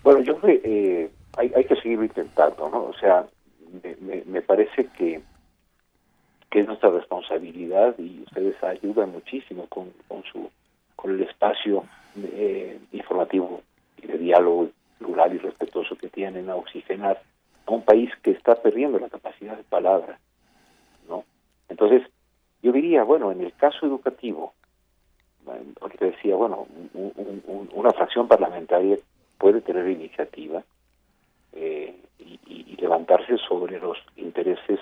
[0.05, 2.83] Bueno, yo creo eh, hay, hay que seguir intentando, ¿no?
[2.83, 3.25] O sea,
[3.83, 5.19] me, me, me, parece que,
[6.51, 10.51] que es nuestra responsabilidad y ustedes ayudan muchísimo con, con su
[10.95, 11.85] con el espacio
[12.17, 13.63] eh, informativo
[13.99, 14.69] y de diálogo
[14.99, 17.19] plural y respetuoso que tienen a oxigenar
[17.65, 20.19] a un país que está perdiendo la capacidad de palabra,
[21.09, 21.25] ¿no?
[21.67, 22.03] Entonces,
[22.61, 24.53] yo diría, bueno, en el caso educativo,
[25.79, 28.99] porque te decía, bueno, un, una fracción parlamentaria
[29.37, 30.63] puede tener iniciativa
[31.53, 34.79] eh, y, levantarse sobre los intereses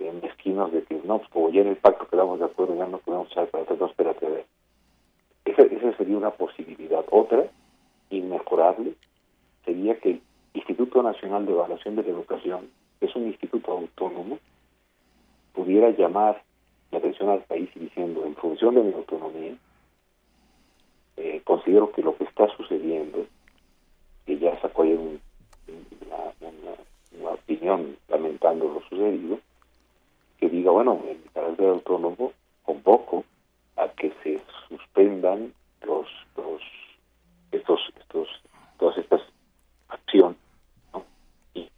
[0.00, 2.86] eh, mezquinos de que no, pues como ya en el pacto quedamos de acuerdo, ya
[2.86, 4.46] no podemos usar para no, espérate, a ver.
[5.44, 7.04] Esa, esa sería una posibilidad.
[7.10, 7.44] Otra,
[8.10, 8.94] inmejorable,
[9.64, 10.22] sería que el
[10.54, 14.38] Instituto Nacional de Evaluación de la Educación, que es un instituto autónomo,
[15.52, 16.42] pudiera llamar
[16.90, 19.54] la atención al país diciendo, en función de mi autonomía,
[21.16, 23.26] eh, considero que lo que está sucediendo
[24.26, 25.20] que ya sacó ahí un,
[26.00, 26.50] una,
[27.20, 29.38] una, opinión lamentando lo sucedido,
[30.38, 32.32] que diga, bueno, en carácter autónomo
[32.64, 33.24] convoco
[33.76, 36.62] a que se suspendan los, los
[37.52, 38.28] estos, estos,
[38.78, 39.20] todas estas
[39.88, 40.38] acciones,
[40.92, 41.04] ¿no?
[41.54, 41.68] Y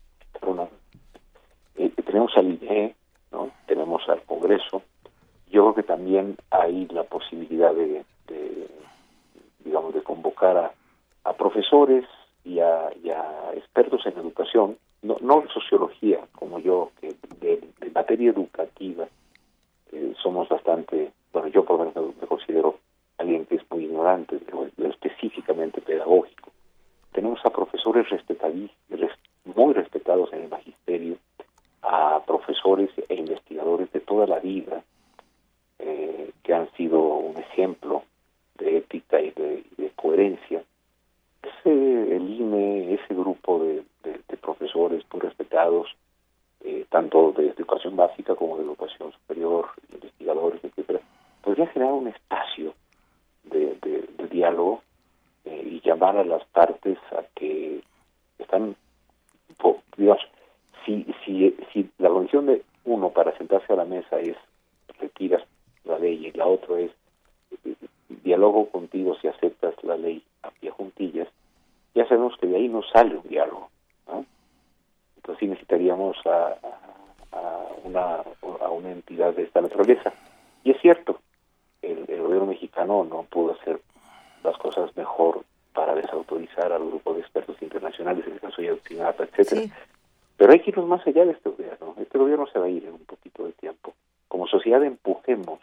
[1.77, 2.95] eh, tenemos al INE,
[3.33, 3.51] ¿no?
[3.67, 4.83] Tenemos al Congreso,
[5.51, 8.69] yo creo que también hay la posibilidad de, de
[9.65, 10.73] digamos, de convocar a,
[11.25, 12.05] a profesores,
[12.45, 12.91] y a,
[13.55, 17.61] expertos en educación, no, no en sociología como yo, que de,
[17.95, 19.07] materia educativa
[20.21, 22.79] somos bastante, bueno, yo por lo menos me considero
[23.19, 24.41] alguien que es muy ignorante
[24.79, 26.51] específicamente pedagógico.
[27.13, 28.09] Tenemos a profesores
[29.45, 31.17] muy respetados en el magisterio,
[31.83, 34.83] a profesores e investigadores de toda la vida
[35.79, 38.03] eh, que han sido un ejemplo
[38.59, 40.65] de ética y de coherencia
[41.47, 43.85] ese, el INE, ese grupo de,
[44.41, 45.89] profesores muy respetados,
[46.63, 51.01] eh, tanto de educación básica como de educación superior, investigadores, etcétera,
[51.43, 52.75] podría generar un espacio
[53.45, 54.83] de, de, diálogo
[55.47, 57.81] eh, y llamar a las partes a que
[58.39, 58.77] están,
[59.97, 60.23] digamos,
[60.85, 64.37] si, si, si la condición de uno para sentarse a la mesa es
[64.99, 65.43] retiras
[65.85, 66.91] la ley y la otra es
[68.23, 71.29] diálogo contigo si aceptas la ley a pie juntillas,
[71.95, 73.71] ya sabemos que de ahí no sale un diálogo.
[74.09, 74.25] ¿no?
[75.17, 76.57] Entonces sí necesitaríamos a,
[77.33, 78.23] a, una,
[78.61, 80.13] a una entidad de esta naturaleza.
[80.65, 81.21] Y es cierto,
[81.83, 83.81] el, el gobierno mexicano no pudo hacer
[84.43, 89.25] las cosas mejor para desautorizar al grupo de expertos internacionales, en el caso de Ayotzinapa,
[89.25, 89.63] etcétera.
[89.63, 89.73] Sí.
[90.37, 91.95] Pero hay que irnos más allá de este gobierno.
[91.99, 93.95] Este gobierno se va a ir en un poquito de tiempo.
[94.29, 95.61] Como sociedad empujemos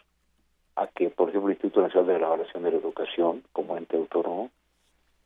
[0.76, 3.96] a que, por ejemplo, el Instituto Nacional de la Evaluación de la Educación, como ente
[3.96, 4.50] autónomo,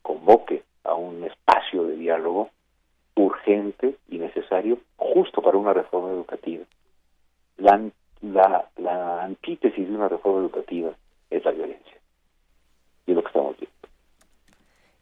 [0.02, 2.50] convoque a un espacio de diálogo
[3.16, 6.64] urgente y necesario justo para una reforma educativa.
[7.56, 7.90] La,
[8.22, 10.92] la, antítesis de una reforma educativa
[11.30, 11.96] es la violencia.
[13.06, 13.65] Y lo que estamos viendo.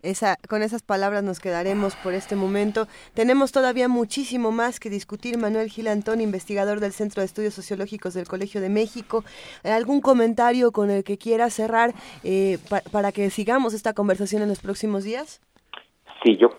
[0.04, 2.86] Esa, con esas palabras nos quedaremos por este momento.
[3.14, 5.38] Tenemos todavía muchísimo más que discutir.
[5.38, 9.24] Manuel Gil Antón, investigador del Centro de Estudios Sociológicos del Colegio de México.
[9.64, 14.48] ¿Algún comentario con el que quiera cerrar eh, pa- para que sigamos esta conversación en
[14.48, 15.40] los próximos días?
[16.22, 16.50] Sí, yo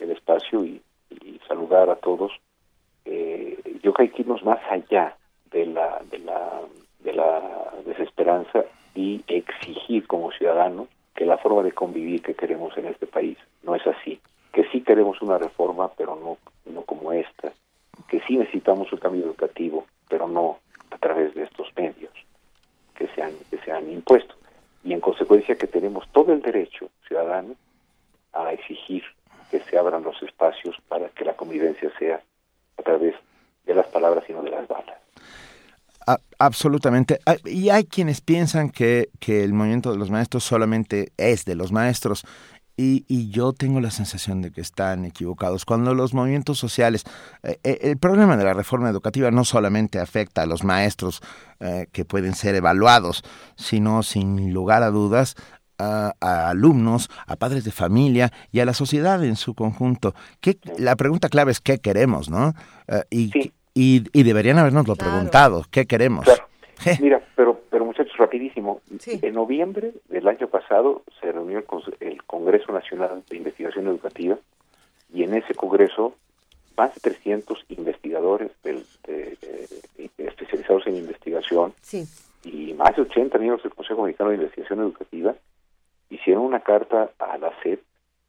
[0.00, 2.32] el espacio y, y saludar a todos.
[3.04, 5.16] Eh, yo creo que hay que irnos más allá
[5.50, 6.60] de la, de la,
[7.00, 8.64] de la desesperanza
[8.94, 13.74] y exigir como ciudadanos que la forma de convivir que queremos en este país no
[13.74, 14.20] es así.
[14.52, 16.38] Que sí queremos una reforma, pero no,
[16.72, 17.52] no como esta.
[18.08, 20.58] Que sí necesitamos un cambio educativo, pero no
[20.90, 22.12] a través de estos medios
[22.94, 24.34] que se han, que se han impuesto.
[24.84, 27.54] Y en consecuencia que tenemos todo el derecho ciudadano
[28.32, 29.04] a exigir
[29.50, 32.22] que se abran los espacios para que la convivencia sea
[32.78, 33.14] a través
[33.64, 35.01] de las palabras y no de las balas.
[36.06, 37.20] A- absolutamente.
[37.44, 41.72] Y hay quienes piensan que, que el movimiento de los maestros solamente es de los
[41.72, 42.24] maestros.
[42.74, 45.66] Y, y yo tengo la sensación de que están equivocados.
[45.66, 47.04] Cuando los movimientos sociales,
[47.42, 51.20] eh, eh, el problema de la reforma educativa no solamente afecta a los maestros
[51.60, 53.24] eh, que pueden ser evaluados,
[53.56, 55.36] sino sin lugar a dudas
[55.78, 60.14] a, a alumnos, a padres de familia y a la sociedad en su conjunto.
[60.40, 62.54] ¿Qué, la pregunta clave es qué queremos, ¿no?
[63.10, 66.26] Y, y, y deberían habernoslo preguntado, ¿qué queremos?
[67.00, 68.80] Mira, pero, pero muchachos, rapidísimo.
[69.06, 74.36] En noviembre del año pasado se reunió el, Cons- el Congreso Nacional de Investigación Educativa
[75.14, 76.16] y en ese congreso
[76.76, 79.36] más de 300 investigadores del- de-
[79.96, 82.04] de- especializados en investigación Sí.
[82.44, 85.34] y más de 80 miembros del Consejo Mexicano de Investigación Educativa
[86.10, 87.78] hicieron una carta a la SED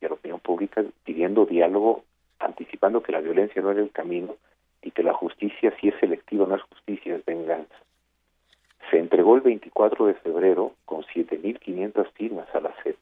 [0.02, 2.04] y a la opinión pública pidiendo diálogo,
[2.40, 4.36] anticipando que la violencia no era el camino
[4.84, 7.76] y que la justicia, si es selectiva, no es justicia, es venganza.
[8.92, 12.96] Se entregó el 24 de febrero con 7.500 firmas a la SED.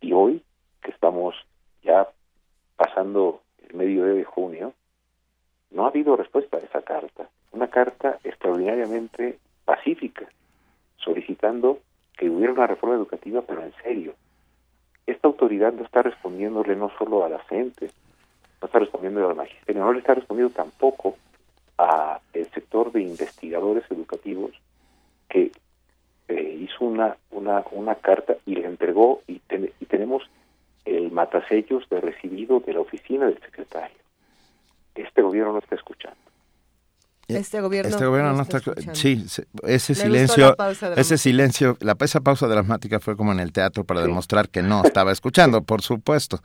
[0.00, 0.42] Y hoy,
[0.82, 1.36] que estamos
[1.82, 2.08] ya
[2.76, 4.74] pasando el medio de junio,
[5.70, 7.28] no ha habido respuesta a esa carta.
[7.52, 10.26] Una carta extraordinariamente pacífica,
[10.96, 11.78] solicitando
[12.16, 14.14] que hubiera una reforma educativa, pero en serio.
[15.06, 17.90] Esta autoridad no está respondiéndole no solo a la gente,
[18.62, 21.16] no está respondiendo al magisterio, no le está respondiendo tampoco
[21.78, 24.52] a el sector de investigadores educativos
[25.28, 25.50] que
[26.28, 30.22] eh, hizo una, una, una carta y le entregó y, ten- y tenemos
[30.84, 33.96] el matasellos de recibido de la oficina del secretario.
[34.94, 36.16] Este gobierno no está escuchando.
[37.28, 38.94] Este gobierno, Este gobierno no está está, escuchando.
[38.98, 40.54] sí, se- ese Le silencio,
[40.96, 44.82] ese silencio, la esa pausa dramática fue como en el teatro para demostrar que no
[44.82, 46.40] estaba escuchando, por supuesto.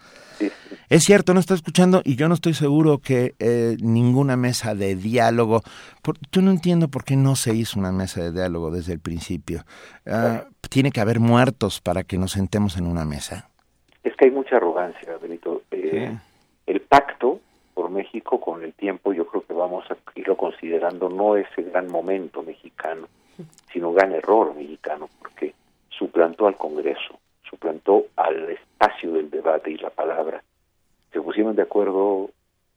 [0.90, 4.96] Es cierto, no está escuchando y yo no estoy seguro que eh, ninguna mesa de
[4.96, 5.62] diálogo,
[6.02, 9.00] por- yo no entiendo por qué no se hizo una mesa de diálogo desde el
[9.00, 9.64] principio.
[10.06, 13.50] Ah, tiene que haber muertos para que nos sentemos en una mesa.
[14.04, 15.62] Es que hay mucha arrogancia, Benito.
[15.72, 16.18] Eh,
[16.66, 17.42] El pacto
[17.74, 21.92] por México con el tiempo yo creo que vamos a irlo considerando no ese gran
[21.92, 23.08] momento mexicano,
[23.74, 25.54] sino gran error mexicano, porque
[25.90, 27.20] suplantó al Congreso,
[27.50, 30.42] suplantó al espacio del debate y la palabra.
[31.18, 32.30] Se pusieron de acuerdo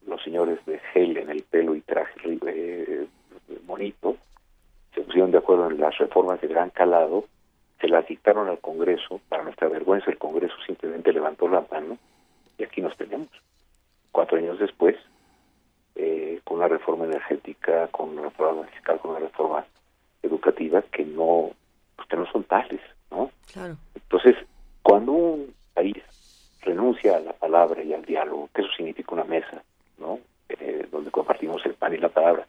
[0.07, 3.07] los señores de gel en el pelo y traje eh,
[3.67, 4.17] bonito,
[4.95, 7.27] se pusieron de acuerdo en las reformas de gran calado,
[7.83, 11.99] se las dictaron al Congreso, para nuestra vergüenza el Congreso simplemente levantó la mano
[12.57, 13.29] y aquí nos tenemos.
[14.11, 14.97] Cuatro años después,
[15.97, 19.67] eh, con una reforma energética, con una reforma fiscal, con una reforma
[20.23, 21.51] educativa que no,
[21.95, 22.81] pues, que no son tales,
[23.11, 23.31] ¿no?
[23.53, 23.77] Claro.
[23.95, 24.35] Entonces,
[24.83, 26.03] cuando un país
[26.63, 29.63] renuncia a la palabra y al diálogo, que eso significa una mesa,
[29.99, 30.19] ¿no?
[30.49, 32.47] Eh, donde compartimos el pan y la palabra,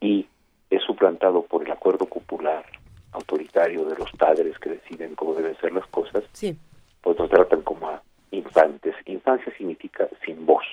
[0.00, 0.26] y
[0.70, 2.64] es suplantado por el acuerdo popular
[3.12, 6.56] autoritario de los padres que deciden cómo deben ser las cosas, Sí.
[7.00, 8.94] pues nos tratan como a infantes.
[9.06, 10.64] Infancia significa sin voz.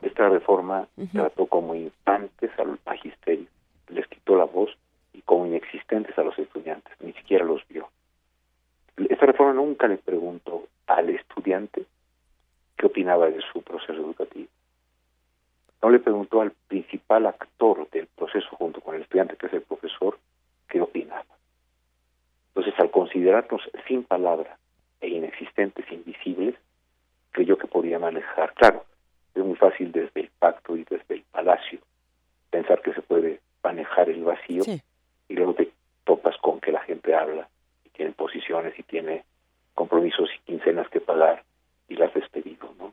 [0.00, 3.46] Esta reforma trató como infantes al magisterio,
[3.88, 4.70] les quitó la voz
[5.12, 7.88] y como inexistentes a los estudiantes, ni siquiera los vio.
[8.96, 10.64] Esta reforma nunca le preguntó
[10.94, 11.84] al estudiante
[12.76, 14.48] qué opinaba de su proceso educativo.
[15.82, 19.62] No le preguntó al principal actor del proceso junto con el estudiante, que es el
[19.62, 20.18] profesor,
[20.68, 21.24] qué opinaba.
[22.54, 24.58] Entonces, al considerarnos sin palabra
[25.00, 26.54] e inexistentes, invisibles,
[27.32, 28.52] creyó que podía manejar.
[28.54, 28.84] Claro,
[29.34, 31.80] es muy fácil desde el pacto y desde el palacio
[32.50, 34.62] pensar que se puede manejar el vacío
[35.28, 35.72] y luego te
[36.04, 37.48] topas con que la gente habla
[37.84, 39.24] y tiene posiciones y tiene
[39.74, 41.44] compromisos y quincenas que pagar
[41.88, 42.92] y las despedido, ¿no?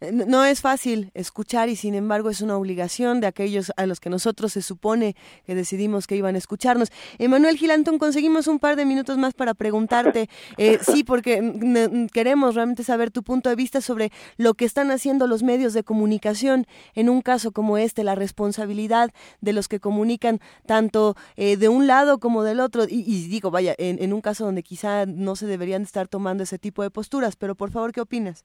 [0.00, 3.98] Eh, no es fácil escuchar y sin embargo es una obligación de aquellos a los
[3.98, 5.16] que nosotros se supone
[5.46, 6.90] que decidimos que iban a escucharnos.
[7.18, 10.28] Emanuel Gilantón, conseguimos un par de minutos más para preguntarte,
[10.58, 15.26] eh, sí, porque queremos realmente saber tu punto de vista sobre lo que están haciendo
[15.26, 19.10] los medios de comunicación en un caso como este, la responsabilidad
[19.40, 22.84] de los que comunican tanto eh, de un lado como del otro.
[22.88, 26.58] Y, digo, vaya, en, en un caso donde quizá no se deberían estar tomando ese
[26.58, 28.44] tipo de posturas, pero por favor, ¿qué opinas?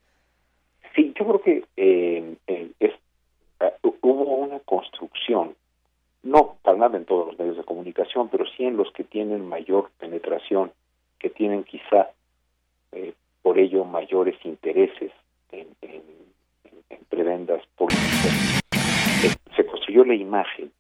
[1.21, 2.35] Yo creo que eh,
[2.79, 2.93] es,
[3.59, 3.71] ah,
[4.01, 5.55] hubo una construcción,
[6.23, 9.47] no para nada en todos los medios de comunicación, pero sí en los que tienen
[9.47, 10.71] mayor penetración,
[11.19, 12.09] que tienen quizá
[12.91, 15.11] eh, por ello mayores intereses
[15.51, 16.01] en, en,
[17.07, 18.63] prebendas políticas.
[19.23, 20.71] Eh, se construyó la imagen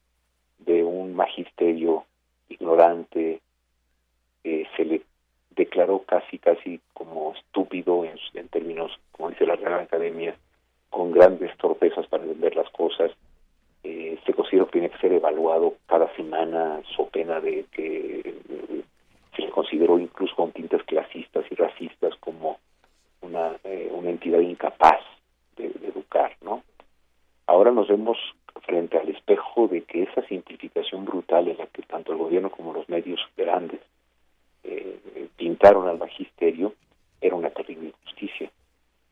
[0.57, 2.05] de un magisterio
[2.49, 3.41] ignorante,
[4.41, 5.03] se le
[5.61, 10.35] declaró casi, casi como estúpido en, términos, como dice la Real Academia,
[10.89, 13.11] con grandes torpezas para entender las cosas.
[13.83, 18.83] Eh, se consideró que tiene que ser evaluado cada semana, so pena de que eh,
[19.35, 22.57] se le consideró incluso con tintes clasistas y racistas como
[23.21, 25.01] una, eh, una entidad incapaz
[25.57, 26.63] de, de educar, ¿no?
[27.45, 28.17] Ahora nos vemos
[28.65, 32.73] frente al espejo de que esa simplificación brutal en la que tanto el gobierno como
[32.73, 33.79] los medios grandes
[34.63, 36.73] eh, pintaron al magisterio
[37.19, 38.51] era una terrible injusticia,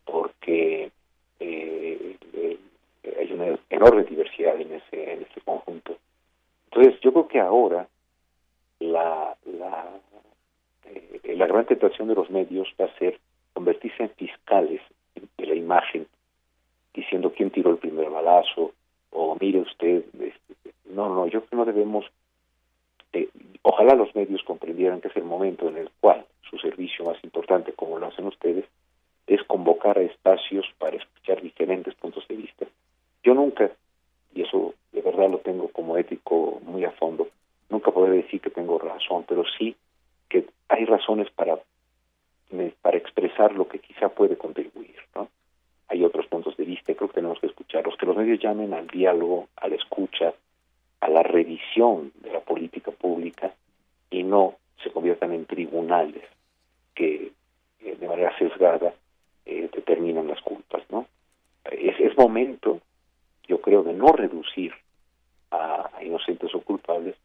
[0.05, 0.91] porque
[1.39, 2.59] eh, eh,
[3.19, 5.97] hay una enorme diversidad en ese, en ese conjunto.
[6.65, 7.88] Entonces, yo creo que ahora
[8.80, 9.99] la, la,
[11.23, 13.19] la gran tentación de los medios va a ser
[13.53, 14.81] convertirse en fiscales
[15.38, 16.07] de la imagen,
[16.93, 18.73] diciendo quién tiró el primer balazo,
[19.11, 22.05] o mire usted, este, no, no, yo creo que no debemos
[23.14, 23.30] eh,
[23.64, 27.73] ojalá los medios comprendieran que es el momento en el cual su servicio más importante,
[27.73, 28.65] como lo hacen ustedes,
[29.27, 32.65] es convocar a espacios para escuchar diferentes puntos de vista.
[33.23, 33.69] Yo nunca,
[34.34, 37.27] y eso de verdad lo tengo como ético muy a fondo,
[37.69, 39.76] nunca podré decir que tengo razón, pero sí
[40.27, 41.60] que hay razones para,
[42.81, 44.95] para expresar lo que quizá puede contribuir.
[45.15, 45.30] ¿no?
[45.88, 48.88] Hay otros puntos de vista, creo que tenemos que escucharlos, que los medios llamen al
[48.88, 50.34] diálogo, a la escucha,
[51.01, 53.53] a la revisión de la política pública
[54.09, 56.23] y no se conviertan en tribunales
[56.95, 57.31] que
[57.81, 58.93] eh, de manera sesgada
[59.45, 61.05] eh, determinan las culpas, ¿no?
[61.71, 62.80] Es, es momento,
[63.47, 64.73] yo creo, de no reducir
[65.51, 67.15] a, inocentes o culpables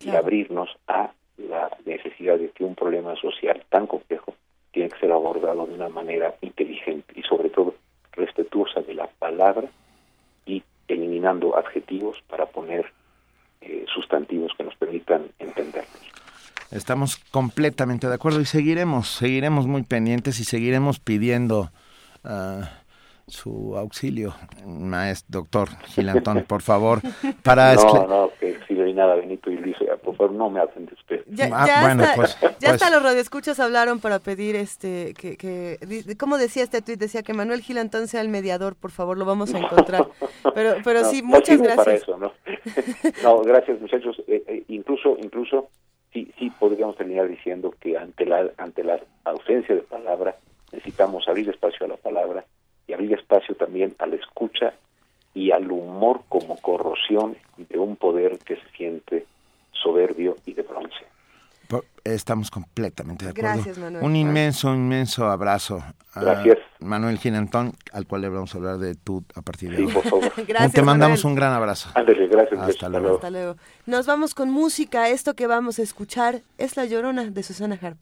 [0.00, 4.34] y abrirnos a la necesidad de que un problema social tan complejo
[4.72, 7.74] tiene que ser abordado de una manera inteligente y sobre todo
[8.12, 9.68] respetuosa de la palabra
[10.46, 12.92] y eliminando adjetivos para poner
[13.64, 15.88] eh, sustantivos que nos permitan entendernos.
[16.70, 21.70] Estamos completamente de acuerdo y seguiremos, seguiremos muy pendientes y seguiremos pidiendo
[22.24, 22.64] uh,
[23.26, 24.34] su auxilio,
[24.66, 27.00] maestro, doctor Gilantón, por favor,
[27.42, 27.74] para...
[27.76, 28.53] No, no, que
[28.94, 31.24] nada, Benito y Luis, por favor, no me hacen de usted.
[31.26, 32.92] Ya, ah, bueno, pues, ya hasta pues.
[32.92, 35.78] los radioescuchas hablaron para pedir, este, que, que,
[36.18, 36.98] ¿cómo decía este tuit?
[36.98, 40.06] Decía que Manuel Gilantón sea el mediador, por favor, lo vamos a encontrar.
[40.54, 41.84] Pero, pero sí, muchas gracias.
[41.84, 42.32] Para eso, ¿no?
[43.22, 44.22] no, gracias, muchachos.
[44.26, 45.68] Eh, eh, incluso, incluso,
[46.12, 50.36] sí, sí podríamos terminar diciendo que ante la, ante la ausencia de palabra,
[50.72, 52.44] necesitamos abrir espacio a la palabra
[52.86, 54.74] y abrir espacio también a la escucha
[55.34, 59.26] y al humor como corrosión de un poder que se siente
[59.72, 61.04] soberbio y de bronce.
[62.04, 63.54] Estamos completamente de acuerdo.
[63.54, 64.04] Gracias, Manuel.
[64.04, 65.82] Un inmenso, inmenso abrazo
[66.14, 66.44] a
[66.80, 70.02] Manuel Ginantón, al cual le vamos a hablar de tú a partir de sí, Por
[70.02, 70.32] favor.
[70.46, 71.88] gracias, Te mandamos un gran abrazo.
[71.94, 72.60] Ándale, gracias.
[72.60, 73.14] Hasta, luego.
[73.14, 73.56] Hasta luego.
[73.86, 75.08] Nos vamos con música.
[75.08, 77.96] Esto que vamos a escuchar es La Llorona de Susana Harp.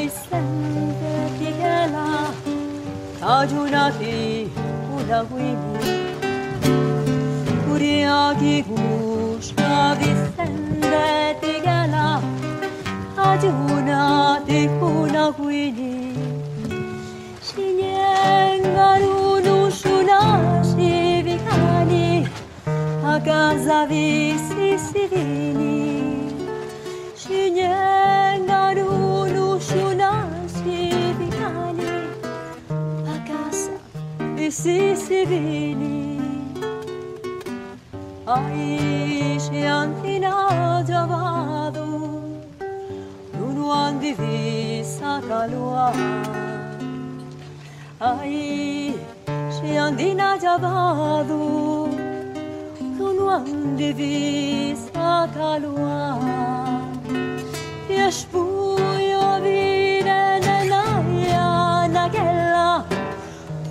[0.00, 2.32] risente tigela
[3.20, 4.50] tajuna ti
[4.96, 5.96] una wimi
[7.64, 9.68] kuria ki gusta
[10.00, 11.04] risente
[11.42, 12.06] tigela
[13.18, 14.00] tajuna
[14.46, 14.62] ti
[14.92, 15.94] una wimi
[17.48, 20.20] shinen garu nu shuna
[20.70, 22.08] shivikani
[23.12, 24.06] a casa vi
[24.48, 25.78] si sirini
[27.22, 28.46] shinen
[29.70, 29.90] și u
[33.06, 33.70] a casa
[34.36, 36.18] e si si vini.
[38.24, 41.86] Aici e antinato vado,
[43.38, 45.92] non ho andivisa calua.
[47.98, 51.88] Aici e andinato vado,
[52.98, 56.18] non ho andivisa calua.
[58.06, 58.89] Ești bun.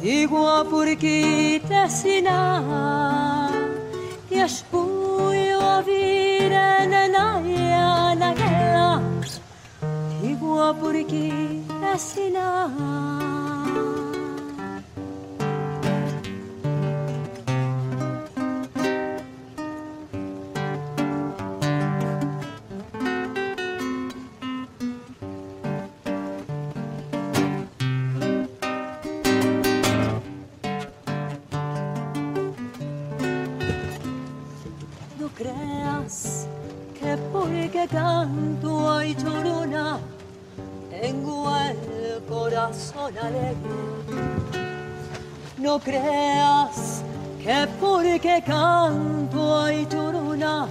[0.01, 3.51] Igual porque te assinar
[4.31, 5.81] E as punho a
[8.15, 9.01] naquela
[10.23, 10.75] Igual
[37.79, 39.99] porque canto ay chorona
[40.89, 43.55] tengo el corazón alegre.
[45.57, 47.03] No creas
[47.41, 50.67] que porque canto ay chorona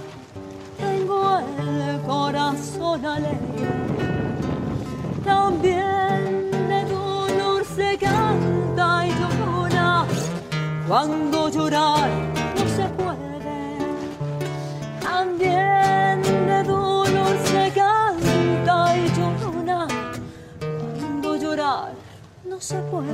[0.77, 3.71] tengo el corazón alegre.
[5.23, 10.05] También de dolor se canta y llorona
[10.87, 12.28] cuando llorar
[22.69, 23.09] se puede.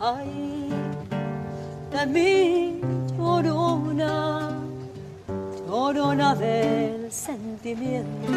[0.00, 0.70] Ay,
[1.92, 2.80] de mi
[3.18, 4.14] llorona,
[5.68, 8.32] llorona del sentimiento.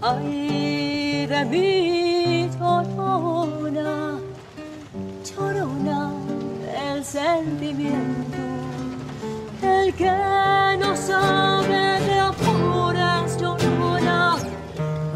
[0.00, 2.01] Ay, de mi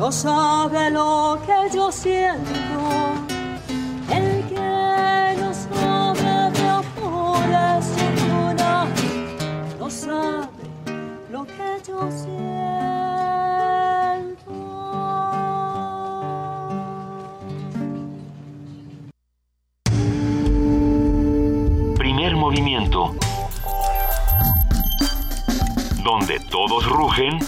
[0.07, 2.81] no sabe lo que yo siento.
[4.09, 7.87] El que no sabe de amores
[8.28, 8.87] llorona,
[9.81, 10.47] no sabe
[11.28, 12.37] lo que yo siento.
[21.99, 23.12] Primer movimiento.
[26.05, 27.41] Donde todos rugen,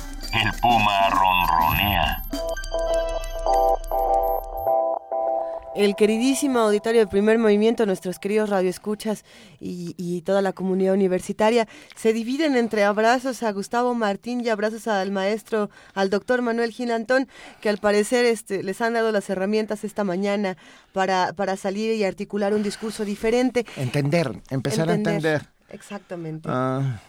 [5.88, 9.24] El queridísimo auditorio de primer movimiento, nuestros queridos radioescuchas
[9.58, 11.66] y, y toda la comunidad universitaria
[11.96, 17.26] se dividen entre abrazos a Gustavo Martín y abrazos al maestro, al doctor Manuel Gilantón,
[17.62, 20.58] que al parecer este, les han dado las herramientas esta mañana
[20.92, 23.64] para, para salir y articular un discurso diferente.
[23.76, 25.48] Entender, empezar a entender.
[25.70, 26.50] Exactamente.
[26.52, 27.00] Ah,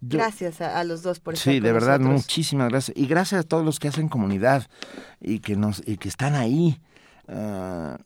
[0.00, 2.22] yo- Gracias a, a los dos por estar Sí, de verdad, nosotros.
[2.22, 2.96] muchísimas gracias.
[2.96, 4.66] Y gracias a todos los que hacen comunidad
[5.20, 6.80] y que nos y que están ahí.
[7.28, 7.98] Ah,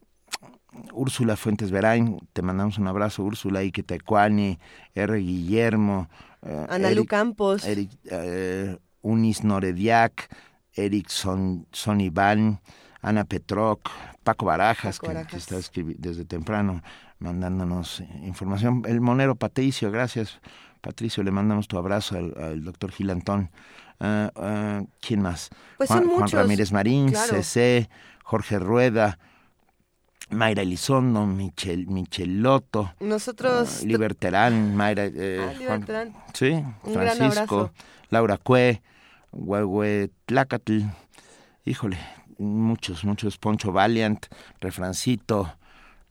[0.93, 4.59] Úrsula Fuentes Verain, te mandamos un abrazo, Úrsula Ike Tecuani,
[4.95, 5.19] R.
[5.19, 6.09] Guillermo,
[6.43, 7.65] eh, Analu Eric- Campos.
[7.65, 10.35] Eric, eh, Unis Norediak,
[10.75, 12.61] Eric Son, Son Iván,
[13.03, 13.91] Ana Petroc,
[14.25, 15.31] Paco Barajas, Paco que- Barajas.
[15.31, 16.83] que, está escribi- desde temprano
[17.19, 18.83] mandándonos información.
[18.87, 20.41] El monero Patricio, gracias
[20.81, 23.51] Patricio, le mandamos tu abrazo al, al doctor Gilantón.
[24.01, 25.51] Ah, ah, ¿Quién más?
[25.79, 27.37] Pues Juan, Ramírez Marín, claro.
[27.37, 27.89] CC,
[28.25, 29.19] Jorge Rueda,
[30.31, 36.51] Mayra Elizondo, Michel, Michelotto, Nosotros ah, Liberterán, Mayra, eh, Ah, Juan- sí,
[36.85, 37.71] Un Francisco.
[38.11, 38.83] Laura Cue,
[39.33, 40.83] Huehue Tlacatl,
[41.65, 41.99] híjole,
[42.39, 44.27] muchos, muchos, Poncho Valiant,
[44.61, 45.55] Refrancito,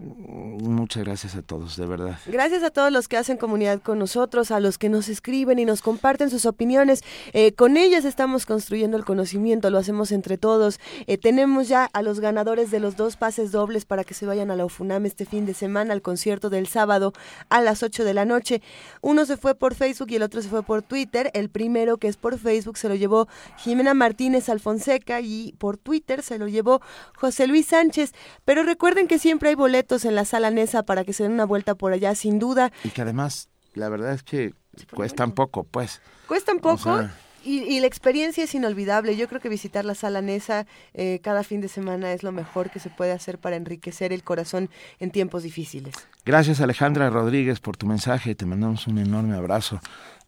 [0.02, 2.18] muchas gracias a todos, de verdad.
[2.26, 5.66] Gracias a todos los que hacen comunidad con nosotros, a los que nos escriben y
[5.66, 7.04] nos comparten sus opiniones.
[7.34, 10.80] Eh, con ellas estamos construyendo el conocimiento, lo hacemos entre todos.
[11.08, 14.50] Eh, tenemos ya a los ganadores de los dos pases dobles para que se vayan
[14.50, 17.14] a la UFUNAM este fin de semana al concierto del sábado
[17.50, 18.62] a las 8 de la noche.
[19.02, 21.30] Uno se fue por Facebook y el otro se fue por Twitter.
[21.34, 26.24] El primero, que es por Facebook, se lo llevó Jimena Martínez Alfonseca y por Twitter
[26.24, 26.82] se lo llevó
[27.16, 28.14] José Luis Sánchez.
[28.46, 31.46] Pero recuerden que siempre hay boletos en la sala Nesa para que se den una
[31.46, 32.72] vuelta por allá, sin duda.
[32.84, 34.54] Y que además, la verdad es que
[34.94, 36.02] cuestan poco, pues.
[36.28, 36.74] Cuestan poco.
[36.92, 39.16] O sea- y, la experiencia es inolvidable.
[39.18, 42.70] Yo creo que visitar la sala Nesa eh, cada fin de semana es lo mejor
[42.70, 44.70] que se puede hacer para enriquecer el corazón
[45.00, 45.96] en tiempos difíciles.
[46.26, 49.80] Gracias Alejandra Rodríguez por tu mensaje, te mandamos un enorme abrazo.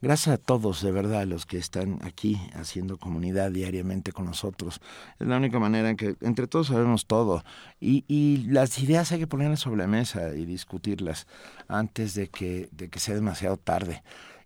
[0.02, 4.82] Gracias a todos, de verdad, los que están aquí haciendo comunidad diariamente con nosotros.
[5.18, 7.46] Es la única manera en que entre todos sabemos todo
[7.80, 11.26] y, y las ideas hay que ponerlas sobre la mesa y discutirlas
[11.70, 14.04] antes de que, de que sea demasiado tarde.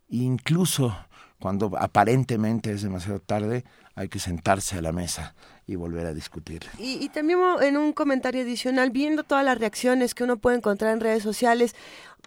[0.09, 0.95] Incluso
[1.39, 3.63] cuando aparentemente es demasiado tarde,
[3.95, 5.35] hay que sentarse a la mesa
[5.65, 6.63] y volver a discutir.
[6.79, 10.93] Y, y también en un comentario adicional, viendo todas las reacciones que uno puede encontrar
[10.93, 11.75] en redes sociales,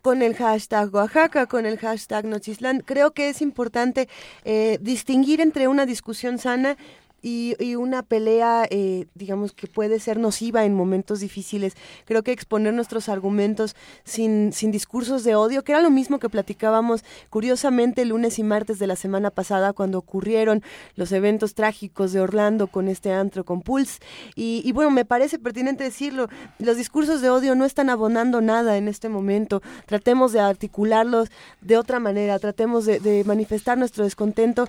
[0.03, 4.09] con el hashtag Oaxaca, con el hashtag Nochislan, creo que es importante
[4.45, 6.77] eh, distinguir entre una discusión sana
[7.23, 11.75] y, y una pelea, eh, digamos, que puede ser nociva en momentos difíciles.
[12.05, 16.29] Creo que exponer nuestros argumentos sin, sin discursos de odio, que era lo mismo que
[16.29, 20.63] platicábamos curiosamente lunes y martes de la semana pasada cuando ocurrieron
[20.97, 24.01] los eventos trágicos de Orlando con este antro con Pulse.
[24.35, 26.29] Y, y bueno, me parece pertinente decirlo,
[26.59, 29.63] los discursos de odio no están abonando nada en este momento.
[29.87, 31.31] Tratemos de articularlos
[31.61, 34.69] de otra manera, tratemos de, de manifestar nuestro descontento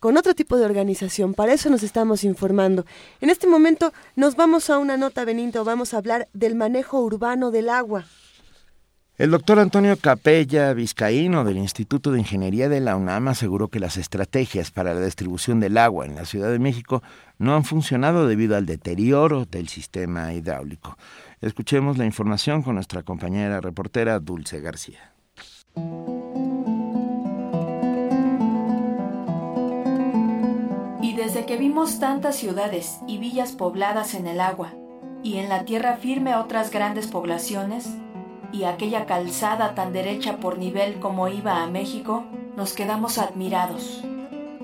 [0.00, 1.34] con otro tipo de organización.
[1.34, 2.84] Para eso nos estamos informando.
[3.20, 7.50] En este momento nos vamos a una nota, Benito, vamos a hablar del manejo urbano
[7.50, 8.04] del agua.
[9.18, 13.96] El doctor Antonio Capella Vizcaíno del Instituto de Ingeniería de la UNAM aseguró que las
[13.96, 17.02] estrategias para la distribución del agua en la Ciudad de México
[17.38, 20.98] no han funcionado debido al deterioro del sistema hidráulico.
[21.40, 25.15] Escuchemos la información con nuestra compañera reportera Dulce García.
[31.58, 34.74] Vimos tantas ciudades y villas pobladas en el agua,
[35.22, 37.88] y en la tierra firme otras grandes poblaciones,
[38.52, 42.24] y aquella calzada tan derecha por nivel como iba a México,
[42.56, 44.04] nos quedamos admirados.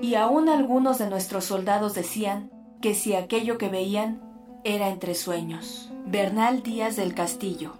[0.01, 4.21] Y aún algunos de nuestros soldados decían que si aquello que veían
[4.63, 5.91] era entre sueños.
[6.05, 7.73] Bernal Díaz del Castillo.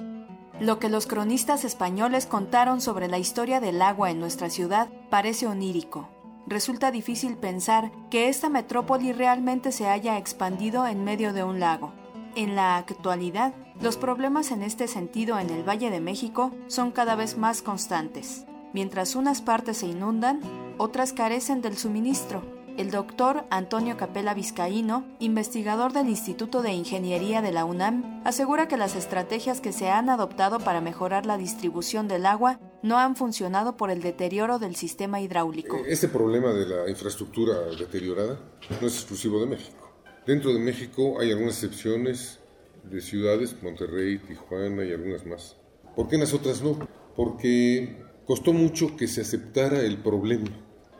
[0.59, 5.45] Lo que los cronistas españoles contaron sobre la historia del agua en nuestra ciudad parece
[5.45, 6.09] onírico.
[6.45, 11.93] Resulta difícil pensar que esta metrópoli realmente se haya expandido en medio de un lago.
[12.35, 17.15] En la actualidad, los problemas en este sentido en el Valle de México son cada
[17.15, 18.45] vez más constantes.
[18.73, 20.41] Mientras unas partes se inundan,
[20.77, 22.41] otras carecen del suministro.
[22.75, 28.77] El doctor Antonio Capela Vizcaíno, investigador del Instituto de Ingeniería de la UNAM, asegura que
[28.77, 33.77] las estrategias que se han adoptado para mejorar la distribución del agua no han funcionado
[33.77, 35.81] por el deterioro del sistema hidráulico.
[35.87, 38.37] Este problema de la infraestructura deteriorada
[38.79, 39.89] no es exclusivo de México.
[40.27, 42.39] Dentro de México hay algunas excepciones
[42.83, 45.55] de ciudades, Monterrey, Tijuana y algunas más.
[45.95, 46.77] ¿Por qué en las otras no?
[47.15, 50.49] Porque costó mucho que se aceptara el problema.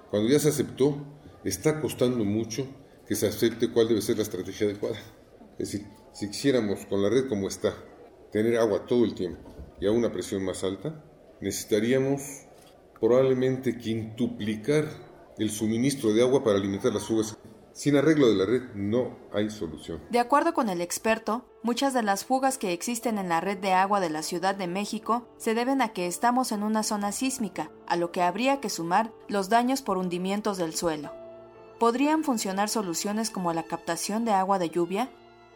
[0.10, 0.97] Cuando ya se aceptó,
[1.43, 2.65] está costando mucho
[3.05, 4.99] que se acepte cuál debe ser la estrategia adecuada.
[5.60, 7.73] Es decir, si quisiéramos con la red como está,
[8.31, 11.03] tener agua todo el tiempo y a una presión más alta,
[11.44, 12.22] necesitaríamos
[12.99, 14.88] probablemente quintuplicar
[15.38, 17.38] el suministro de agua para alimentar las fugas.
[17.74, 19.99] Sin arreglo de la red no hay solución.
[20.10, 23.74] De acuerdo con el experto, muchas de las fugas que existen en la red de
[23.74, 27.72] agua de la Ciudad de México se deben a que estamos en una zona sísmica,
[27.88, 31.11] a lo que habría que sumar los daños por hundimientos del suelo.
[31.80, 35.10] ¿Podrían funcionar soluciones como la captación de agua de lluvia?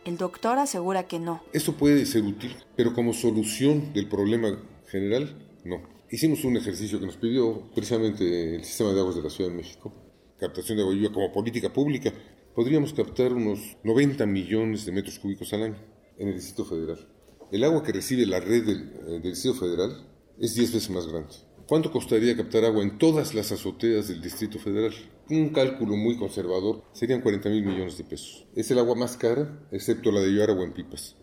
[0.04, 1.44] El doctor asegura que no.
[1.54, 4.58] Esto puede ser útil, pero como solución del problema
[4.88, 5.82] general, no.
[6.10, 9.58] Hicimos un ejercicio que nos pidió precisamente el sistema de aguas de la Ciudad de
[9.58, 9.94] México,
[10.40, 12.14] captación de agua lluvia como política pública.
[12.56, 15.78] Podríamos captar unos 90 millones de metros cúbicos al año
[16.18, 17.08] en el Distrito Federal.
[17.52, 20.08] El agua que recibe la red del, del Distrito Federal
[20.40, 21.34] es 10 veces más grande.
[21.68, 24.94] ¿Cuánto costaría captar agua en todas las azoteas del Distrito Federal?
[25.30, 28.48] Un cálculo muy conservador serían 40 mil millones de pesos.
[28.56, 31.18] Es el agua más cara, excepto la de llevar agua en pipas.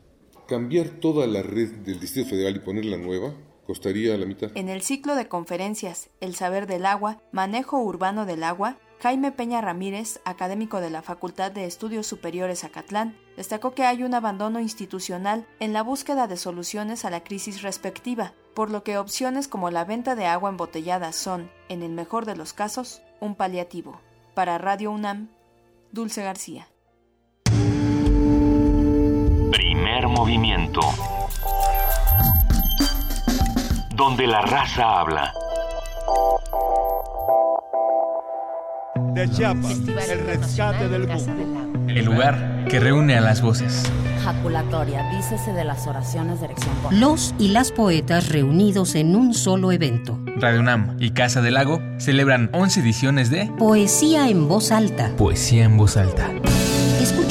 [0.47, 3.35] Cambiar toda la red del Distrito Federal y ponerla nueva
[3.65, 4.51] costaría la mitad.
[4.55, 9.61] En el ciclo de conferencias El saber del agua, manejo urbano del agua, Jaime Peña
[9.61, 15.47] Ramírez, académico de la Facultad de Estudios Superiores Acatlán, destacó que hay un abandono institucional
[15.61, 19.85] en la búsqueda de soluciones a la crisis respectiva, por lo que opciones como la
[19.85, 24.01] venta de agua embotellada son, en el mejor de los casos, un paliativo.
[24.33, 25.29] Para Radio UNAM,
[25.93, 26.69] Dulce García.
[29.51, 30.81] Primer movimiento.
[33.97, 35.33] Donde la raza habla.
[39.13, 39.79] De Chiapas,
[40.11, 41.79] el rescate del mundo.
[41.89, 43.85] El lugar que reúne a las voces.
[44.25, 46.75] Jaculatoria, dícese de las oraciones de erección.
[46.91, 50.19] Los y las poetas reunidos en un solo evento.
[50.39, 55.13] Radio UNAM y Casa del Lago celebran 11 ediciones de Poesía en voz alta.
[55.17, 56.31] Poesía en voz alta.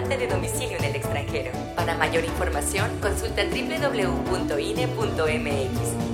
[0.00, 1.52] Comprobante de domicilio en el extranjero.
[1.76, 4.18] Para mayor información, consulta www.ine.mx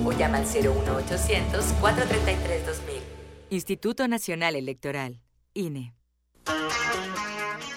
[0.05, 3.01] o llama al 01800 433 2000.
[3.49, 5.21] Instituto Nacional Electoral,
[5.53, 5.93] INE.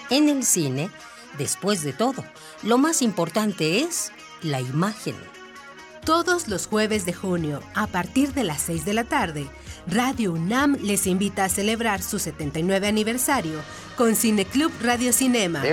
[0.09, 0.89] En el cine,
[1.37, 2.23] después de todo,
[2.63, 4.11] lo más importante es
[4.41, 5.15] la imagen.
[6.03, 9.47] Todos los jueves de junio, a partir de las 6 de la tarde,
[9.87, 13.59] Radio UNAM les invita a celebrar su 79 aniversario
[13.97, 15.63] con Cineclub Radio Cinema.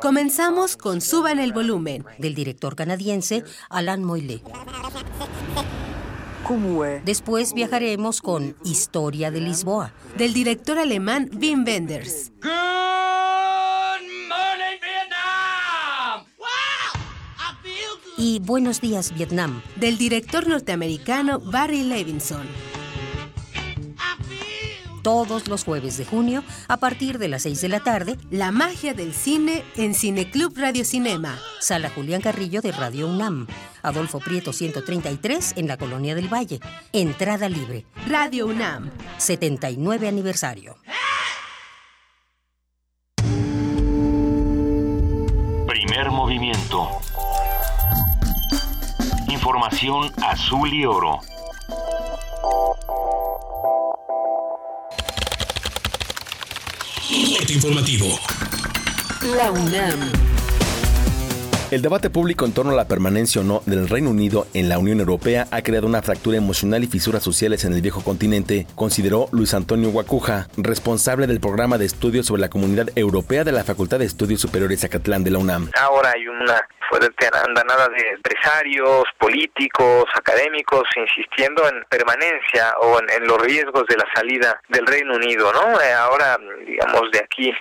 [0.00, 2.04] Comenzamos con Suban el volumen.
[2.18, 4.42] Del director canadiense Alan Moyle.
[7.04, 9.92] Después viajaremos con Historia de Lisboa.
[10.16, 12.32] Del director alemán Wim Wenders.
[18.16, 19.62] Y Buenos días, Vietnam.
[19.76, 22.48] Del director norteamericano Barry Levinson.
[25.02, 28.94] Todos los jueves de junio, a partir de las 6 de la tarde, La magia
[28.94, 31.38] del cine en Cineclub Radio Cinema.
[31.60, 33.46] Sala Julián Carrillo de Radio UNAM.
[33.82, 36.60] Adolfo Prieto 133 en la Colonia del Valle.
[36.92, 37.86] Entrada libre.
[38.06, 38.90] Radio UNAM.
[39.18, 40.76] 79 aniversario.
[45.66, 46.88] Primer movimiento.
[49.28, 51.20] Información azul y oro.
[57.50, 58.18] Informativo.
[59.36, 60.37] La UNAM.
[61.70, 64.78] El debate público en torno a la permanencia o no del Reino Unido en la
[64.78, 69.28] Unión Europea ha creado una fractura emocional y fisuras sociales en el viejo continente, consideró
[69.32, 73.98] Luis Antonio Guacuja, responsable del programa de estudios sobre la Comunidad Europea de la Facultad
[73.98, 75.70] de Estudios Superiores Acatlán de la UNAM.
[75.78, 76.58] Ahora hay una
[76.88, 83.96] fuerte andanada de empresarios, políticos, académicos insistiendo en permanencia o en, en los riesgos de
[83.96, 85.78] la salida del Reino Unido, ¿no?
[85.82, 87.52] Eh, ahora, digamos, de aquí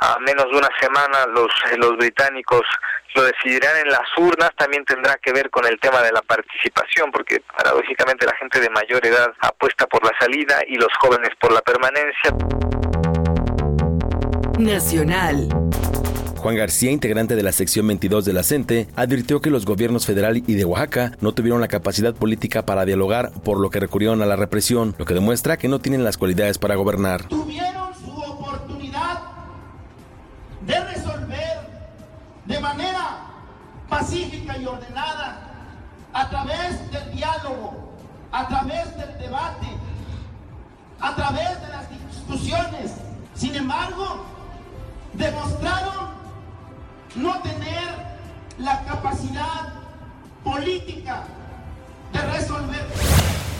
[0.00, 1.48] a menos de una semana los,
[1.78, 2.62] los británicos
[3.14, 7.10] lo decidirán en las urnas, también tendrá que ver con el tema de la participación,
[7.10, 11.52] porque paradójicamente la gente de mayor edad apuesta por la salida y los jóvenes por
[11.52, 12.30] la permanencia.
[14.58, 15.48] Nacional.
[16.36, 20.36] Juan García, integrante de la sección 22 de la CENTE, advirtió que los gobiernos federal
[20.36, 24.26] y de Oaxaca no tuvieron la capacidad política para dialogar, por lo que recurrieron a
[24.26, 27.24] la represión, lo que demuestra que no tienen las cualidades para gobernar.
[27.28, 27.85] tuvieron
[33.96, 35.38] pacífica y ordenada
[36.12, 37.94] a través del diálogo,
[38.30, 39.68] a través del debate,
[41.00, 42.92] a través de las discusiones.
[43.34, 44.26] Sin embargo,
[45.14, 46.10] demostraron
[47.14, 47.88] no tener
[48.58, 49.72] la capacidad
[50.44, 51.22] política
[52.12, 52.86] de resolver.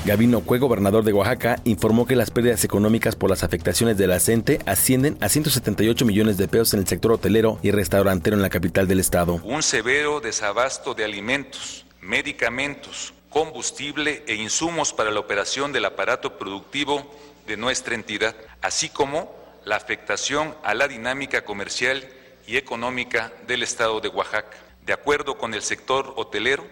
[0.04, 4.20] Gabino Cue, gobernador de Oaxaca, informó que las pérdidas económicas por las afectaciones de la
[4.20, 8.48] CENTE ascienden a 178 millones de pesos en el sector hotelero y restaurantero en la
[8.48, 9.40] capital del estado.
[9.42, 17.04] Un severo desabasto de alimentos, medicamentos, combustible e insumos para la operación del aparato productivo
[17.46, 22.08] de nuestra entidad, así como la afectación a la dinámica comercial
[22.46, 24.56] y económica del estado de Oaxaca.
[24.86, 26.64] De acuerdo con el sector hotelero,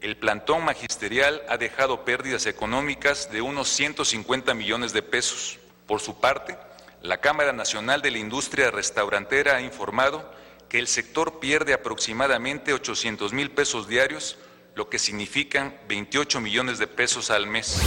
[0.00, 5.58] el plantón magisterial ha dejado pérdidas económicas de unos 150 millones de pesos.
[5.86, 6.56] Por su parte,
[7.02, 10.30] la Cámara Nacional de la Industria Restaurantera ha informado
[10.68, 14.36] que el sector pierde aproximadamente 800 mil pesos diarios,
[14.74, 17.80] lo que significan 28 millones de pesos al mes.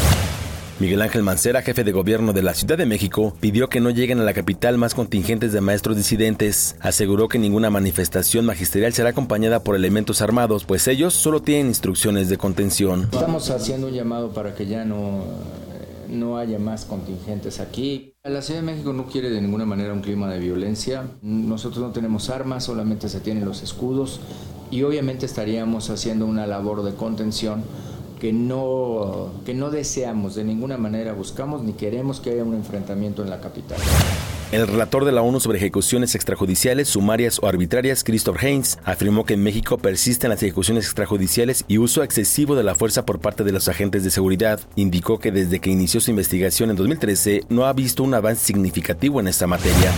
[0.80, 4.22] Miguel Ángel Mancera, jefe de gobierno de la Ciudad de México, pidió que no lleguen
[4.22, 6.78] a la capital más contingentes de maestros disidentes.
[6.80, 12.30] Aseguró que ninguna manifestación magisterial será acompañada por elementos armados, pues ellos solo tienen instrucciones
[12.30, 13.10] de contención.
[13.12, 15.26] Estamos haciendo un llamado para que ya no,
[16.08, 18.14] no haya más contingentes aquí.
[18.24, 21.04] La Ciudad de México no quiere de ninguna manera un clima de violencia.
[21.22, 24.22] Nosotros no tenemos armas, solamente se tienen los escudos
[24.72, 27.66] y obviamente estaríamos haciendo una labor de contención
[28.20, 33.24] que no, que no deseamos de ninguna manera, buscamos ni queremos que haya un enfrentamiento
[33.24, 33.78] en la capital.
[34.52, 39.36] El relator de la ONU sobre ejecuciones extrajudiciales, sumarias o arbitrarias, Christopher Haynes, afirmó que
[39.36, 43.52] en México persisten las ejecuciones extrajudiciales y uso excesivo de la fuerza por parte de
[43.52, 44.60] los agentes de seguridad.
[44.76, 49.20] Indicó que desde que inició su investigación en 2013 no ha visto un avance significativo
[49.20, 49.92] en esta materia.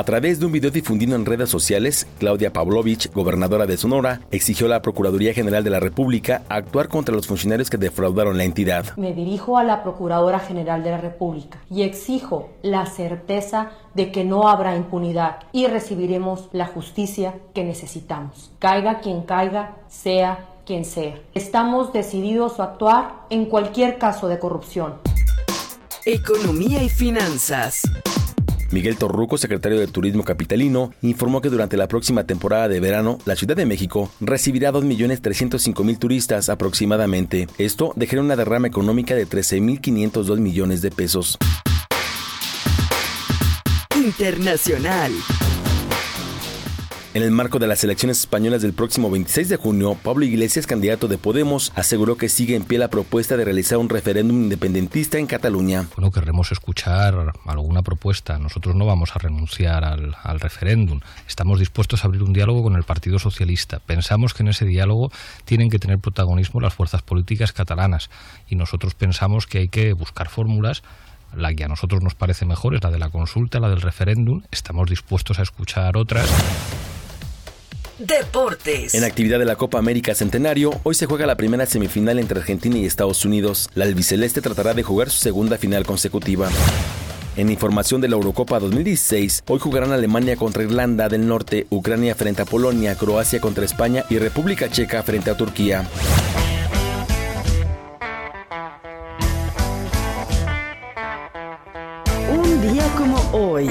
[0.00, 4.64] A través de un video difundido en redes sociales, Claudia Pavlovich, gobernadora de Sonora, exigió
[4.64, 8.96] a la Procuraduría General de la República actuar contra los funcionarios que defraudaron la entidad.
[8.96, 14.24] Me dirijo a la Procuradora General de la República y exijo la certeza de que
[14.24, 18.52] no habrá impunidad y recibiremos la justicia que necesitamos.
[18.58, 21.20] Caiga quien caiga, sea quien sea.
[21.34, 24.94] Estamos decididos a actuar en cualquier caso de corrupción.
[26.06, 27.82] Economía y finanzas.
[28.70, 33.36] Miguel Torruco, secretario de Turismo Capitalino, informó que durante la próxima temporada de verano, la
[33.36, 37.48] Ciudad de México recibirá 2.305.000 turistas aproximadamente.
[37.58, 41.38] Esto dejará una derrama económica de 13.502 millones de pesos.
[43.96, 45.12] Internacional.
[47.12, 51.08] En el marco de las elecciones españolas del próximo 26 de junio, Pablo Iglesias, candidato
[51.08, 55.26] de Podemos, aseguró que sigue en pie la propuesta de realizar un referéndum independentista en
[55.26, 55.88] Cataluña.
[55.96, 58.38] Bueno, querremos escuchar alguna propuesta.
[58.38, 61.00] Nosotros no vamos a renunciar al, al referéndum.
[61.26, 63.80] Estamos dispuestos a abrir un diálogo con el Partido Socialista.
[63.80, 65.10] Pensamos que en ese diálogo
[65.44, 68.08] tienen que tener protagonismo las fuerzas políticas catalanas
[68.48, 70.84] y nosotros pensamos que hay que buscar fórmulas
[71.34, 74.42] la que a nosotros nos parece mejor es la de la consulta, la del referéndum.
[74.52, 76.28] Estamos dispuestos a escuchar otras.
[78.00, 78.94] Deportes.
[78.94, 82.78] En actividad de la Copa América Centenario, hoy se juega la primera semifinal entre Argentina
[82.78, 83.68] y Estados Unidos.
[83.74, 86.48] La albiceleste tratará de jugar su segunda final consecutiva.
[87.36, 92.40] En información de la Eurocopa 2016, hoy jugarán Alemania contra Irlanda del Norte, Ucrania frente
[92.40, 95.86] a Polonia, Croacia contra España y República Checa frente a Turquía.
[102.32, 103.70] Un día como hoy.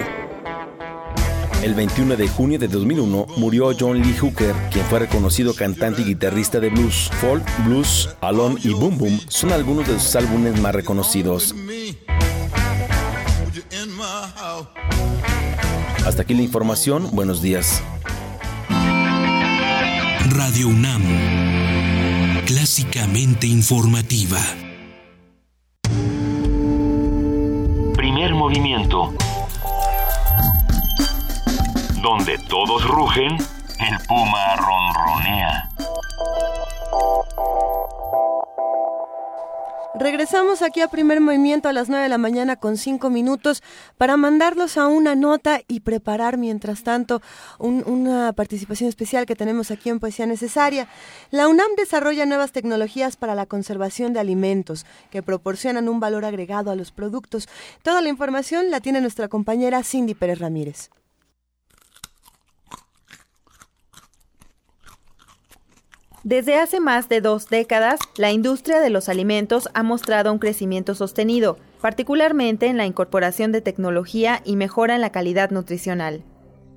[1.62, 6.06] El 21 de junio de 2001 murió John Lee Hooker, quien fue reconocido cantante y
[6.06, 7.12] guitarrista de blues.
[7.20, 11.54] Folk, Blues, Alone y Boom Boom son algunos de sus álbumes más reconocidos.
[16.06, 17.10] Hasta aquí la información.
[17.12, 17.84] Buenos días.
[20.30, 21.04] Radio UNAM.
[22.46, 24.40] Clásicamente informativa.
[27.96, 29.14] Primer movimiento.
[32.02, 35.70] Donde todos rugen, el puma ronronea.
[39.96, 43.62] Regresamos aquí a primer movimiento a las 9 de la mañana con 5 minutos
[43.98, 47.22] para mandarlos a una nota y preparar mientras tanto
[47.58, 50.88] un- una participación especial que tenemos aquí en Poesía Necesaria.
[51.32, 56.72] La UNAM desarrolla nuevas tecnologías para la conservación de alimentos que proporcionan un valor agregado
[56.72, 57.50] a los productos.
[57.84, 60.92] Toda la información la tiene nuestra compañera Cindy Pérez Ramírez.
[66.24, 70.94] Desde hace más de dos décadas, la industria de los alimentos ha mostrado un crecimiento
[70.94, 76.26] sostenido, particularmente en la incorporación de tecnología y mejora en la calidad nutricional.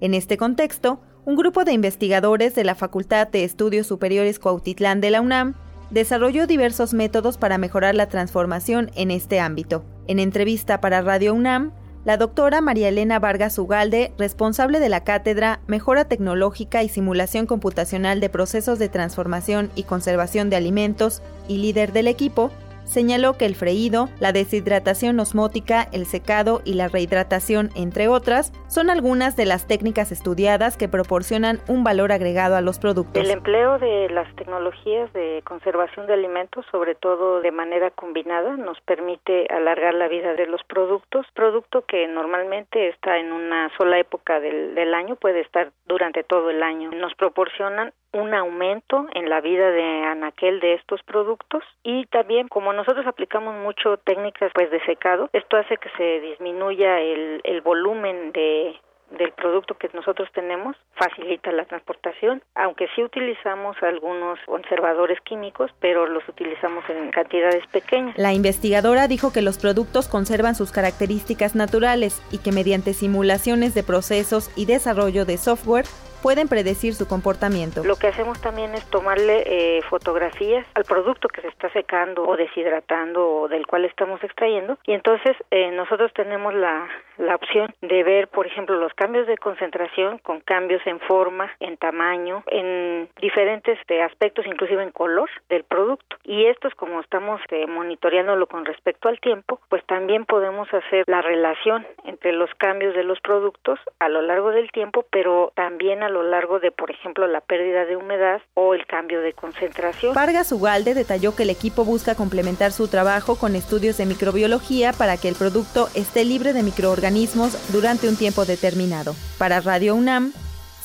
[0.00, 5.10] En este contexto, un grupo de investigadores de la Facultad de Estudios Superiores Cuautitlán de
[5.10, 5.54] la UNAM
[5.90, 9.84] desarrolló diversos métodos para mejorar la transformación en este ámbito.
[10.06, 11.72] En entrevista para Radio UNAM,
[12.04, 18.20] la doctora María Elena Vargas Ugalde, responsable de la cátedra Mejora Tecnológica y Simulación Computacional
[18.20, 22.50] de Procesos de Transformación y Conservación de Alimentos y líder del equipo,
[22.84, 28.90] señaló que el freído, la deshidratación osmótica, el secado y la rehidratación, entre otras, son
[28.90, 33.22] algunas de las técnicas estudiadas que proporcionan un valor agregado a los productos.
[33.22, 38.80] El empleo de las tecnologías de conservación de alimentos, sobre todo de manera combinada, nos
[38.82, 41.26] permite alargar la vida de los productos.
[41.34, 46.62] Producto que normalmente está en una sola época del, año puede estar durante todo el
[46.62, 46.90] año.
[46.90, 52.72] Nos proporcionan un aumento en la vida de anaquel de estos productos y también como
[52.72, 58.32] nosotros aplicamos mucho técnicas pues de secado, esto hace que se disminuya el, el volumen
[58.32, 58.76] de
[59.18, 66.06] del producto que nosotros tenemos facilita la transportación, aunque sí utilizamos algunos conservadores químicos, pero
[66.06, 68.16] los utilizamos en cantidades pequeñas.
[68.16, 73.82] La investigadora dijo que los productos conservan sus características naturales y que mediante simulaciones de
[73.82, 75.84] procesos y desarrollo de software
[76.22, 77.82] pueden predecir su comportamiento.
[77.84, 82.36] Lo que hacemos también es tomarle eh, fotografías al producto que se está secando o
[82.36, 86.88] deshidratando o del cual estamos extrayendo y entonces eh, nosotros tenemos la,
[87.34, 92.42] opción de ver, por ejemplo, los cambios de concentración con cambios en forma, en tamaño,
[92.48, 96.16] en diferentes eh, aspectos, inclusive en color del producto.
[96.24, 101.22] Y estos, como estamos eh, monitoreándolo con respecto al tiempo, pues también podemos hacer la
[101.22, 106.08] relación entre los cambios de los productos a lo largo del tiempo, pero también a
[106.12, 110.14] lo largo de, por ejemplo, la pérdida de humedad o el cambio de concentración.
[110.14, 115.16] Vargas Ugalde detalló que el equipo busca complementar su trabajo con estudios de microbiología para
[115.16, 119.14] que el producto esté libre de microorganismos durante un tiempo determinado.
[119.38, 120.32] Para Radio UNAM,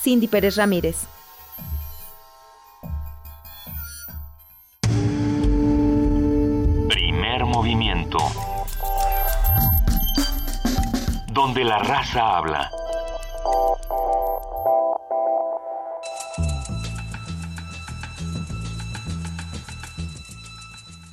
[0.02, 1.08] Cindy Pérez Ramírez.
[6.88, 8.18] Primer movimiento.
[11.34, 12.72] Donde la raza habla.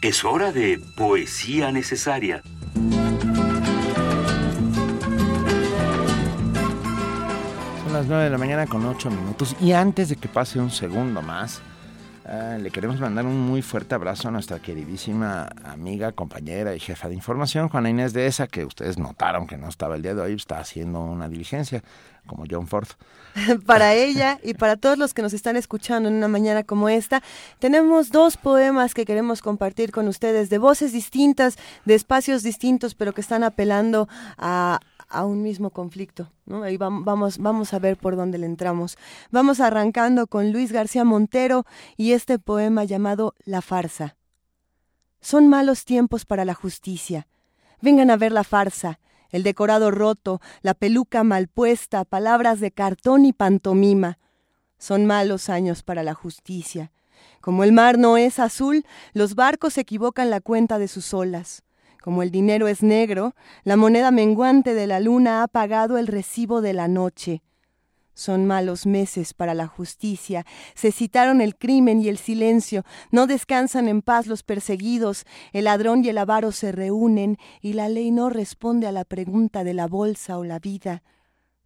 [0.04, 2.42] Es hora de poesía necesaria.
[7.82, 10.70] Son las 9 de la mañana con 8 minutos y antes de que pase un
[10.70, 11.62] segundo más,
[12.26, 17.08] eh, le queremos mandar un muy fuerte abrazo a nuestra queridísima amiga, compañera y jefa
[17.08, 20.22] de información, Juana Inés de esa, que ustedes notaron que no estaba el día de
[20.22, 21.82] hoy, está haciendo una diligencia,
[22.26, 22.88] como John Ford.
[23.66, 27.22] para ella y para todos los que nos están escuchando en una mañana como esta,
[27.58, 33.12] tenemos dos poemas que queremos compartir con ustedes, de voces distintas, de espacios distintos, pero
[33.12, 34.80] que están apelando a,
[35.14, 36.30] a un mismo conflicto.
[36.44, 36.62] ¿no?
[36.62, 38.98] Ahí vamos, vamos a ver por dónde le entramos.
[39.30, 41.64] Vamos arrancando con Luis García Montero
[41.96, 44.16] y este poema llamado La farsa.
[45.20, 47.26] Son malos tiempos para la justicia.
[47.80, 49.00] Vengan a ver la farsa,
[49.30, 54.18] el decorado roto, la peluca mal puesta, palabras de cartón y pantomima.
[54.78, 56.92] Son malos años para la justicia.
[57.40, 61.63] Como el mar no es azul, los barcos equivocan la cuenta de sus olas.
[62.04, 66.60] Como el dinero es negro, la moneda menguante de la luna ha pagado el recibo
[66.60, 67.42] de la noche.
[68.12, 70.44] Son malos meses para la justicia.
[70.74, 72.84] Se citaron el crimen y el silencio.
[73.10, 75.24] No descansan en paz los perseguidos.
[75.54, 79.64] El ladrón y el avaro se reúnen y la ley no responde a la pregunta
[79.64, 81.02] de la bolsa o la vida.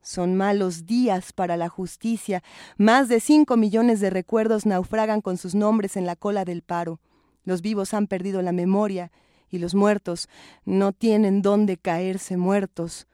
[0.02, 2.44] Son malos días para la justicia.
[2.76, 7.00] Más de cinco millones de recuerdos naufragan con sus nombres en la cola del paro.
[7.42, 9.10] Los vivos han perdido la memoria
[9.50, 10.28] y los muertos
[10.64, 13.06] no tienen dónde caerse muertos.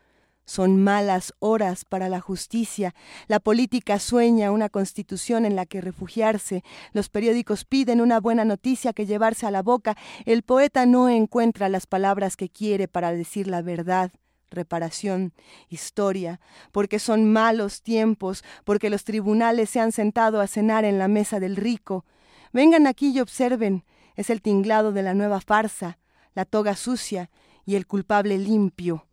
[0.46, 2.94] Son malas horas para la justicia.
[3.28, 6.62] La política sueña una constitución en la que refugiarse.
[6.92, 9.96] Los periódicos piden una buena noticia que llevarse a la boca.
[10.26, 14.12] El poeta no encuentra las palabras que quiere para decir la verdad
[14.50, 15.32] reparación,
[15.68, 16.38] historia,
[16.70, 21.40] porque son malos tiempos, porque los tribunales se han sentado a cenar en la mesa
[21.40, 22.04] del rico.
[22.52, 23.84] Vengan aquí y observen,
[24.14, 25.98] es el tinglado de la nueva farsa
[26.34, 27.30] la toga sucia
[27.64, 29.06] y el culpable limpio.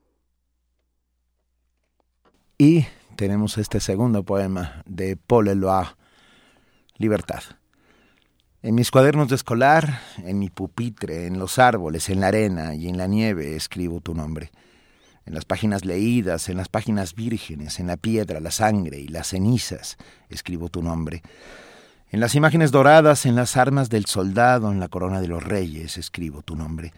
[2.57, 2.85] Y
[3.15, 5.85] tenemos este segundo poema de Paul Eloy,
[6.97, 7.43] Libertad.
[8.63, 12.87] En mis cuadernos de escolar, en mi pupitre, en los árboles, en la arena y
[12.87, 14.51] en la nieve escribo tu nombre.
[15.25, 19.29] En las páginas leídas, en las páginas vírgenes, en la piedra, la sangre y las
[19.29, 19.97] cenizas
[20.29, 21.23] escribo tu nombre.
[22.09, 25.97] En las imágenes doradas, en las armas del soldado, en la corona de los reyes
[25.97, 26.93] escribo tu nombre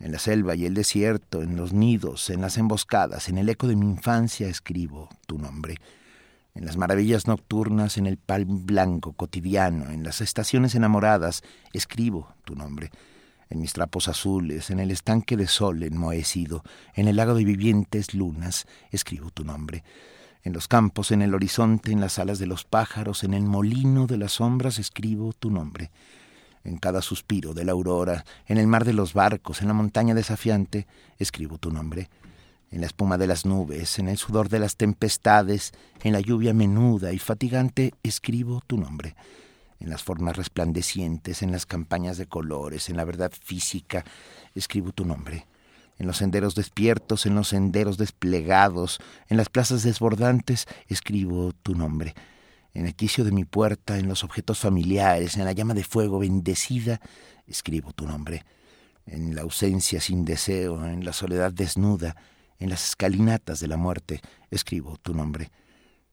[0.00, 3.66] en la selva y el desierto, en los nidos, en las emboscadas, en el eco
[3.66, 5.76] de mi infancia escribo tu nombre.
[6.54, 11.42] En las maravillas nocturnas, en el pan blanco cotidiano, en las estaciones enamoradas,
[11.72, 12.90] escribo tu nombre.
[13.50, 16.62] En mis trapos azules, en el estanque de sol enmohecido,
[16.94, 19.84] en el lago de vivientes lunas, escribo tu nombre.
[20.42, 24.06] En los campos, en el horizonte, en las alas de los pájaros, en el molino
[24.06, 25.90] de las sombras, escribo tu nombre
[26.68, 30.14] en cada suspiro de la aurora, en el mar de los barcos, en la montaña
[30.14, 30.86] desafiante,
[31.18, 32.08] escribo tu nombre.
[32.70, 35.72] En la espuma de las nubes, en el sudor de las tempestades,
[36.02, 39.16] en la lluvia menuda y fatigante, escribo tu nombre.
[39.80, 44.04] En las formas resplandecientes, en las campañas de colores, en la verdad física,
[44.54, 45.46] escribo tu nombre.
[45.98, 52.14] En los senderos despiertos, en los senderos desplegados, en las plazas desbordantes, escribo tu nombre
[52.74, 56.18] en el quicio de mi puerta, en los objetos familiares, en la llama de fuego
[56.18, 57.00] bendecida,
[57.46, 58.44] escribo tu nombre.
[59.06, 62.16] En la ausencia sin deseo, en la soledad desnuda,
[62.58, 64.20] en las escalinatas de la muerte,
[64.50, 65.50] escribo tu nombre.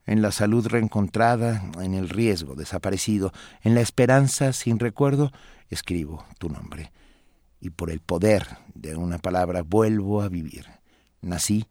[0.06, 5.32] En la salud reencontrada, en el riesgo desaparecido, en la esperanza sin recuerdo,
[5.68, 6.92] escribo tu nombre.
[7.60, 10.66] Y por el poder de una palabra vuelvo a vivir.
[11.20, 11.66] Nací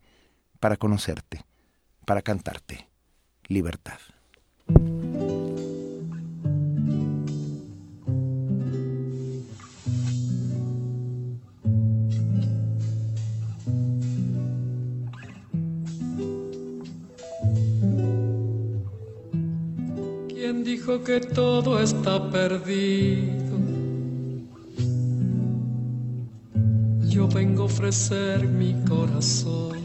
[0.59, 1.45] para conocerte,
[2.05, 2.89] para cantarte.
[3.47, 3.99] Libertad.
[20.27, 23.35] ¿Quién dijo que todo está perdido?
[27.07, 29.84] Yo vengo a ofrecer mi corazón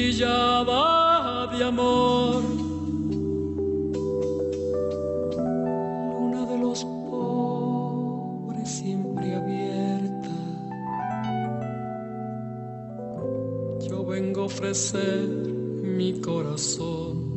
[0.00, 2.42] Una cuchillada de amor.
[5.36, 10.30] Luna de los pobres siempre abierta.
[13.86, 15.28] Yo vengo a ofrecer
[15.82, 17.28] mi corazón.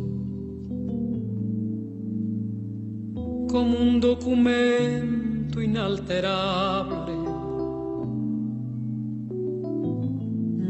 [3.52, 7.14] como un documento inalterable.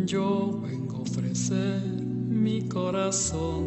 [0.06, 0.60] Yo
[1.34, 1.82] ofrecer
[2.30, 3.66] mi corazón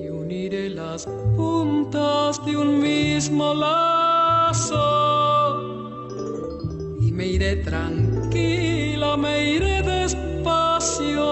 [0.00, 1.06] y uniré las
[1.36, 4.82] puntas de un mismo lazo
[7.00, 11.22] y me iré tranquila, me iré despacio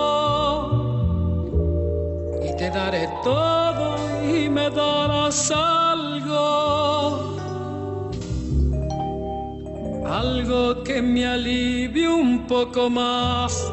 [2.45, 7.37] y te daré todo y me darás algo,
[10.07, 13.73] algo que me alivie un poco más.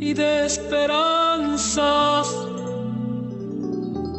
[0.00, 2.34] y de esperanzas.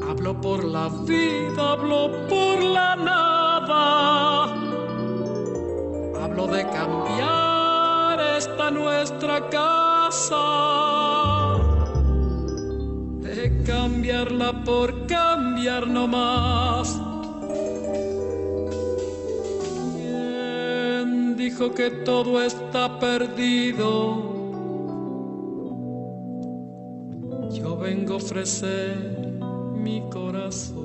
[0.07, 4.43] Hablo por la vida, hablo por la nada.
[6.23, 10.37] Hablo de cambiar esta nuestra casa,
[13.21, 17.01] de cambiarla por cambiar no más.
[19.95, 24.40] ¿Quién dijo que todo está perdido?
[27.81, 28.95] Vengo a ofrecer
[29.73, 30.80] mi corazón.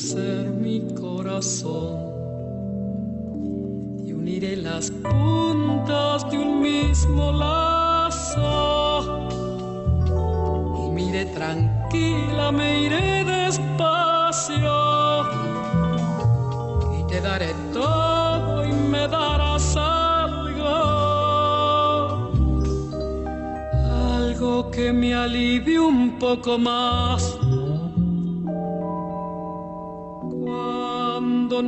[0.00, 1.98] Ofrecer mi corazón
[4.06, 8.48] y uniré las puntas de un mismo lazo.
[10.78, 14.72] Y me iré tranquila, me iré despacio.
[16.98, 20.76] Y te daré todo y me darás algo.
[24.16, 27.39] Algo que me alivie un poco más.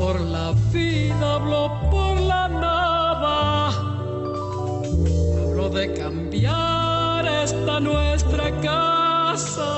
[0.00, 3.68] Por la vida, hablo por la nada.
[5.42, 9.72] Hablo de cambiar esta nuestra casa,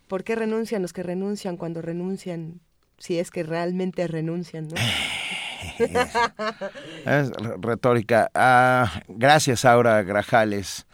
[0.09, 2.61] ¿Por qué renuncian los que renuncian cuando renuncian?
[2.99, 4.75] Si es que realmente renuncian, ¿no?
[7.07, 7.31] es
[7.61, 8.31] retórica.
[8.35, 10.87] Ah, gracias, Aura Grajales.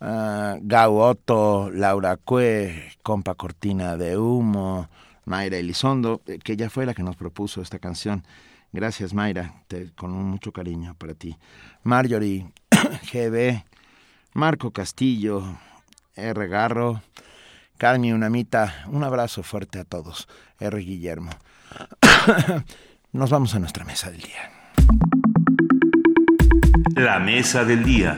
[0.00, 4.88] Uh, Gau Otto, Laura Cue, Compa Cortina de Humo,
[5.26, 8.24] Mayra Elizondo, eh, que ya fue la que nos propuso esta canción.
[8.72, 9.62] Gracias, Mayra,
[9.94, 11.36] con mucho cariño para ti.
[11.84, 12.50] Marjorie,
[13.12, 13.62] GB,
[14.32, 15.44] Marco Castillo,
[16.16, 16.48] R.
[16.48, 17.00] Garro,
[17.78, 20.26] Carmi Unamita, un abrazo fuerte a todos.
[20.58, 20.78] R.
[20.78, 21.30] Guillermo.
[23.14, 24.50] Nos vamos a nuestra mesa del día.
[26.96, 28.16] La mesa del día.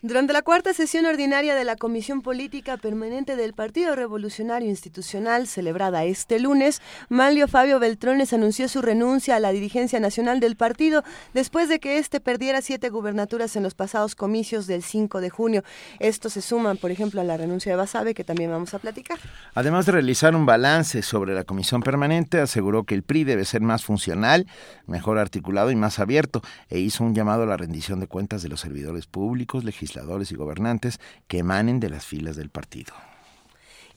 [0.00, 6.04] Durante la cuarta sesión ordinaria de la Comisión Política Permanente del Partido Revolucionario Institucional, celebrada
[6.04, 11.02] este lunes, Manlio Fabio Beltrones anunció su renuncia a la dirigencia nacional del partido
[11.34, 15.64] después de que éste perdiera siete gubernaturas en los pasados comicios del 5 de junio.
[15.98, 19.18] Esto se suma, por ejemplo, a la renuncia de Basabe, que también vamos a platicar.
[19.54, 23.62] Además de realizar un balance sobre la Comisión Permanente, aseguró que el PRI debe ser
[23.62, 24.46] más funcional,
[24.86, 28.48] mejor articulado y más abierto, e hizo un llamado a la rendición de cuentas de
[28.48, 32.94] los servidores públicos, legisladores, y gobernantes que emanen de las filas del partido.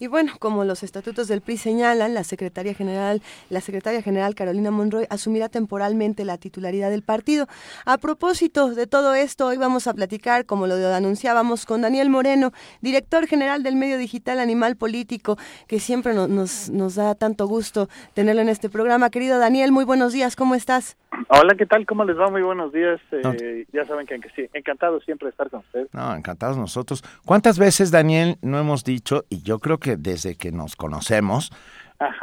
[0.01, 3.21] Y bueno, como los estatutos del PRI señalan, la secretaria general,
[3.51, 7.47] la secretaria general Carolina Monroy asumirá temporalmente la titularidad del partido.
[7.85, 12.51] A propósito de todo esto, hoy vamos a platicar, como lo anunciábamos, con Daniel Moreno,
[12.81, 15.37] director general del medio digital Animal Político,
[15.67, 19.11] que siempre nos, nos, da tanto gusto tenerlo en este programa.
[19.11, 20.97] Querido Daniel, muy buenos días, ¿cómo estás?
[21.27, 21.85] Hola, ¿qué tal?
[21.85, 22.29] ¿Cómo les va?
[22.29, 22.99] Muy buenos días.
[23.11, 25.93] Eh, ya saben que sí, encantado siempre de estar con ustedes.
[25.93, 27.03] No, encantados nosotros.
[27.25, 31.51] ¿Cuántas veces, Daniel, no hemos dicho, y yo creo que desde que nos conocemos,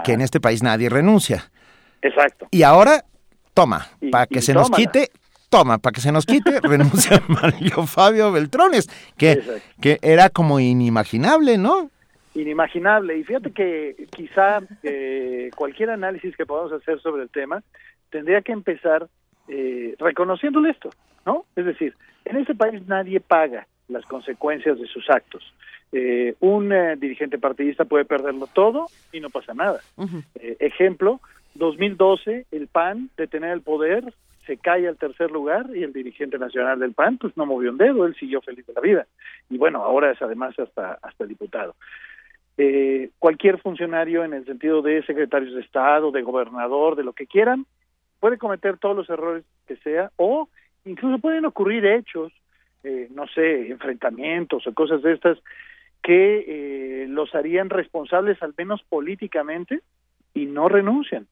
[0.05, 1.51] que en este país nadie renuncia.
[2.03, 2.49] Exacto.
[2.51, 3.05] Y ahora,
[3.55, 5.11] toma, para que se nos quite,
[5.49, 9.41] toma, para que se nos quite, renuncia Mario Fabio Beltrones, que,
[9.81, 11.91] que era como inimaginable, ¿no?
[12.35, 13.19] Inimaginable.
[13.19, 17.63] Y fíjate que quizá eh, cualquier análisis que podamos hacer sobre el tema
[18.11, 19.09] tendría que empezar
[19.49, 20.91] eh, reconociéndole esto,
[21.25, 21.45] ¿no?
[21.57, 25.53] Es decir, en este país nadie paga las consecuencias de sus actos.
[25.91, 29.81] Eh, un eh, dirigente partidista puede perderlo todo y no pasa nada.
[30.35, 31.21] Eh, ejemplo,
[31.55, 34.13] 2012, el PAN de tener el poder
[34.47, 37.79] se cae al tercer lugar y el dirigente nacional del PAN pues no movió un
[37.79, 39.07] dedo, él siguió feliz de la vida.
[39.51, 41.75] Y bueno, ahora es además hasta, hasta diputado.
[43.19, 47.67] cualquier funcionario en el sentido de secretarios de Estado, de gobernador, de lo que quieran,
[48.21, 50.49] puede cometer todos los errores que sea o
[50.85, 52.33] incluso pueden ocurrir hechos,
[53.11, 55.39] no sé, enfrentamientos o cosas de estas
[56.03, 59.81] que eh, los harían responsables al menos políticamente
[60.35, 61.27] y no renuncian.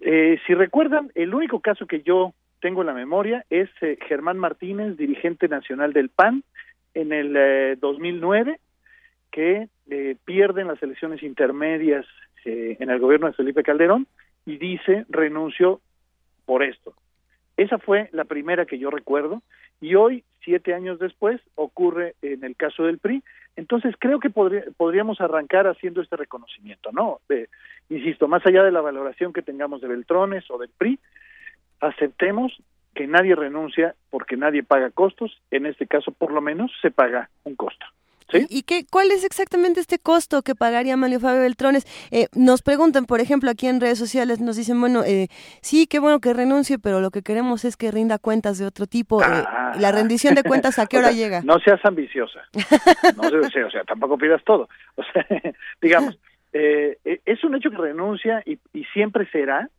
[0.00, 4.38] Eh, si recuerdan, el único caso que yo tengo en la memoria es eh, Germán
[4.38, 6.42] Martínez, dirigente nacional del PAN,
[6.94, 8.58] en el 2009,
[9.30, 9.68] que
[10.24, 12.04] pierde en las elecciones intermedias
[12.44, 14.08] en el gobierno de Felipe Calderón
[14.48, 15.82] y dice renuncio
[16.46, 16.94] por esto.
[17.58, 19.42] Esa fue la primera que yo recuerdo
[19.78, 23.22] y hoy, siete años después, ocurre en el caso del PRI
[23.56, 27.20] Entonces creo que podríamos arrancar haciendo este reconocimiento, ¿no?
[27.90, 30.98] insisto, más allá de la valoración que tengamos de Beltrones o del PRI,
[31.80, 32.58] aceptemos
[32.94, 37.28] que nadie renuncia porque nadie paga costos, en este caso por lo menos se paga
[37.44, 37.84] un costo.
[38.32, 41.86] ¿Y qué, cuál es exactamente este costo que pagaría Mario Fabio Beltrones?
[42.10, 45.28] Eh, nos preguntan, por ejemplo, aquí en redes sociales, nos dicen, bueno, eh,
[45.62, 48.86] sí, qué bueno que renuncie, pero lo que queremos es que rinda cuentas de otro
[48.86, 49.22] tipo.
[49.22, 49.72] Eh, ah.
[49.80, 51.40] la rendición de cuentas, ¿a qué hora llega?
[51.42, 52.40] No seas ambiciosa.
[53.16, 54.68] No sé, o sea, tampoco pidas todo.
[54.96, 55.26] O sea,
[55.80, 56.18] digamos,
[56.52, 59.70] es un hecho que renuncia y, y siempre será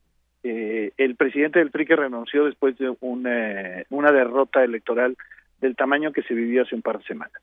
[0.41, 5.17] el presidente del PRI que renunció después de una, una derrota electoral
[5.61, 7.41] del tamaño que se vivió hace un par de semanas.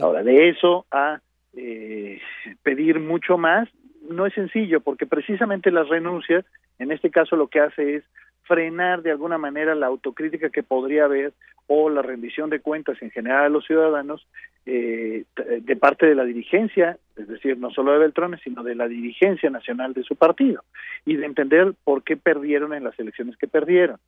[0.00, 1.20] Ahora, de eso a
[1.54, 2.20] eh,
[2.62, 3.68] pedir mucho más,
[4.08, 6.44] no es sencillo, porque precisamente las renuncias,
[6.78, 8.04] en este caso lo que hace es
[8.42, 11.32] frenar de alguna manera la autocrítica que podría haber
[11.66, 14.26] o la rendición de cuentas en general a los ciudadanos
[14.66, 15.24] eh,
[15.60, 19.50] de parte de la dirigencia, es decir, no solo de Beltrones, sino de la dirigencia
[19.50, 20.62] nacional de su partido,
[21.04, 23.98] y de entender por qué perdieron en las elecciones que perdieron.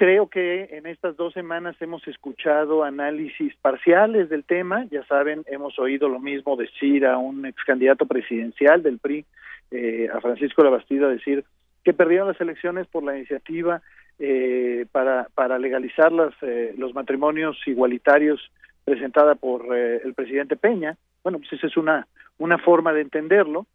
[0.00, 4.86] Creo que en estas dos semanas hemos escuchado análisis parciales del tema.
[4.90, 9.26] Ya saben, hemos oído lo mismo decir a un ex candidato presidencial del PRI,
[9.70, 11.44] eh, a Francisco Labastida, decir
[11.84, 13.82] que perdieron las elecciones por la iniciativa
[14.18, 18.40] eh, para, para legalizar las, eh, los matrimonios igualitarios
[18.86, 20.96] presentada por el presidente Peña.
[21.22, 22.06] Bueno, pues esa es una,
[22.38, 23.66] una forma de entenderlo,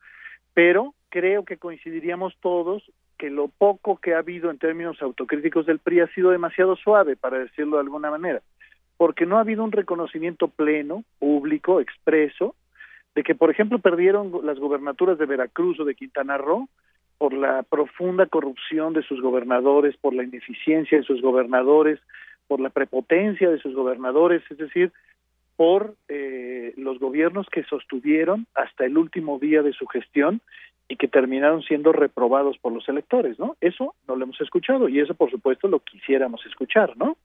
[0.56, 2.82] pero creo que coincidiríamos todos
[3.18, 7.16] que lo poco que ha habido en términos autocríticos del PRI ha sido demasiado suave,
[7.16, 8.42] para decirlo de alguna manera,
[8.98, 12.56] porque no ha habido un reconocimiento pleno, público, expreso,
[13.16, 16.68] de que, por ejemplo, perdieron las gobernaturas de Veracruz o de Quintana Roo
[17.18, 22.00] por la profunda corrupción de sus gobernadores, por la ineficiencia de sus gobernadores,
[22.48, 24.92] por la prepotencia de sus gobernadores, es decir,
[25.56, 30.42] por eh, los gobiernos que sostuvieron hasta el último día de su gestión
[30.88, 33.56] y que terminaron siendo reprobados por los electores, ¿no?
[33.62, 37.18] Eso no lo hemos escuchado y eso, por supuesto, lo quisiéramos escuchar, ¿no?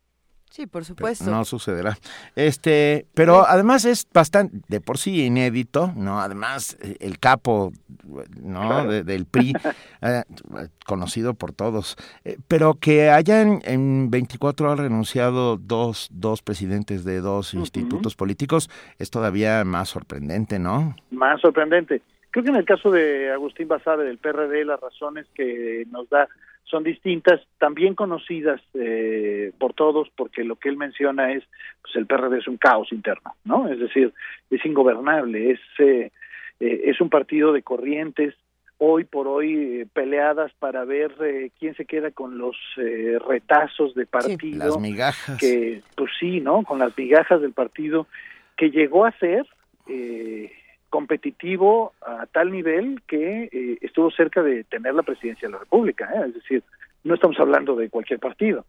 [0.50, 1.30] Sí, por supuesto.
[1.30, 1.96] no sucederá.
[2.34, 6.18] Este, pero además es bastante de por sí inédito, ¿no?
[6.20, 7.72] Además el capo,
[8.42, 8.84] ¿no?
[8.84, 9.52] del PRI
[10.02, 10.22] eh,
[10.84, 17.20] conocido por todos, eh, pero que hayan en 24 horas renunciado dos dos presidentes de
[17.20, 20.96] dos institutos políticos es todavía más sorprendente, ¿no?
[21.12, 22.02] Más sorprendente.
[22.30, 26.28] Creo que en el caso de Agustín Basabe del PRD las razones que nos da
[26.70, 31.42] son distintas, también conocidas eh, por todos, porque lo que él menciona es,
[31.82, 33.68] pues el PRD es un caos interno, ¿no?
[33.68, 34.12] Es decir,
[34.50, 36.12] es ingobernable, es, eh,
[36.60, 38.34] eh, es un partido de corrientes,
[38.78, 41.12] hoy por hoy peleadas para ver
[41.58, 42.56] quién se queda con los
[43.26, 44.64] retazos de partido.
[44.64, 45.38] las migajas.
[45.38, 46.62] Que, pues sí, ¿no?
[46.62, 48.06] Con las migajas del partido,
[48.56, 49.44] que llegó a ser...
[49.86, 50.52] Eh,
[50.90, 56.10] competitivo a tal nivel que eh, estuvo cerca de tener la presidencia de la República.
[56.14, 56.26] ¿eh?
[56.28, 56.62] Es decir,
[57.04, 58.66] no estamos hablando de cualquier partido.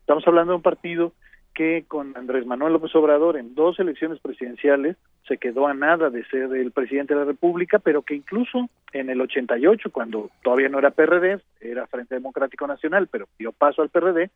[0.00, 1.12] Estamos hablando de un partido
[1.54, 6.24] que con Andrés Manuel López Obrador en dos elecciones presidenciales se quedó a nada de
[6.26, 10.78] ser el presidente de la República, pero que incluso en el 88, cuando todavía no
[10.78, 14.30] era PRD, era Frente Democrático Nacional, pero dio paso al PRD,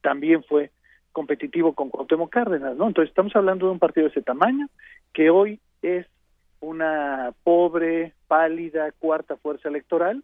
[0.00, 0.70] también fue
[1.12, 2.88] competitivo con Cuauhtémoc Cárdenas, ¿no?
[2.88, 4.68] Entonces estamos hablando de un partido de ese tamaño
[5.12, 6.06] que hoy es
[6.62, 10.22] una pobre, pálida cuarta fuerza electoral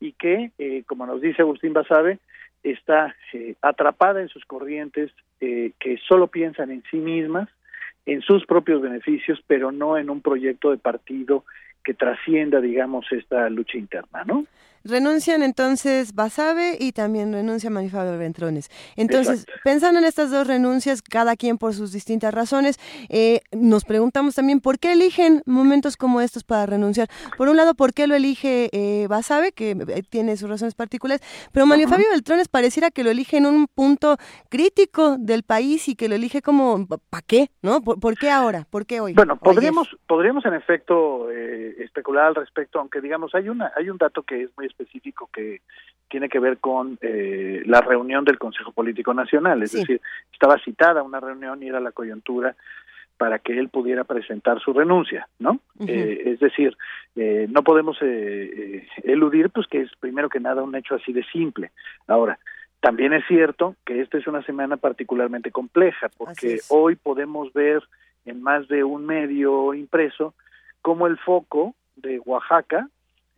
[0.00, 2.18] y que, eh, como nos dice Agustín Basabe,
[2.62, 7.48] está eh, atrapada en sus corrientes eh, que solo piensan en sí mismas,
[8.06, 11.44] en sus propios beneficios, pero no en un proyecto de partido
[11.82, 14.46] que trascienda, digamos, esta lucha interna, ¿no?
[14.84, 18.68] Renuncian entonces Basabe y también renuncia Manifabio Ventrones.
[18.96, 24.34] Entonces, pensando en estas dos renuncias, cada quien por sus distintas razones, eh, nos preguntamos
[24.34, 27.08] también por qué eligen momentos como estos para renunciar.
[27.38, 31.22] Por un lado, ¿por qué lo elige eh, Basabe, que eh, tiene sus razones particulares?
[31.50, 34.18] Pero Manifabio Beltrones pareciera que lo elige en un punto
[34.50, 37.48] crítico del país y que lo elige como, ¿para qué?
[37.62, 37.80] ¿No?
[37.80, 38.66] ¿Por, qué ahora?
[38.68, 39.14] ¿Por qué hoy?
[39.14, 43.96] Bueno, podríamos, podríamos en efecto eh, especular al respecto, aunque digamos, hay, una, hay un
[43.96, 45.62] dato que es muy específico que
[46.08, 50.00] tiene que ver con eh, la reunión del Consejo Político Nacional, es decir,
[50.32, 52.54] estaba citada una reunión y era la coyuntura
[53.16, 55.60] para que él pudiera presentar su renuncia, ¿no?
[55.86, 56.76] eh, es decir,
[57.14, 61.24] eh, no podemos eh, eludir, pues que es primero que nada un hecho así de
[61.32, 61.70] simple.
[62.08, 62.38] Ahora,
[62.80, 67.82] también es cierto que esta es una semana particularmente compleja, porque hoy podemos ver
[68.24, 70.34] en más de un medio impreso
[70.82, 72.88] cómo el foco de Oaxaca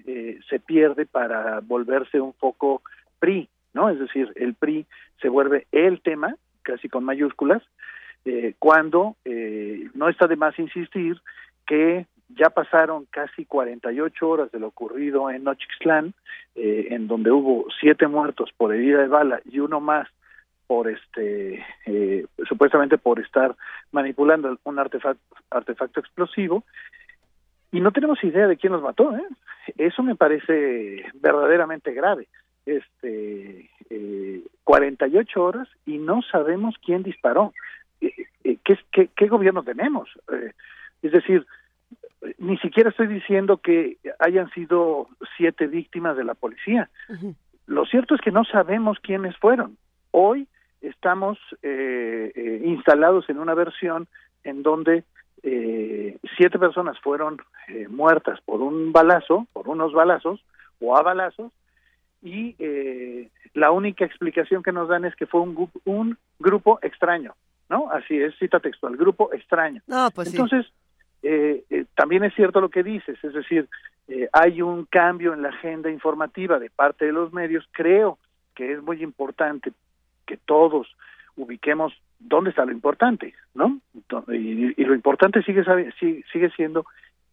[0.07, 2.83] eh, se pierde para volverse un foco
[3.19, 3.91] PRI, ¿no?
[3.91, 4.87] Es decir, el PRI
[5.21, 7.63] se vuelve el tema, casi con mayúsculas,
[8.25, 11.21] eh, cuando eh, no está de más insistir
[11.67, 16.15] que ya pasaron casi 48 horas de lo ocurrido en Nochixtlán,
[16.55, 20.09] eh, en donde hubo siete muertos por herida de bala y uno más
[20.67, 23.55] por este eh, supuestamente por estar
[23.93, 26.65] manipulando un artefacto explosivo
[27.73, 29.25] y no tenemos idea de quién los mató ¿eh?
[29.77, 32.29] eso me parece verdaderamente grave.
[32.65, 37.53] Este eh, 48 horas y no sabemos quién disparó.
[38.01, 38.13] Eh,
[38.45, 40.53] eh, ¿qué, qué, qué gobierno tenemos eh,
[41.03, 41.47] es decir
[42.39, 46.91] ni siquiera estoy diciendo que hayan sido siete víctimas de la policía.
[47.67, 49.77] Lo cierto es que no sabemos quiénes fueron.
[50.11, 50.49] Hoy
[50.81, 51.39] estamos
[52.65, 54.09] instalados en una versión
[54.43, 55.05] en donde
[55.47, 60.45] eh, siete personas fueron eh, muertas por un balazo, por unos balazos
[60.81, 61.53] o a balazos,
[62.21, 67.35] y eh, la única explicación que nos dan es que fue un, un grupo extraño,
[67.69, 67.91] ¿no?
[67.91, 69.81] Así es, cita textual, grupo extraño.
[69.87, 70.37] No, pues sí.
[70.37, 70.67] Entonces,
[71.23, 73.69] eh, eh, también es cierto lo que dices, es decir,
[74.09, 77.65] eh, hay un cambio en la agenda informativa de parte de los medios.
[77.73, 78.19] Creo
[78.55, 79.73] que es muy importante
[80.27, 80.89] que todos
[81.37, 83.81] ubiquemos dónde está lo importante, ¿no?
[84.29, 85.65] Y, y lo importante sigue,
[86.33, 86.87] sigue siendo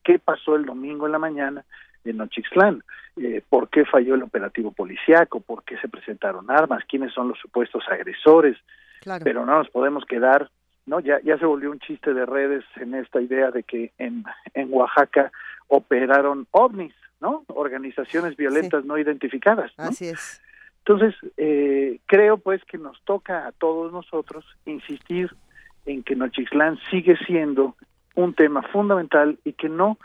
[0.03, 1.63] qué pasó el domingo en la mañana
[2.05, 2.83] en Nochixtlán,
[3.17, 7.39] eh, por qué falló el operativo policiaco, por qué se presentaron armas, quiénes son los
[7.39, 8.57] supuestos agresores,
[9.01, 9.23] Claro.
[9.23, 10.49] pero no nos podemos quedar,
[10.85, 10.99] ¿no?
[10.99, 14.67] Ya, ya se volvió un chiste de redes en esta idea de que en, en
[14.71, 15.31] Oaxaca
[15.67, 17.43] operaron ovnis, ¿no?
[17.47, 19.85] Organizaciones violentas no identificadas, ¿no?
[19.85, 20.41] Así es.
[20.85, 25.31] Entonces, eh, creo pues que nos toca a todos nosotros insistir
[25.85, 27.75] en que Nochixtlán sigue siendo
[28.15, 29.97] un tema fundamental y que no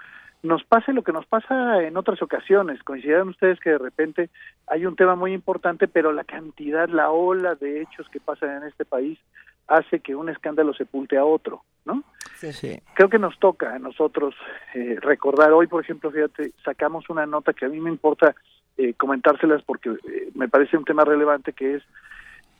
[0.42, 2.81] nos pase lo que nos pasa en otras ocasiones.
[2.84, 4.31] Coincidan ustedes que de repente
[4.68, 8.68] hay un tema muy importante, pero la cantidad, la ola de hechos que pasan en
[8.68, 9.18] este país
[9.66, 12.05] hace que un escándalo sepulte a otro, ¿no?
[12.36, 12.81] Sí.
[12.94, 14.34] Creo que nos toca a nosotros
[14.74, 15.52] eh, recordar.
[15.52, 18.34] Hoy, por ejemplo, fíjate, sacamos una nota que a mí me importa
[18.78, 21.82] eh, comentárselas porque eh, me parece un tema relevante que es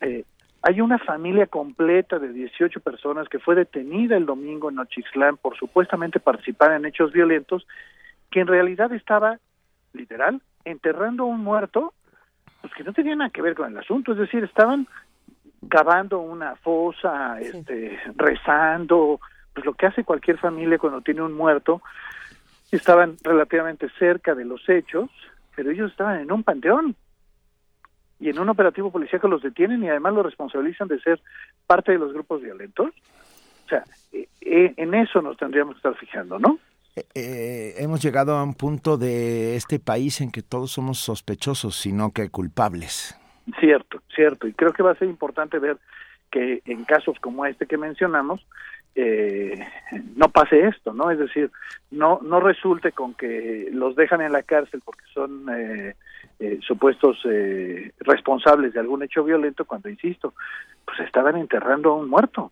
[0.01, 0.25] eh,
[0.63, 5.57] hay una familia completa de 18 personas que fue detenida el domingo en Nochixtlán por
[5.57, 7.67] supuestamente participar en hechos violentos,
[8.31, 9.39] que en realidad estaba,
[9.93, 11.95] literal, enterrando a un muerto,
[12.61, 14.89] pues que no tenía nada que ver con el asunto, es decir, estaban
[15.69, 19.21] cavando una fosa, este, rezando,
[19.55, 21.83] pues lo que hace cualquier familia cuando tiene un muerto,
[22.73, 25.09] estaban relativamente cerca de los hechos,
[25.59, 26.95] pero ellos estaban en un panteón
[28.21, 31.21] y en un operativo policial que los detienen y además los responsabilizan de ser
[31.67, 32.91] parte de los grupos violentos.
[33.65, 36.61] O sea, eh, eh, en eso nos tendríamos que estar fijando, ¿no?
[37.13, 42.13] Eh, hemos llegado a un punto de este país en que todos somos sospechosos, sino
[42.13, 43.19] que culpables.
[43.59, 44.47] Cierto, cierto.
[44.47, 45.79] Y creo que va a ser importante ver
[46.31, 48.47] que en casos como este que mencionamos,
[49.01, 49.67] eh,
[50.17, 51.11] no pase esto, ¿no?
[51.11, 51.51] Es decir,
[51.91, 55.95] no no resulte con que los dejan en la cárcel porque son eh,
[56.41, 60.35] eh, supuestos eh, responsables de algún hecho violento cuando, insisto,
[60.85, 62.51] pues estaban enterrando a un muerto.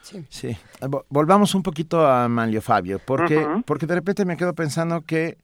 [0.00, 0.48] Sí.
[0.48, 5.02] Eh, vo- Volvamos un poquito a Manlio Fabio, porque, porque de repente me quedo pensando
[5.02, 5.36] que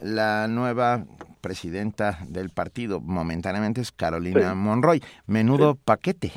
[0.00, 1.04] la nueva
[1.40, 4.56] presidenta del partido momentáneamente es Carolina Sí.
[4.56, 5.02] Monroy.
[5.26, 6.32] Menudo paquete.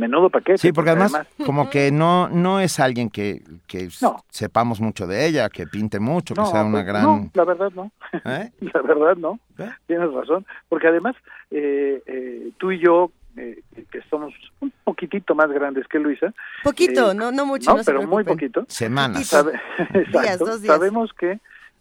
[0.00, 0.58] Menudo paquete.
[0.58, 1.12] Sí, porque además,
[1.46, 4.16] como que no no es alguien que, que No.
[4.30, 7.02] sepamos mucho de ella, que pinte mucho, que No, sea una pues, gran...
[7.04, 7.92] no, la verdad no.
[8.24, 8.50] ¿Eh?
[8.74, 9.38] La verdad no.
[9.86, 10.44] Tienes razón.
[10.68, 11.14] Porque además,
[11.50, 13.60] eh, eh, tú y yo, eh,
[13.92, 16.32] que somos un poquitito más grandes que Luisa.
[16.64, 18.64] Poquito, eh, no, no mucho, no pero muy poquito.
[18.68, 19.26] Semanas.
[19.28, 20.20] Sabe- Exacto.
[20.22, 20.74] Días, dos días.
[20.76, 21.38] Sabemos que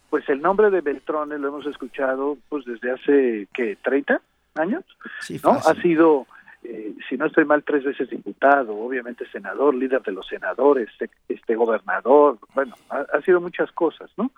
[0.09, 3.77] pues el nombre de Beltrones lo hemos escuchado pues desde hace, ¿qué?
[3.83, 4.19] ¿30
[4.55, 4.83] años?
[5.21, 5.51] Sí, ¿no?
[5.51, 6.25] Ha sido,
[6.63, 11.11] eh, si no estoy mal, tres veces diputado, obviamente senador, líder de los senadores, sec-
[11.27, 14.31] este gobernador, bueno, ha, ha sido muchas cosas, ¿no?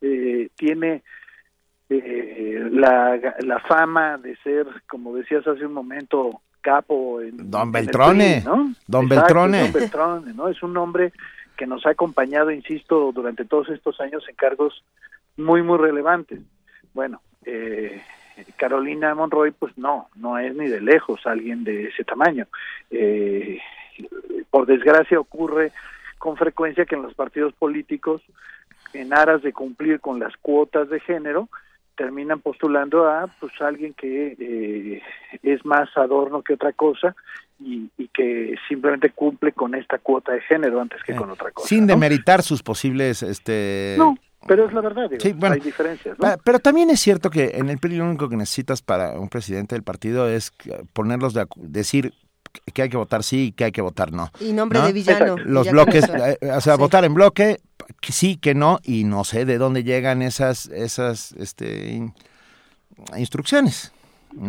[0.00, 1.02] Eh, tiene
[1.88, 7.66] eh, la, la fama de ser, como decías hace un momento, capo en Don en
[7.66, 8.74] el Beltrone, PRI, ¿no?
[8.86, 9.62] Don Exacto, Beltrone.
[9.62, 10.48] Don Beltrone, ¿no?
[10.48, 11.12] Es un hombre
[11.56, 14.84] que nos ha acompañado, insisto, durante todos estos años en cargos
[15.36, 16.40] muy, muy relevantes.
[16.94, 18.00] Bueno, eh,
[18.56, 22.46] Carolina Monroy, pues no, no es ni de lejos alguien de ese tamaño.
[22.90, 23.58] Eh,
[24.50, 25.72] por desgracia ocurre
[26.18, 28.22] con frecuencia que en los partidos políticos,
[28.92, 31.48] en aras de cumplir con las cuotas de género,
[31.96, 35.02] terminan postulando a pues alguien que eh,
[35.42, 37.14] es más adorno que otra cosa
[37.60, 41.68] y, y que simplemente cumple con esta cuota de género antes que con otra cosa.
[41.68, 41.94] Sin ¿no?
[41.94, 43.22] demeritar sus posibles...
[43.22, 47.30] este No, pero es la verdad, digo, Sí, bueno, hay diferencias, Pero también es cierto
[47.30, 50.52] que en el PRI lo único que necesitas para un presidente del partido es
[50.92, 52.12] ponerlos de acu- decir
[52.74, 54.30] que hay que votar sí y que hay que votar no.
[54.40, 55.36] Y nombre de villano.
[55.38, 57.58] Los bloques, eh, o sea, votar en bloque,
[58.00, 62.12] que sí, que no, y no sé de dónde llegan esas, esas este,
[63.16, 63.92] instrucciones.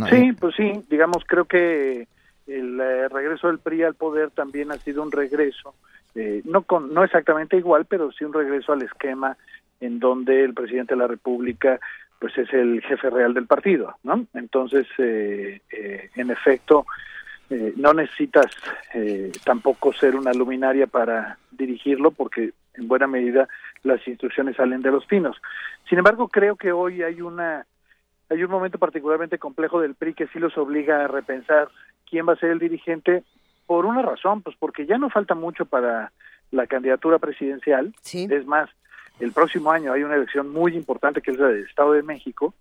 [0.10, 2.08] Sí, pues sí, digamos, creo que
[2.48, 5.74] el eh, regreso del PRI al poder también ha sido un regreso,
[6.16, 9.38] eh, no, con, no exactamente igual, pero sí un regreso al esquema
[9.86, 11.80] en donde el presidente de la República
[12.20, 14.26] pues es el jefe real del partido, ¿no?
[14.34, 15.60] Entonces, eh,
[16.16, 16.86] en efecto,
[17.76, 18.45] no necesitas
[19.44, 23.48] tampoco ser una luminaria para dirigirlo porque en buena medida
[23.84, 25.38] las instrucciones salen de los pinos.
[25.88, 27.66] Sin embargo, creo que hoy hay una
[28.30, 31.70] hay un momento particularmente complejo del PRI que sí los obliga a repensar
[32.10, 33.24] quién va a ser el dirigente
[33.68, 36.12] por una razón, pues porque ya no falta mucho para
[36.52, 37.94] la candidatura presidencial.
[38.30, 38.70] Es más,
[39.19, 42.53] el próximo año hay una elección muy importante que es la del Estado de México.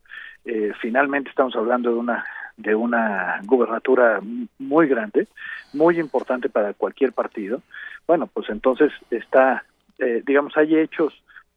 [0.45, 2.25] Eh, finalmente estamos hablando de una
[2.57, 4.21] de una gubernatura
[4.59, 5.27] muy grande,
[5.73, 7.63] muy importante para cualquier partido.
[8.07, 9.65] Bueno, pues entonces está,
[9.99, 11.15] eh, digamos, hay hechos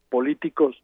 [0.09, 0.81] políticos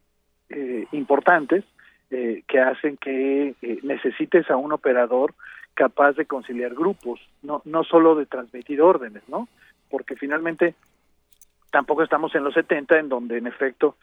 [0.50, 1.64] eh, importantes
[2.10, 5.34] eh, que hacen que eh, necesites a un operador
[5.74, 9.48] capaz de conciliar grupos, no, no solo de transmitir órdenes, ¿no?
[9.90, 10.76] Porque finalmente
[11.72, 13.96] tampoco estamos en los 70 en donde en efecto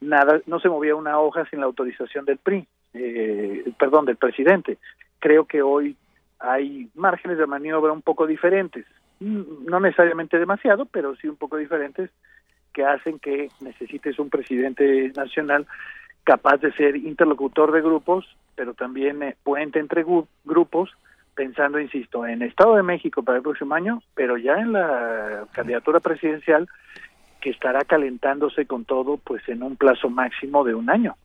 [0.00, 4.78] nada, no se movía una hoja sin la autorización del PRI, eh, perdón, del presidente.
[5.18, 5.96] Creo que hoy
[6.38, 8.84] hay márgenes de maniobra un poco diferentes,
[9.20, 12.10] mm, no necesariamente demasiado, pero sí un poco diferentes,
[12.74, 15.66] que hacen que necesites un presidente nacional
[16.24, 20.04] capaz de ser interlocutor de grupos, pero también eh, puente entre
[20.44, 20.90] grupos,
[21.34, 26.00] pensando, insisto, en Estado de México para el próximo año, pero ya en la candidatura
[26.00, 26.68] presidencial
[27.42, 31.16] que estará calentándose con todo, pues en un plazo máximo de un año,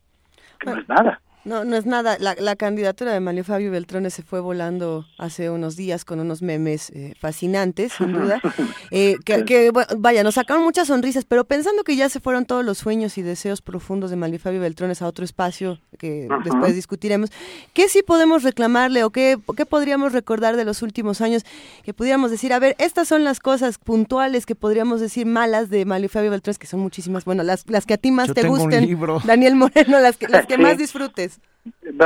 [0.60, 1.22] que no es nada.
[1.48, 2.17] No, no es nada.
[2.19, 6.41] La, la candidatura de Mario Fabio Beltrones se fue volando hace unos días con unos
[6.41, 8.41] memes eh, fascinantes, sin duda.
[8.90, 12.77] Eh, que, vaya, nos sacaron muchas sonrisas, pero pensando que ya se fueron todos los
[12.77, 17.32] sueños y deseos profundos de Mario Fabio Beltrones a otro espacio que después discutiremos,
[17.74, 21.43] ¿qué sí podemos reclamarle o qué, qué podríamos recordar de los últimos años?
[21.83, 25.83] Que pudiéramos decir, a ver, estas son las cosas puntuales que podríamos decir malas de
[25.83, 27.25] Mario Fabio Beltrones, que son muchísimas.
[27.25, 30.57] Bueno, las, las que a ti más te gusten, Daniel Moreno, las que, las que
[30.57, 31.27] más disfrutes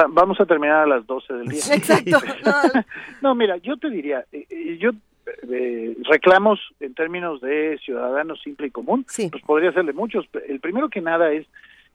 [0.10, 1.62] vamos a terminar a las 12 del día.
[1.74, 2.18] Exacto.
[3.22, 4.92] no, mira, yo te diría, eh, eh, yo
[5.50, 10.26] eh, reclamos en términos de ciudadano simple y común, pues podría serle muchos.
[10.48, 11.48] El primero que nada es,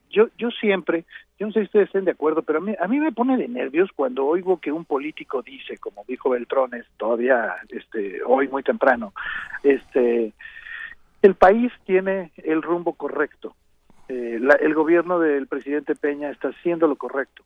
[0.09, 1.03] yo yo siempre,
[1.37, 3.37] yo no sé si ustedes estén de acuerdo, pero a mí, a mí me pone
[3.37, 8.63] de nervios cuando oigo que un político dice, como dijo Beltrones todavía este hoy muy
[8.63, 9.13] temprano,
[9.63, 10.33] este
[11.21, 13.55] el país tiene el rumbo correcto.
[14.07, 17.43] El gobierno del presidente Peña está haciendo lo correcto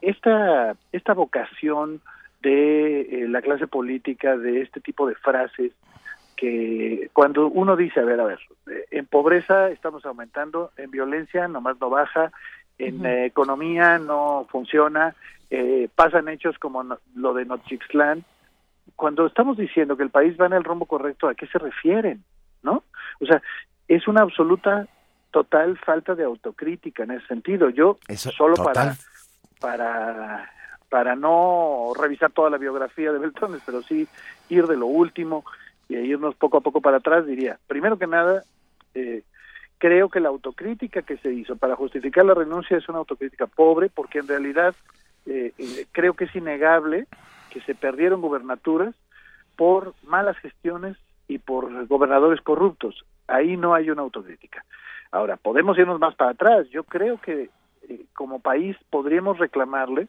[0.00, 2.00] esta, esta vocación
[2.42, 5.72] de eh, la clase política, de este tipo de frases,
[6.36, 8.38] que cuando uno dice, a ver, a ver,
[8.90, 12.30] en pobreza estamos aumentando, en violencia nomás no baja,
[12.78, 15.16] en economía no funciona,
[15.50, 16.84] eh, pasan hechos como
[17.16, 18.24] lo de Nochixtlán,
[18.94, 22.22] cuando estamos diciendo que el país va en el rumbo correcto, ¿a qué se refieren?
[22.62, 22.84] ¿No?
[23.20, 23.42] O sea,
[23.88, 24.86] es una absoluta,
[25.30, 27.70] total falta de autocrítica en ese sentido.
[27.70, 28.96] Yo, solo para
[29.60, 30.50] para,
[30.88, 34.06] para no revisar toda la biografía de Beltrones, pero sí
[34.48, 35.44] ir de lo último
[35.88, 38.44] y irnos poco a poco para atrás, diría, primero que nada,
[38.94, 39.22] eh,
[39.78, 43.88] creo que la autocrítica que se hizo para justificar la renuncia es una autocrítica pobre,
[43.88, 44.74] porque en realidad
[45.26, 47.06] eh, eh, creo que es innegable
[47.50, 48.94] que se perdieron gubernaturas
[49.56, 53.04] por malas gestiones y por gobernadores corruptos.
[53.26, 54.64] Ahí no hay una autocrítica.
[55.10, 56.68] Ahora, podemos irnos más para atrás.
[56.70, 57.50] Yo creo que
[57.88, 60.08] eh, como país podríamos reclamarle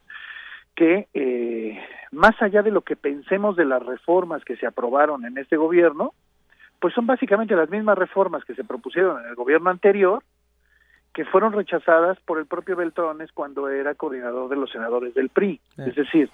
[0.75, 1.79] que eh,
[2.11, 6.13] más allá de lo que pensemos de las reformas que se aprobaron en este gobierno,
[6.79, 10.23] pues son básicamente las mismas reformas que se propusieron en el gobierno anterior,
[11.13, 15.59] que fueron rechazadas por el propio Beltrones cuando era coordinador de los senadores del PRI.
[15.77, 16.29] Es decir,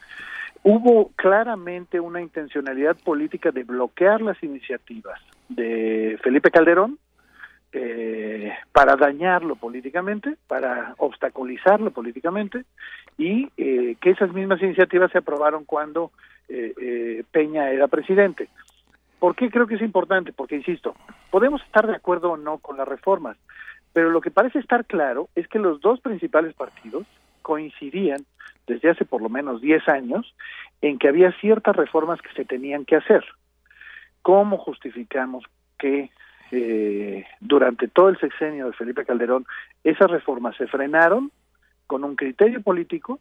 [0.63, 5.19] hubo claramente una intencionalidad política de bloquear las iniciativas
[5.49, 6.99] de Felipe Calderón
[7.77, 12.63] eh, para dañarlo políticamente, para obstaculizarlo políticamente
[13.17, 16.11] y eh, que esas mismas iniciativas se aprobaron cuando
[16.47, 18.47] eh, Peña era presidente.
[19.19, 20.31] ¿Por qué creo que es importante?
[20.31, 20.95] Porque, insisto,
[21.29, 23.35] podemos estar de acuerdo o no con las reformas,
[23.91, 27.05] pero lo que parece estar claro es que los dos principales partidos
[27.41, 28.25] coincidían
[28.67, 30.33] desde hace por lo menos 10 años
[30.81, 33.25] en que había ciertas reformas que se tenían que hacer.
[34.21, 35.43] ¿Cómo justificamos
[35.77, 36.09] que
[36.51, 39.45] eh, durante todo el sexenio de Felipe Calderón,
[39.83, 41.31] esas reformas se frenaron
[41.87, 43.19] con un criterio político,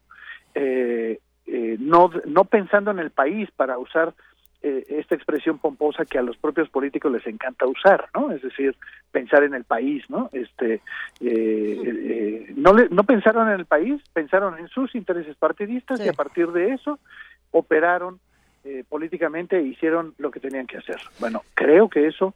[0.55, 4.15] eh, eh, no, no pensando en el país para usar
[4.67, 8.31] eh, esta expresión pomposa que a los propios políticos les encanta usar, ¿no?
[8.31, 8.75] Es decir,
[9.13, 10.31] pensar en el país, ¿no?
[10.33, 10.81] Este,
[11.21, 16.15] eh, no, le, no pensaron en el país, pensaron en sus intereses partidistas y a
[16.15, 16.99] partir de eso
[17.51, 18.21] operaron
[18.89, 21.01] políticamente e hicieron lo que tenían que hacer.
[21.19, 22.35] Bueno, creo que eso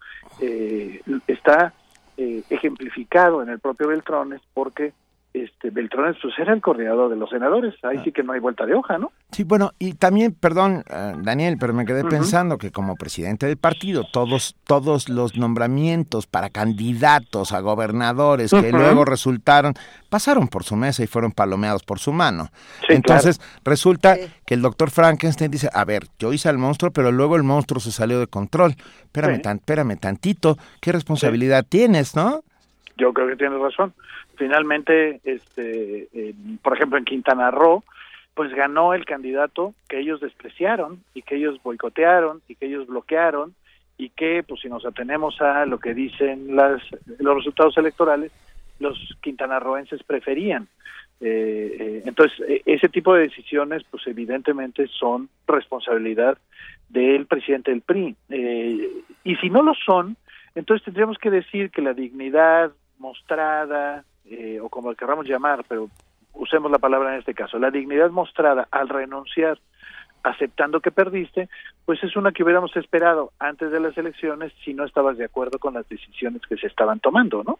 [1.26, 1.73] está
[2.16, 4.92] ejemplificado en el propio Beltrones porque
[5.34, 8.02] este Beltrones pues era el coordinador de los senadores, ahí ah.
[8.05, 9.12] sí que no hay vuelta de hoja, ¿no?
[9.31, 13.57] Sí, bueno, y también, perdón, eh, Daniel, pero me quedé pensando que como presidente del
[13.57, 19.74] partido, todos todos los nombramientos para candidatos a gobernadores que luego resultaron
[20.08, 22.48] pasaron por su mesa y fueron palomeados por su mano.
[22.89, 24.16] Entonces, resulta
[24.47, 27.81] que el doctor Frankenstein dice, a ver, yo hice al monstruo, pero luego el monstruo
[27.81, 28.74] se salió de control.
[29.02, 32.42] Espérame, tan, espérame tantito, ¿qué responsabilidad tienes, no?
[32.97, 33.92] Yo creo que tienes razón
[34.39, 36.08] finalmente, este,
[36.62, 37.84] por ejemplo, en Quintana Roo,
[38.34, 43.55] pues ganó el candidato que ellos despreciaron y que ellos boicotearon y que ellos bloquearon
[43.97, 46.81] y que, pues si nos atenemos a lo que dicen las,
[47.18, 48.31] los resultados electorales,
[48.78, 50.68] los quintanarroenses preferían.
[51.20, 56.39] Eh, eh, entonces, e, ese tipo de decisiones, pues evidentemente son responsabilidad
[56.89, 58.15] del presidente del PRI.
[58.28, 58.89] Eh,
[59.25, 60.17] y si no lo son,
[60.55, 65.89] entonces tendríamos que decir que la dignidad mostrada, eh, o como queramos llamar, pero
[66.34, 69.58] usemos la palabra en este caso, la dignidad mostrada al renunciar
[70.23, 71.48] aceptando que perdiste,
[71.84, 75.58] pues es una que hubiéramos esperado antes de las elecciones si no estabas de acuerdo
[75.58, 77.58] con las decisiones que se estaban tomando, ¿no?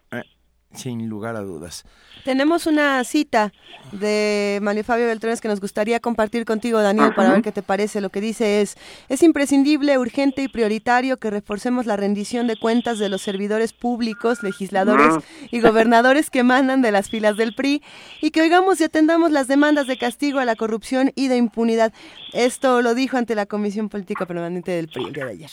[0.75, 1.85] Sin lugar a dudas.
[2.25, 3.53] Tenemos una cita
[3.93, 8.03] de Mario Fabio Beltrones que nos gustaría compartir contigo, Daniel, para ver qué te parece.
[8.03, 8.77] Lo que dice es,
[9.09, 14.43] es imprescindible, urgente y prioritario que reforcemos la rendición de cuentas de los servidores públicos,
[14.43, 17.83] legisladores y gobernadores que mandan de las filas del PRI
[18.21, 21.95] y que oigamos y atendamos las demandas de castigo a la corrupción y de impunidad.
[22.35, 25.51] Esto lo dijo ante la Comisión Política Permanente del PRI el día de ayer.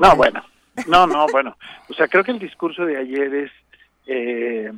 [0.00, 0.42] No, bueno.
[0.86, 1.56] No, no, bueno.
[1.90, 3.50] O sea, creo que el discurso de ayer es
[4.06, 4.72] eh,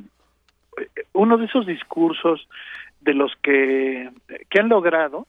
[1.13, 2.47] uno de esos discursos
[3.01, 4.09] de los que,
[4.49, 5.27] que han logrado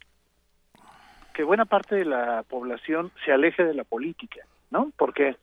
[1.34, 4.90] que buena parte de la población se aleje de la política, ¿no?
[4.96, 5.36] Porque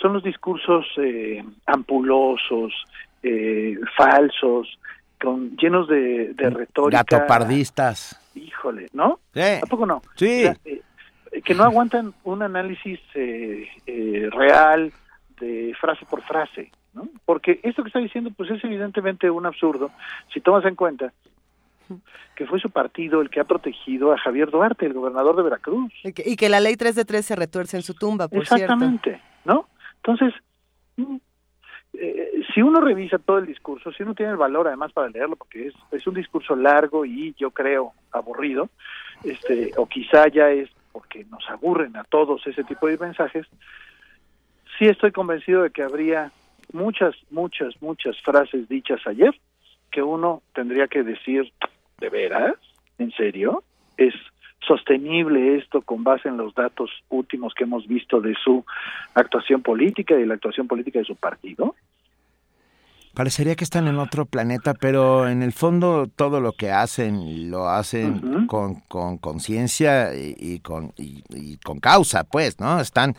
[0.00, 2.72] son los discursos eh, ampulosos,
[3.22, 4.78] eh, falsos,
[5.20, 7.02] con llenos de, de retórica.
[7.02, 8.20] Gatopardistas.
[8.34, 9.20] Híjole, ¿no?
[9.32, 9.40] Sí.
[9.40, 10.02] ¿A no?
[10.16, 10.46] Sí.
[10.64, 10.82] Eh,
[11.44, 14.92] que no aguantan un análisis eh, eh, real
[15.40, 16.70] de frase por frase,
[17.24, 19.90] porque esto que está diciendo pues es evidentemente un absurdo
[20.32, 21.12] si tomas en cuenta
[22.34, 25.92] que fue su partido el que ha protegido a Javier Duarte, el gobernador de Veracruz.
[26.02, 29.68] Y que, la ley 3 de 3 se retuerce en su tumba, por Exactamente, ¿no?
[29.96, 30.34] Entonces,
[30.96, 31.16] mm,
[31.94, 35.36] eh, si uno revisa todo el discurso, si uno tiene el valor además para leerlo,
[35.36, 38.68] porque es, es un discurso largo y yo creo aburrido,
[39.22, 43.46] este, o quizá ya es porque nos aburren a todos ese tipo de mensajes,
[44.78, 46.30] sí estoy convencido de que habría
[46.72, 49.34] muchas, muchas, muchas frases dichas ayer
[49.90, 51.52] que uno tendría que decir,
[51.98, 52.56] ¿de veras?
[52.98, 53.62] ¿En serio?
[53.96, 54.14] ¿Es
[54.66, 58.64] sostenible esto con base en los datos últimos que hemos visto de su
[59.14, 61.76] actuación política y la actuación política de su partido?
[63.14, 67.68] Parecería que están en otro planeta, pero en el fondo todo lo que hacen lo
[67.68, 72.80] hacen con conciencia y, con y, con causa, pues, ¿no?
[72.80, 73.14] Están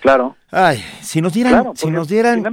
[0.00, 0.36] Claro.
[0.50, 2.44] Ay, si nos dieran si nos dieran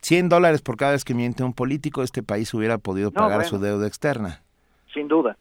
[0.00, 3.58] 100 dólares por cada vez que miente un político, este país hubiera podido pagar su
[3.58, 4.42] deuda externa.
[4.92, 5.36] Sin duda.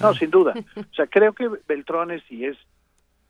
[0.00, 0.14] No, ah.
[0.14, 0.54] sin duda.
[0.76, 2.56] O sea, creo que Beltrones y es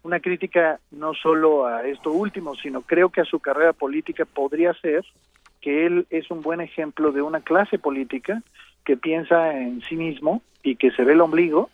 [0.03, 4.75] una crítica no solo a esto último, sino creo que a su carrera política podría
[4.75, 5.05] ser
[5.63, 8.43] que él es un buen ejemplo de una clase política
[8.85, 11.71] que piensa en sí mismo y que se ve el ombligo,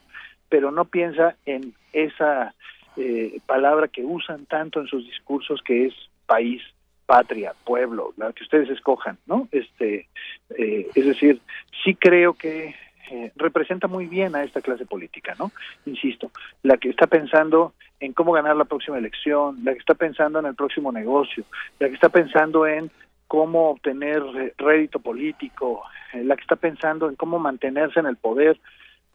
[0.48, 2.54] pero no piensa en esa
[2.96, 5.94] eh, palabra que usan tanto en sus discursos que es
[6.26, 6.62] país,
[7.06, 9.48] patria, pueblo, la que ustedes escojan, ¿no?
[9.50, 10.08] Este,
[10.50, 11.40] eh, es decir,
[11.82, 12.74] sí creo que
[13.10, 15.50] eh, representa muy bien a esta clase política, ¿no?
[15.86, 16.30] Insisto,
[16.62, 20.46] la que está pensando en cómo ganar la próxima elección, la que está pensando en
[20.46, 21.44] el próximo negocio,
[21.78, 22.90] la que está pensando en
[23.28, 24.22] cómo obtener
[24.56, 25.82] rédito político,
[26.14, 28.58] eh, la que está pensando en cómo mantenerse en el poder,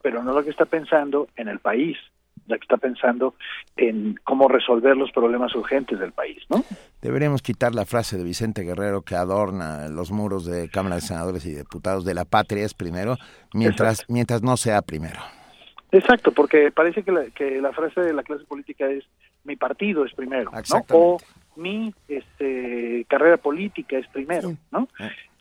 [0.02, 1.98] pero no la que está pensando en el país,
[2.46, 3.34] la que está pensando
[3.76, 6.62] en cómo resolver los problemas urgentes del país, ¿no?
[7.02, 11.44] Deberíamos quitar la frase de Vicente Guerrero que adorna los muros de Cámara de Senadores
[11.46, 13.16] y Diputados de la patria es primero,
[13.52, 15.20] mientras mientras no sea primero.
[15.90, 19.04] Exacto, porque parece que la, que la frase de la clase política es
[19.44, 20.84] mi partido es primero, ¿no?
[20.90, 21.18] O
[21.56, 24.88] mi este, carrera política es primero, ¿no?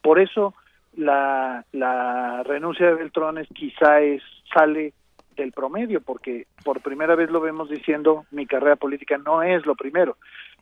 [0.01, 0.53] Por eso
[0.95, 4.21] la, la renuncia de Beltrones quizá es,
[4.53, 4.93] sale
[5.35, 9.75] del promedio, porque por primera vez lo vemos diciendo mi carrera política no es lo
[9.75, 10.17] primero,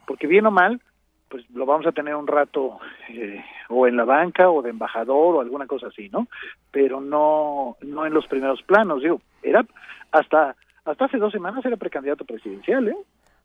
[0.08, 0.82] porque bien o mal,
[1.30, 5.36] pues lo vamos a tener un rato eh, o en la banca o de embajador
[5.36, 6.28] o alguna cosa así, ¿no?
[6.72, 9.66] Pero no no en los primeros planos, digo, era
[10.12, 12.98] hasta hasta hace dos semanas era precandidato presidencial, ¿eh?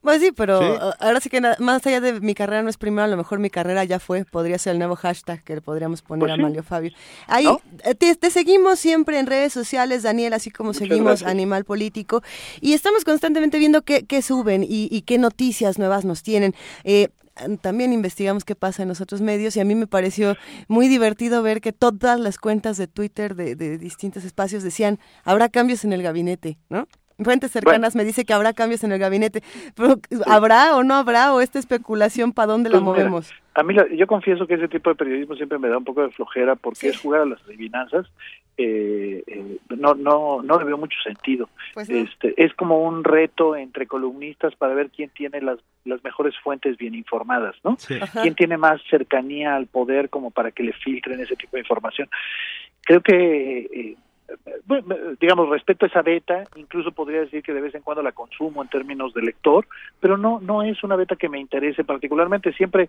[0.06, 0.60] Pues sí, pero
[1.00, 3.40] ahora sí que nada- más allá de mi carrera no es primero, a lo mejor
[3.40, 6.60] mi carrera ya fue, podría ser el nuevo hashtag que le podríamos poner Pues a
[6.60, 6.62] sí.
[6.62, 6.92] Fabio.
[7.26, 7.48] Ahí
[7.84, 11.30] eh, te, te seguimos siempre en redes sociales, Daniel, así como seguimos gracias.
[11.30, 12.22] Animal Político,
[12.60, 16.54] y estamos constantemente viendo qué, qué suben y, y qué noticias nuevas nos tienen.
[16.84, 17.08] Eh,
[17.60, 20.36] también investigamos qué pasa en los otros medios y a mí me pareció
[20.68, 25.48] muy divertido ver que todas las cuentas de Twitter de, de distintos espacios decían, habrá
[25.48, 26.86] cambios en el gabinete, ¿no?
[27.22, 29.42] Fuentes cercanas me dice que habrá cambios en el gabinete,
[29.74, 29.96] pero
[30.26, 31.32] ¿habrá o no habrá?
[31.32, 33.32] ¿O esta especulación para dónde la Pues mira, movemos?
[33.54, 36.02] A mí, la- yo confieso que ese tipo de periodismo siempre me da un poco
[36.02, 38.06] de flojera porque es jugar a las adivinanzas.
[38.58, 41.48] eh, eh, no, no, no le veo mucho sentido.
[41.74, 41.96] Pues no.
[41.98, 46.76] este, es como un reto entre columnistas para ver quién tiene las, las mejores fuentes
[46.78, 47.76] bien informadas, ¿no?
[48.22, 52.08] ¿Quién tiene más cercanía al poder como para que le filtren ese tipo de información?
[52.82, 53.96] Creo que, eh,
[55.20, 58.68] digamos, respeto esa beta, incluso podría decir que de vez en cuando la consumo en
[58.68, 59.66] términos de lector,
[60.00, 62.52] pero no, no es una beta que me interese particularmente.
[62.52, 62.88] Siempre,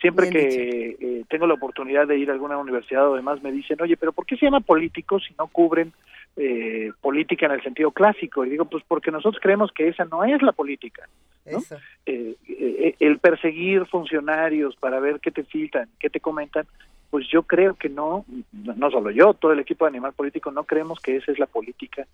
[0.00, 3.52] siempre Bien que eh, tengo la oportunidad de ir a alguna universidad o demás, me
[3.52, 5.92] dicen, oye, pero ¿por qué se llama políticos si no cubren
[6.36, 8.44] eh, política en el sentido clásico?
[8.44, 11.08] Y digo, pues porque nosotros creemos que esa no es la política.
[11.50, 11.58] ¿no?
[12.06, 16.66] Eh, eh, el perseguir funcionarios para ver qué te filtran, qué te comentan,
[17.10, 20.64] pues yo creo que no, no solo yo, todo el equipo de Animal Político no
[20.64, 22.06] creemos que esa es la política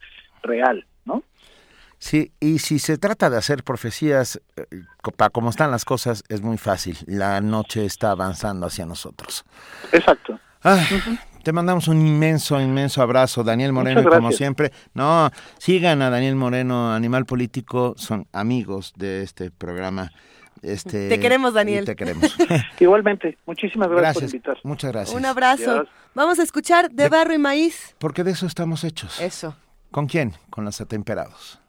[0.42, 1.22] real, ¿no?
[1.98, 4.64] Sí, y si se trata de hacer profecías, eh,
[5.18, 6.96] para como están las cosas, es muy fácil.
[7.06, 9.44] La noche está avanzando hacia nosotros.
[9.92, 10.40] Exacto.
[10.62, 10.82] Ah,
[11.42, 16.36] Te mandamos un inmenso, inmenso abrazo, Daniel Moreno, y como siempre, no, sigan a Daniel
[16.36, 20.10] Moreno, Animal Político, son amigos de este programa.
[20.62, 21.84] Este, Te queremos, Daniel.
[21.84, 22.36] Te queremos.
[22.80, 24.58] Igualmente, muchísimas gracias, por invitar.
[24.62, 25.16] muchas gracias.
[25.16, 25.70] Un abrazo.
[25.70, 25.88] Adiós.
[26.14, 27.94] Vamos a escuchar De Barro y Maíz.
[27.98, 29.20] Porque de eso estamos hechos.
[29.20, 29.56] Eso.
[29.90, 30.34] ¿Con quién?
[30.50, 31.60] Con los atemperados.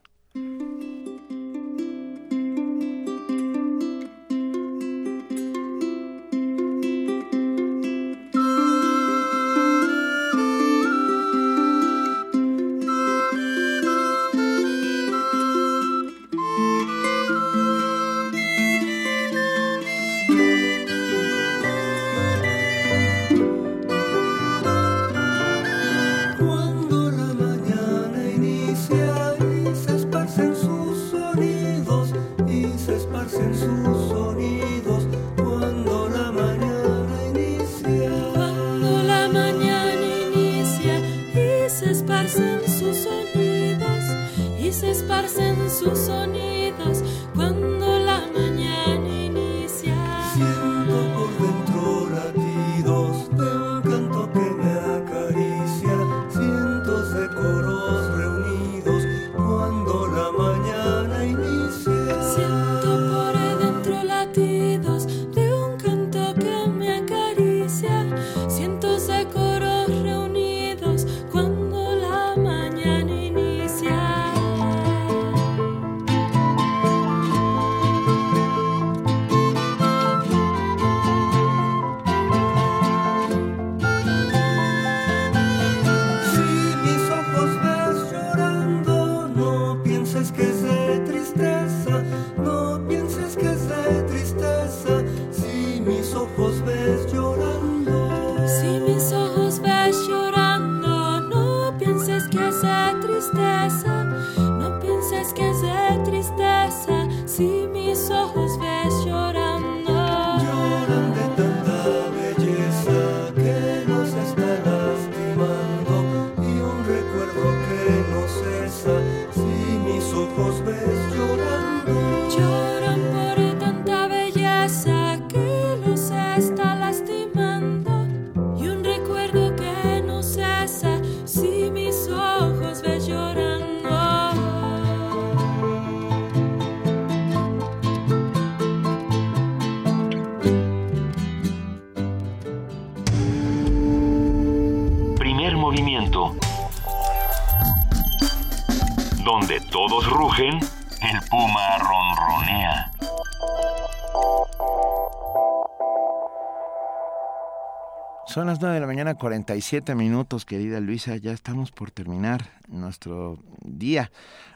[158.31, 161.17] Son las 9 de la mañana, 47 minutos, querida Luisa.
[161.17, 164.09] Ya estamos por terminar nuestro día.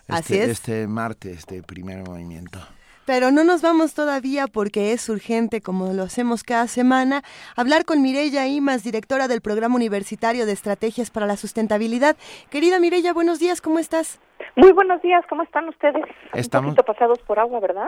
[0.07, 0.49] Este, Así es.
[0.49, 2.59] Este martes de primer movimiento.
[3.05, 7.21] Pero no nos vamos todavía porque es urgente, como lo hacemos cada semana,
[7.55, 12.15] hablar con Mireya Imas, directora del Programa Universitario de Estrategias para la Sustentabilidad.
[12.49, 14.19] Querida Mireya, buenos días, ¿cómo estás?
[14.55, 16.03] Muy buenos días, ¿cómo están ustedes?
[16.33, 17.87] Estamos- Un poquito pasados por agua, ¿verdad?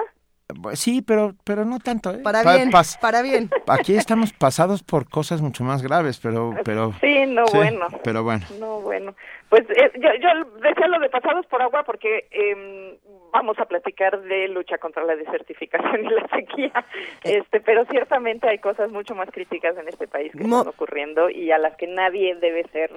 [0.76, 2.12] Sí, pero, pero no tanto.
[2.12, 2.20] ¿eh?
[2.24, 3.50] Para Pa- bien, para bien.
[3.68, 6.54] Aquí estamos pasados por cosas mucho más graves, pero...
[6.64, 7.88] pero Sí, no, bueno.
[8.04, 8.46] Pero bueno.
[8.60, 9.14] No, bueno.
[9.50, 12.98] Pues eh, yo, yo decía lo de pasados por agua porque eh,
[13.34, 16.86] vamos a platicar de lucha contra la desertificación y la sequía,
[17.24, 21.30] este, pero ciertamente hay cosas mucho más críticas en este país que Mo- están ocurriendo
[21.30, 22.92] y a las que nadie debe ser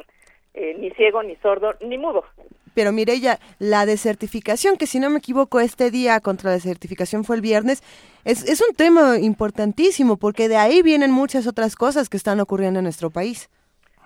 [0.54, 2.24] eh, ni ciego, ni sordo, ni mudo.
[2.74, 7.36] Pero Mireya, la desertificación, que si no me equivoco, este día contra la desertificación fue
[7.36, 7.82] el viernes,
[8.24, 12.78] es, es un tema importantísimo porque de ahí vienen muchas otras cosas que están ocurriendo
[12.80, 13.48] en nuestro país.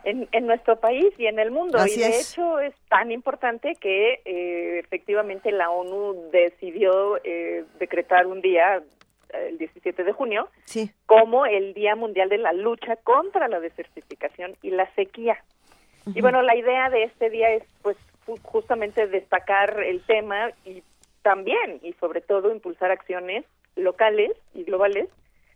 [0.05, 1.79] en, en nuestro país y en el mundo.
[1.79, 2.33] Así y de es.
[2.33, 8.83] hecho es tan importante que eh, efectivamente la ONU decidió eh, decretar un día,
[9.33, 10.91] eh, el 17 de junio, Sí.
[11.07, 15.43] como el Día Mundial de la Lucha contra la Desertificación y la Sequía.
[16.15, 17.97] Y bueno, la idea de este día es pues
[18.43, 20.83] justamente destacar el tema y
[21.23, 23.45] también y sobre todo impulsar acciones
[23.77, 25.09] locales y globales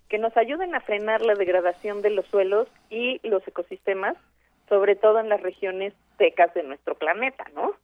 [0.08, 4.16] que nos ayuden a frenar la degradación de los suelos y los ecosistemas,
[4.68, 7.74] sobre todo en las regiones secas de nuestro planeta, ¿no?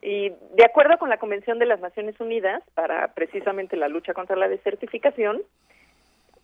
[0.00, 4.36] Y de acuerdo con la Convención de las Naciones Unidas para precisamente la lucha contra
[4.36, 5.42] la desertificación,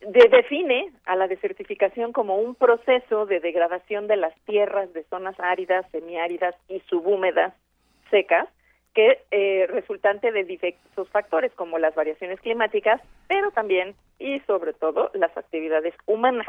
[0.00, 5.39] de- define a la desertificación como un proceso de degradación de las tierras de zonas
[5.39, 7.55] áridas, semiáridas y subhúmedas
[8.10, 8.49] secas,
[8.94, 15.10] que eh, resultante de diversos factores como las variaciones climáticas, pero también y sobre todo
[15.12, 16.49] las actividades humanas.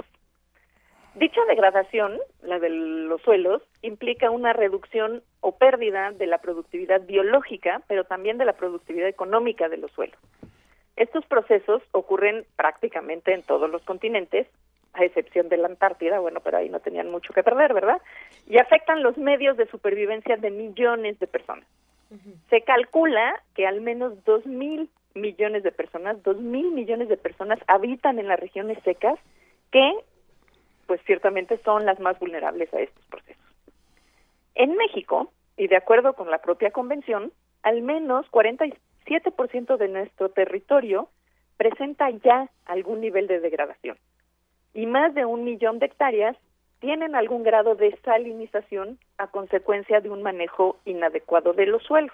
[1.15, 7.81] Dicha degradación, la de los suelos, implica una reducción o pérdida de la productividad biológica,
[7.87, 10.19] pero también de la productividad económica de los suelos.
[10.97, 14.47] Estos procesos ocurren prácticamente en todos los continentes,
[14.93, 18.01] a excepción de la Antártida, bueno, pero ahí no tenían mucho que perder, ¿verdad?
[18.47, 21.67] Y afectan los medios de supervivencia de millones de personas.
[22.49, 27.59] Se calcula que al menos dos mil millones de personas, dos mil millones de personas
[27.67, 29.19] habitan en las regiones secas
[29.71, 29.93] que,
[30.87, 33.43] pues ciertamente son las más vulnerables a estos procesos.
[34.55, 38.27] En México, y de acuerdo con la propia convención, al menos
[39.07, 41.09] 47% de nuestro territorio
[41.57, 43.97] presenta ya algún nivel de degradación
[44.73, 46.37] y más de un millón de hectáreas
[46.79, 52.13] tienen algún grado de salinización a consecuencia de un manejo inadecuado de los suelos.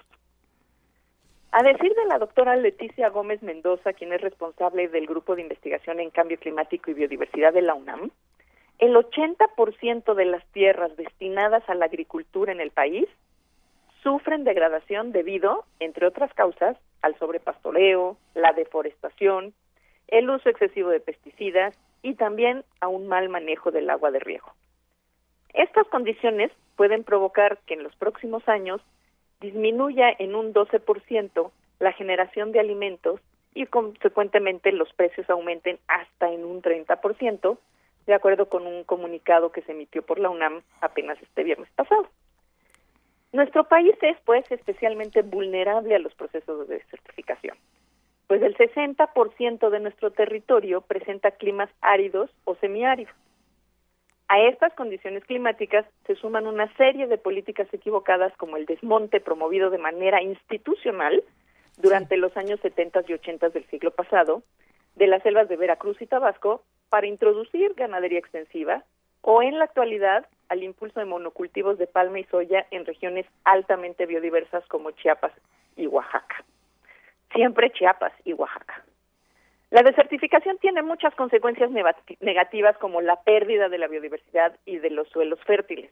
[1.51, 5.99] A decir de la doctora Leticia Gómez Mendoza, quien es responsable del Grupo de Investigación
[5.99, 8.11] en Cambio Climático y Biodiversidad de la UNAM,
[8.79, 13.07] el 80% de las tierras destinadas a la agricultura en el país
[14.03, 19.53] sufren degradación debido, entre otras causas, al sobrepastoreo, la deforestación,
[20.07, 24.51] el uso excesivo de pesticidas y también a un mal manejo del agua de riego.
[25.53, 28.81] Estas condiciones pueden provocar que en los próximos años
[29.39, 33.19] disminuya en un 12% la generación de alimentos
[33.53, 37.57] y consecuentemente los precios aumenten hasta en un 30%,
[38.05, 42.07] de acuerdo con un comunicado que se emitió por la UNAM apenas este viernes pasado.
[43.33, 47.57] Nuestro país es, pues, especialmente vulnerable a los procesos de desertificación,
[48.27, 53.13] pues el 60% de nuestro territorio presenta climas áridos o semiáridos.
[54.27, 59.71] A estas condiciones climáticas se suman una serie de políticas equivocadas como el desmonte promovido
[59.71, 61.23] de manera institucional
[61.77, 64.43] durante los años 70 y 80 del siglo pasado
[64.95, 68.83] de las selvas de Veracruz y Tabasco para introducir ganadería extensiva
[69.21, 74.05] o en la actualidad al impulso de monocultivos de palma y soya en regiones altamente
[74.05, 75.33] biodiversas como Chiapas
[75.75, 76.43] y Oaxaca.
[77.33, 78.83] Siempre Chiapas y Oaxaca.
[79.71, 81.71] La desertificación tiene muchas consecuencias
[82.19, 85.89] negativas como la pérdida de la biodiversidad y de los suelos fértiles,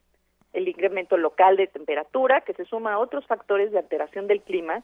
[0.52, 4.82] el incremento local de temperatura que se suma a otros factores de alteración del clima,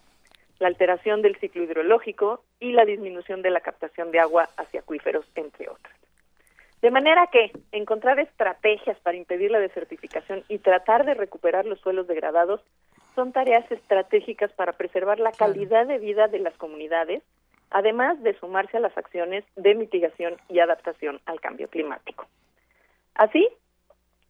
[0.59, 5.25] la alteración del ciclo hidrológico y la disminución de la captación de agua hacia acuíferos,
[5.37, 5.98] entre otras.
[6.83, 12.07] De manera que encontrar estrategias para impedir la desertificación y tratar de recuperar los suelos
[12.07, 12.61] degradados
[13.17, 17.23] son tareas estratégicas para preservar la calidad de vida de las comunidades,
[17.71, 22.27] además de sumarse a las acciones de mitigación y adaptación al cambio climático.
[23.15, 23.49] Así,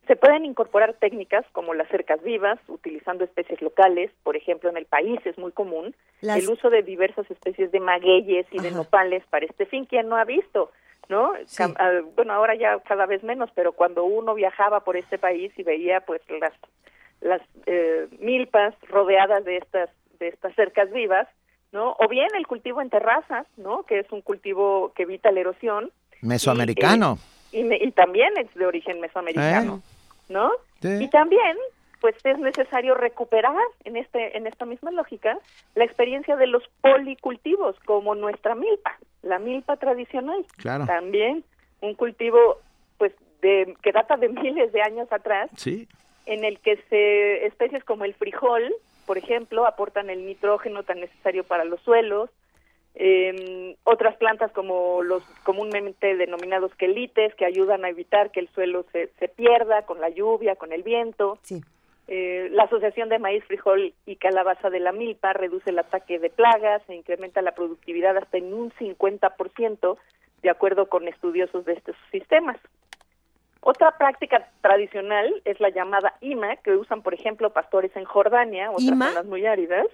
[0.06, 4.86] se pueden incorporar técnicas como las cercas vivas, utilizando especies locales, por ejemplo, en el
[4.86, 9.22] país es muy común Las- el uso de diversas especies de magueyes y de nopales
[9.28, 9.84] para este fin.
[9.84, 10.72] ¿Quién no ha visto
[11.08, 11.32] ¿no?
[11.78, 15.62] Ah, Bueno, ahora ya cada vez menos, pero cuando uno viajaba por este país y
[15.62, 16.52] veía pues las
[17.20, 21.26] las eh, milpas rodeadas de estas de estas cercas vivas,
[21.72, 21.96] ¿no?
[21.98, 23.82] O bien el cultivo en terrazas, ¿no?
[23.84, 25.90] Que es un cultivo que evita la erosión
[26.22, 27.18] Mesoamericano.
[27.52, 29.82] y, me- y también es de origen mesoamericano,
[30.28, 30.50] ¿no?
[30.82, 30.88] Sí.
[31.04, 31.56] Y también,
[32.00, 35.38] pues es necesario recuperar en este en esta misma lógica
[35.74, 40.44] la experiencia de los policultivos como nuestra milpa, la milpa tradicional.
[40.56, 40.86] Claro.
[40.86, 41.44] También
[41.80, 42.58] un cultivo
[42.98, 43.12] pues
[43.42, 45.88] de que data de miles de años atrás Sí.
[46.26, 48.72] en el que se especies como el frijol,
[49.06, 52.30] por ejemplo, aportan el nitrógeno tan necesario para los suelos.
[53.00, 58.84] Eh, otras plantas como los comúnmente denominados quelites que ayudan a evitar que el suelo
[58.92, 61.38] se, se pierda con la lluvia, con el viento.
[62.10, 66.30] Eh, la asociación de maíz, frijol y calabaza de la milpa reduce el ataque de
[66.30, 69.98] plagas e incrementa la productividad hasta en un 50%,
[70.40, 72.56] de acuerdo con estudiosos de estos sistemas.
[73.60, 78.84] Otra práctica tradicional es la llamada IMA, que usan, por ejemplo, pastores en Jordania, otras
[78.84, 79.08] ¿IMA?
[79.08, 79.86] zonas muy áridas,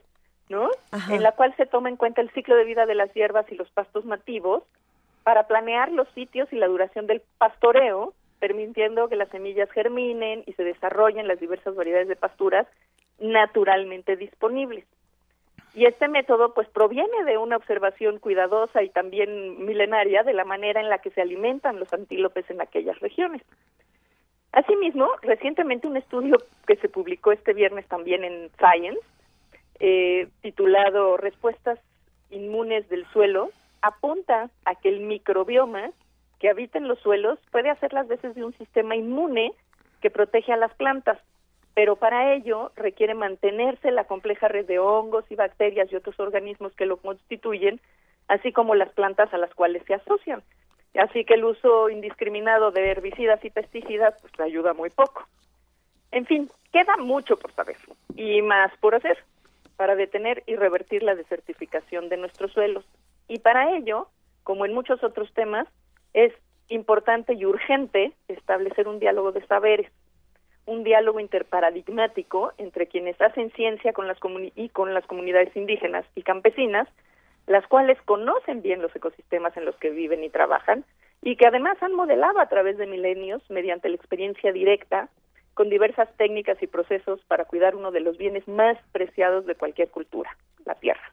[0.49, 0.71] ¿no?
[0.93, 1.13] Ajá.
[1.13, 3.57] En la cual se toma en cuenta el ciclo de vida de las hierbas y
[3.57, 4.63] los pastos nativos
[5.25, 8.13] para planear los sitios y la duración del pastoreo,
[8.45, 12.67] permitiendo que las semillas germinen y se desarrollen las diversas variedades de pasturas
[13.19, 14.85] naturalmente disponibles.
[15.75, 20.83] Y este método pues proviene de una observación cuidadosa y también milenaria de la manera
[20.83, 23.41] en la que se alimentan los antílopes en aquellas regiones.
[24.53, 29.01] Asimismo, recientemente un estudio que se publicó este viernes también en Science,
[29.81, 31.79] eh, titulado Respuestas
[32.31, 33.49] inmunes del suelo,
[33.81, 35.93] apunta a que el microbioma
[36.39, 39.53] que habita en los suelos puede hacer las veces de un sistema inmune
[40.01, 41.19] que protege a las plantas,
[41.75, 46.75] pero para ello requiere mantenerse la compleja red de hongos y bacterias y otros organismos
[46.75, 47.81] que lo constituyen,
[48.29, 50.43] así como las plantas a las cuales se asocian.
[50.95, 55.27] Así que el uso indiscriminado de herbicidas y pesticidas pues ayuda muy poco.
[56.13, 57.77] En fin, queda mucho por saber
[58.15, 59.19] y más por hacer
[59.77, 62.85] para detener y revertir la desertificación de nuestros suelos.
[63.27, 64.09] Y para ello,
[64.45, 65.67] como en muchos otros temas,
[66.15, 66.33] es
[66.69, 69.91] importante y urgente establecer un diálogo de saberes,
[70.67, 74.19] un diálogo interparadigmático entre quienes hacen ciencia con las
[74.55, 76.89] y con las comunidades indígenas y campesinas,
[77.47, 80.85] las cuales conocen bien los ecosistemas en los que viven y trabajan
[81.21, 85.09] y que además han modelado a través de milenios mediante la experiencia directa
[85.53, 89.89] con diversas técnicas y procesos para cuidar uno de los bienes más preciados de cualquier
[89.91, 91.13] cultura, la tierra.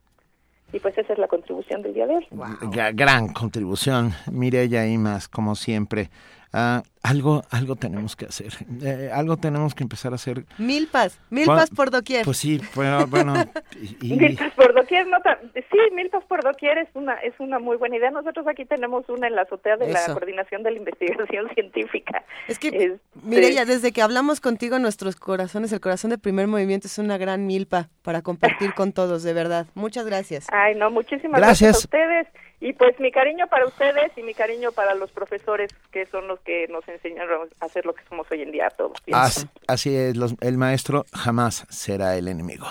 [0.74, 2.28] Y pues esa es la contribución del día de hoy.
[2.32, 6.10] Ga- Gran contribución, Mireya y más, como siempre.
[6.54, 8.52] Ah, algo, algo tenemos que hacer.
[8.84, 10.44] Eh, algo tenemos que empezar a hacer.
[10.58, 12.26] Milpas, milpas Cuan- por doquier.
[12.26, 13.34] Pues sí, bueno, bueno
[13.82, 17.58] y- y- Milpas por doquier, no tan- sí, milpas por doquier es una es una
[17.60, 18.12] muy buena idea.
[18.12, 22.24] Nosotros aquí tenemos una en la azotea de la coordinación de la investigación científica.
[22.50, 26.88] Es que, Este, Mireya, desde que hablamos contigo, nuestros corazones, el corazón de primer movimiento
[26.88, 29.68] es una gran milpa para compartir con todos, de verdad.
[29.74, 30.48] Muchas gracias.
[30.52, 31.62] Ay, no, muchísimas Gracias.
[31.72, 31.76] gracias.
[31.76, 32.28] a ustedes.
[32.64, 36.40] Y pues mi cariño para ustedes y mi cariño para los profesores que son los
[36.42, 38.94] que nos enseñaron a hacer lo que somos hoy en día todos.
[39.12, 42.68] As- así es, los- el maestro jamás será el enemigo.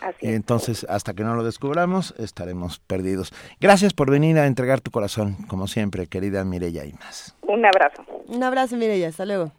[0.00, 3.32] Así entonces, hasta que no lo descubramos, estaremos perdidos.
[3.60, 7.34] Gracias por venir a entregar tu corazón, como siempre, querida Mireya Imas.
[7.42, 8.04] Un abrazo.
[8.28, 9.08] Un abrazo, Mireya.
[9.08, 9.52] Hasta luego.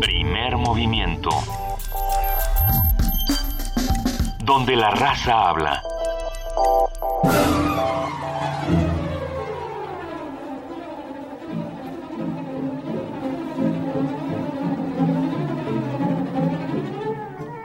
[0.00, 1.30] Primer movimiento.
[4.44, 5.82] Donde la raza habla.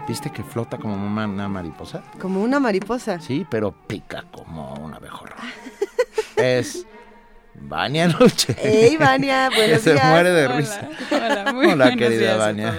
[0.07, 2.01] ¿Viste que flota como una, una mariposa?
[2.19, 3.19] Como una mariposa.
[3.19, 5.35] Sí, pero pica como un abejorro.
[6.37, 6.85] es
[7.53, 8.55] Vania Luche.
[8.63, 10.05] Ey, Vania, que buenos se días.
[10.09, 10.89] muere de Hola, risa.
[11.11, 12.73] hola, muy Hola, querida Vania.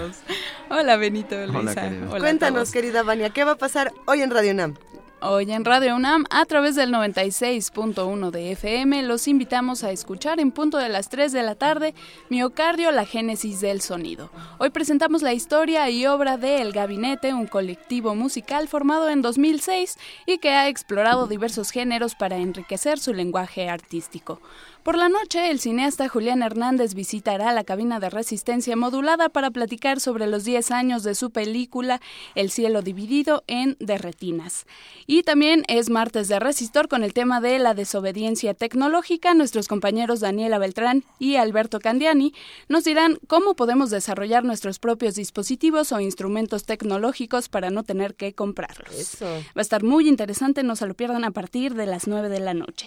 [0.71, 1.83] Hola, Benito, Hola, Luisa.
[1.83, 2.07] querida.
[2.07, 4.75] Hola a Cuéntanos, querida Vania, ¿qué va a pasar hoy en Radio UNAM?
[5.21, 10.53] Hoy en Radio UNAM, a través del 96.1 de FM, los invitamos a escuchar en
[10.53, 11.93] punto de las 3 de la tarde
[12.29, 14.31] Miocardio, la génesis del sonido.
[14.59, 19.99] Hoy presentamos la historia y obra de El Gabinete, un colectivo musical formado en 2006
[20.25, 24.41] y que ha explorado diversos géneros para enriquecer su lenguaje artístico.
[24.83, 30.01] Por la noche, el cineasta Julián Hernández visitará la cabina de resistencia modulada para platicar
[30.01, 32.01] sobre los 10 años de su película
[32.35, 34.67] El cielo dividido en Derretinas.
[35.07, 39.35] Y también es martes de Resistor con el tema de la desobediencia tecnológica.
[39.35, 42.33] Nuestros compañeros Daniela Beltrán y Alberto Candiani
[42.69, 48.33] nos dirán cómo podemos desarrollar nuestros propios dispositivos o instrumentos tecnológicos para no tener que
[48.33, 49.19] comprarlos.
[49.23, 52.41] Va a estar muy interesante, no se lo pierdan a partir de las 9 de
[52.41, 52.87] la noche.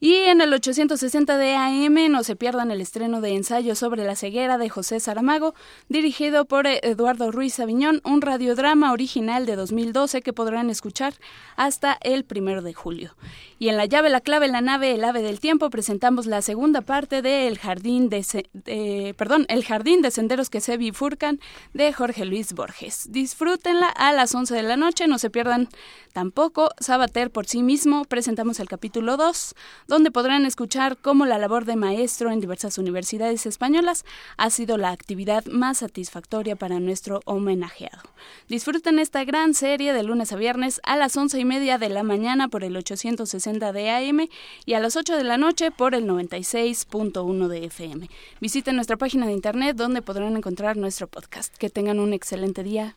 [0.00, 4.14] Y en el 860 de AM no se pierdan el estreno de ensayo sobre la
[4.14, 5.52] ceguera de José Saramago,
[5.88, 11.14] dirigido por eh, Eduardo Ruiz Aviñón, un radiodrama original de 2012 que podrán escuchar
[11.56, 13.16] hasta el primero de julio.
[13.60, 16.80] Y en la llave, la clave, la nave, el ave del tiempo presentamos la segunda
[16.80, 21.40] parte de El jardín de, perdón, El jardín de senderos que se bifurcan
[21.74, 23.08] de Jorge Luis Borges.
[23.10, 25.68] Disfrútenla a las 11 de la noche, no se pierdan
[26.12, 28.04] tampoco Sabater por sí mismo.
[28.04, 29.54] Presentamos el capítulo 2,
[29.88, 34.04] donde podrán escuchar cómo la labor de maestro en diversas universidades españolas
[34.36, 38.02] ha sido la actividad más satisfactoria para nuestro homenajeado.
[38.46, 42.04] Disfruten esta gran serie de lunes a viernes a las once y media de la
[42.04, 44.28] mañana por el 860 de AM
[44.66, 48.08] y a las 8 de la noche por el 96.1 de FM.
[48.40, 51.56] Visiten nuestra página de internet donde podrán encontrar nuestro podcast.
[51.56, 52.96] Que tengan un excelente día.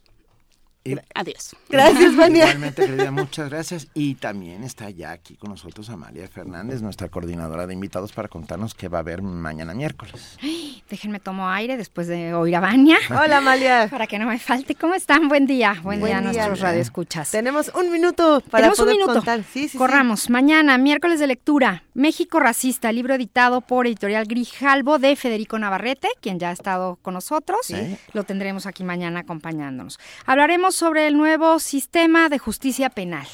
[1.14, 1.56] Adiós.
[1.70, 3.88] Igualmente, querida, muchas gracias.
[3.94, 8.74] Y también está ya aquí con nosotros Amalia Fernández, nuestra coordinadora de invitados, para contarnos
[8.74, 10.38] qué va a haber mañana miércoles.
[10.42, 12.98] Ay, Déjenme tomo aire después de oír a Vania.
[13.10, 13.88] Hola, Amalia.
[13.90, 14.76] Para que no me falte.
[14.76, 15.30] ¿Cómo están?
[15.30, 15.80] Buen día.
[15.84, 17.32] Buen, día a nuestros radioescuchas.
[17.32, 19.14] Tenemos un minuto para Tenemos poder un minuto.
[19.14, 19.44] contar.
[19.44, 19.78] Sí, sí, sí.
[19.78, 20.30] Corramos.
[20.30, 21.84] Mañana, miércoles de lectura.
[21.94, 27.14] México Racista, libro editado por Editorial Grijalbo de Federico Navarrete, quien ya ha estado con
[27.14, 27.60] nosotros.
[27.64, 27.98] Sí.
[28.14, 30.00] Lo tendremos aquí mañana acompañándonos.
[30.26, 33.28] Hablaremos sobre el nuevo sistema de justicia penal.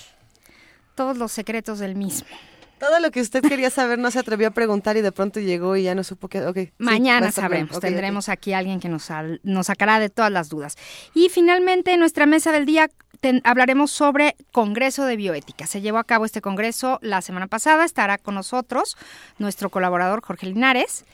[0.95, 2.27] Todos los secretos del mismo.
[2.79, 5.75] Todo lo que usted quería saber no se atrevió a preguntar y de pronto llegó
[5.75, 6.73] y ya no supo qué.
[6.77, 9.07] Mañana sabremos, tendremos aquí a alguien que nos,
[9.41, 10.75] nos sacará de todas las dudas.
[11.15, 15.67] Y finalmente, en nuestra mesa del día ten- hablaremos sobre Congreso de Bioética.
[15.67, 18.95] Se llevó a cabo este congreso la semana pasada, estará con nosotros
[19.37, 21.05] nuestro colaborador Jorge Linares.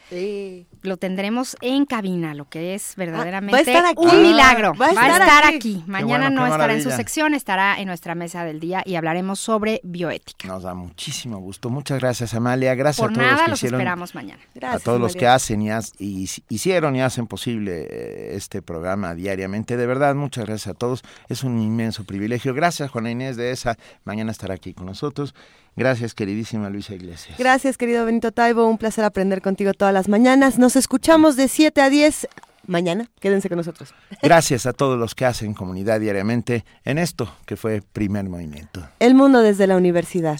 [0.82, 4.15] Lo tendremos en cabina, lo que es verdaderamente va a estar aquí.
[4.15, 4.73] un milagro.
[4.75, 5.83] Va a estar aquí.
[5.88, 9.40] Mañana bueno, no estará en su sección, estará en nuestra mesa del día y hablaremos
[9.40, 10.48] sobre bioética.
[10.48, 11.69] Nos da muchísimo gusto.
[11.69, 12.75] Muchas gracias, Amalia.
[12.75, 13.82] Gracias Por a todos nada, los que los hicieron.
[13.82, 14.41] esperamos mañana.
[14.64, 19.14] a todos los que hacen y, has- y hicieron y hacen posible eh, este programa
[19.15, 19.77] diariamente.
[19.77, 21.03] De verdad, muchas gracias a todos.
[21.30, 22.53] Es un inmenso privilegio.
[22.53, 23.77] Gracias, Juana Inés de esa.
[24.03, 25.35] Mañana estará aquí con nosotros.
[25.75, 27.38] Gracias, queridísima Luisa Iglesias.
[27.38, 28.67] Gracias, querido Benito Taibo.
[28.67, 30.57] Un placer aprender contigo todas las mañanas.
[30.57, 32.27] Nos escuchamos de 7 a 10
[32.65, 33.09] mañana.
[33.19, 33.93] Quédense con nosotros.
[34.22, 38.88] Gracias a todos los que hacen comunidad diariamente en esto que fue primer movimiento.
[38.99, 40.39] El mundo desde la universidad.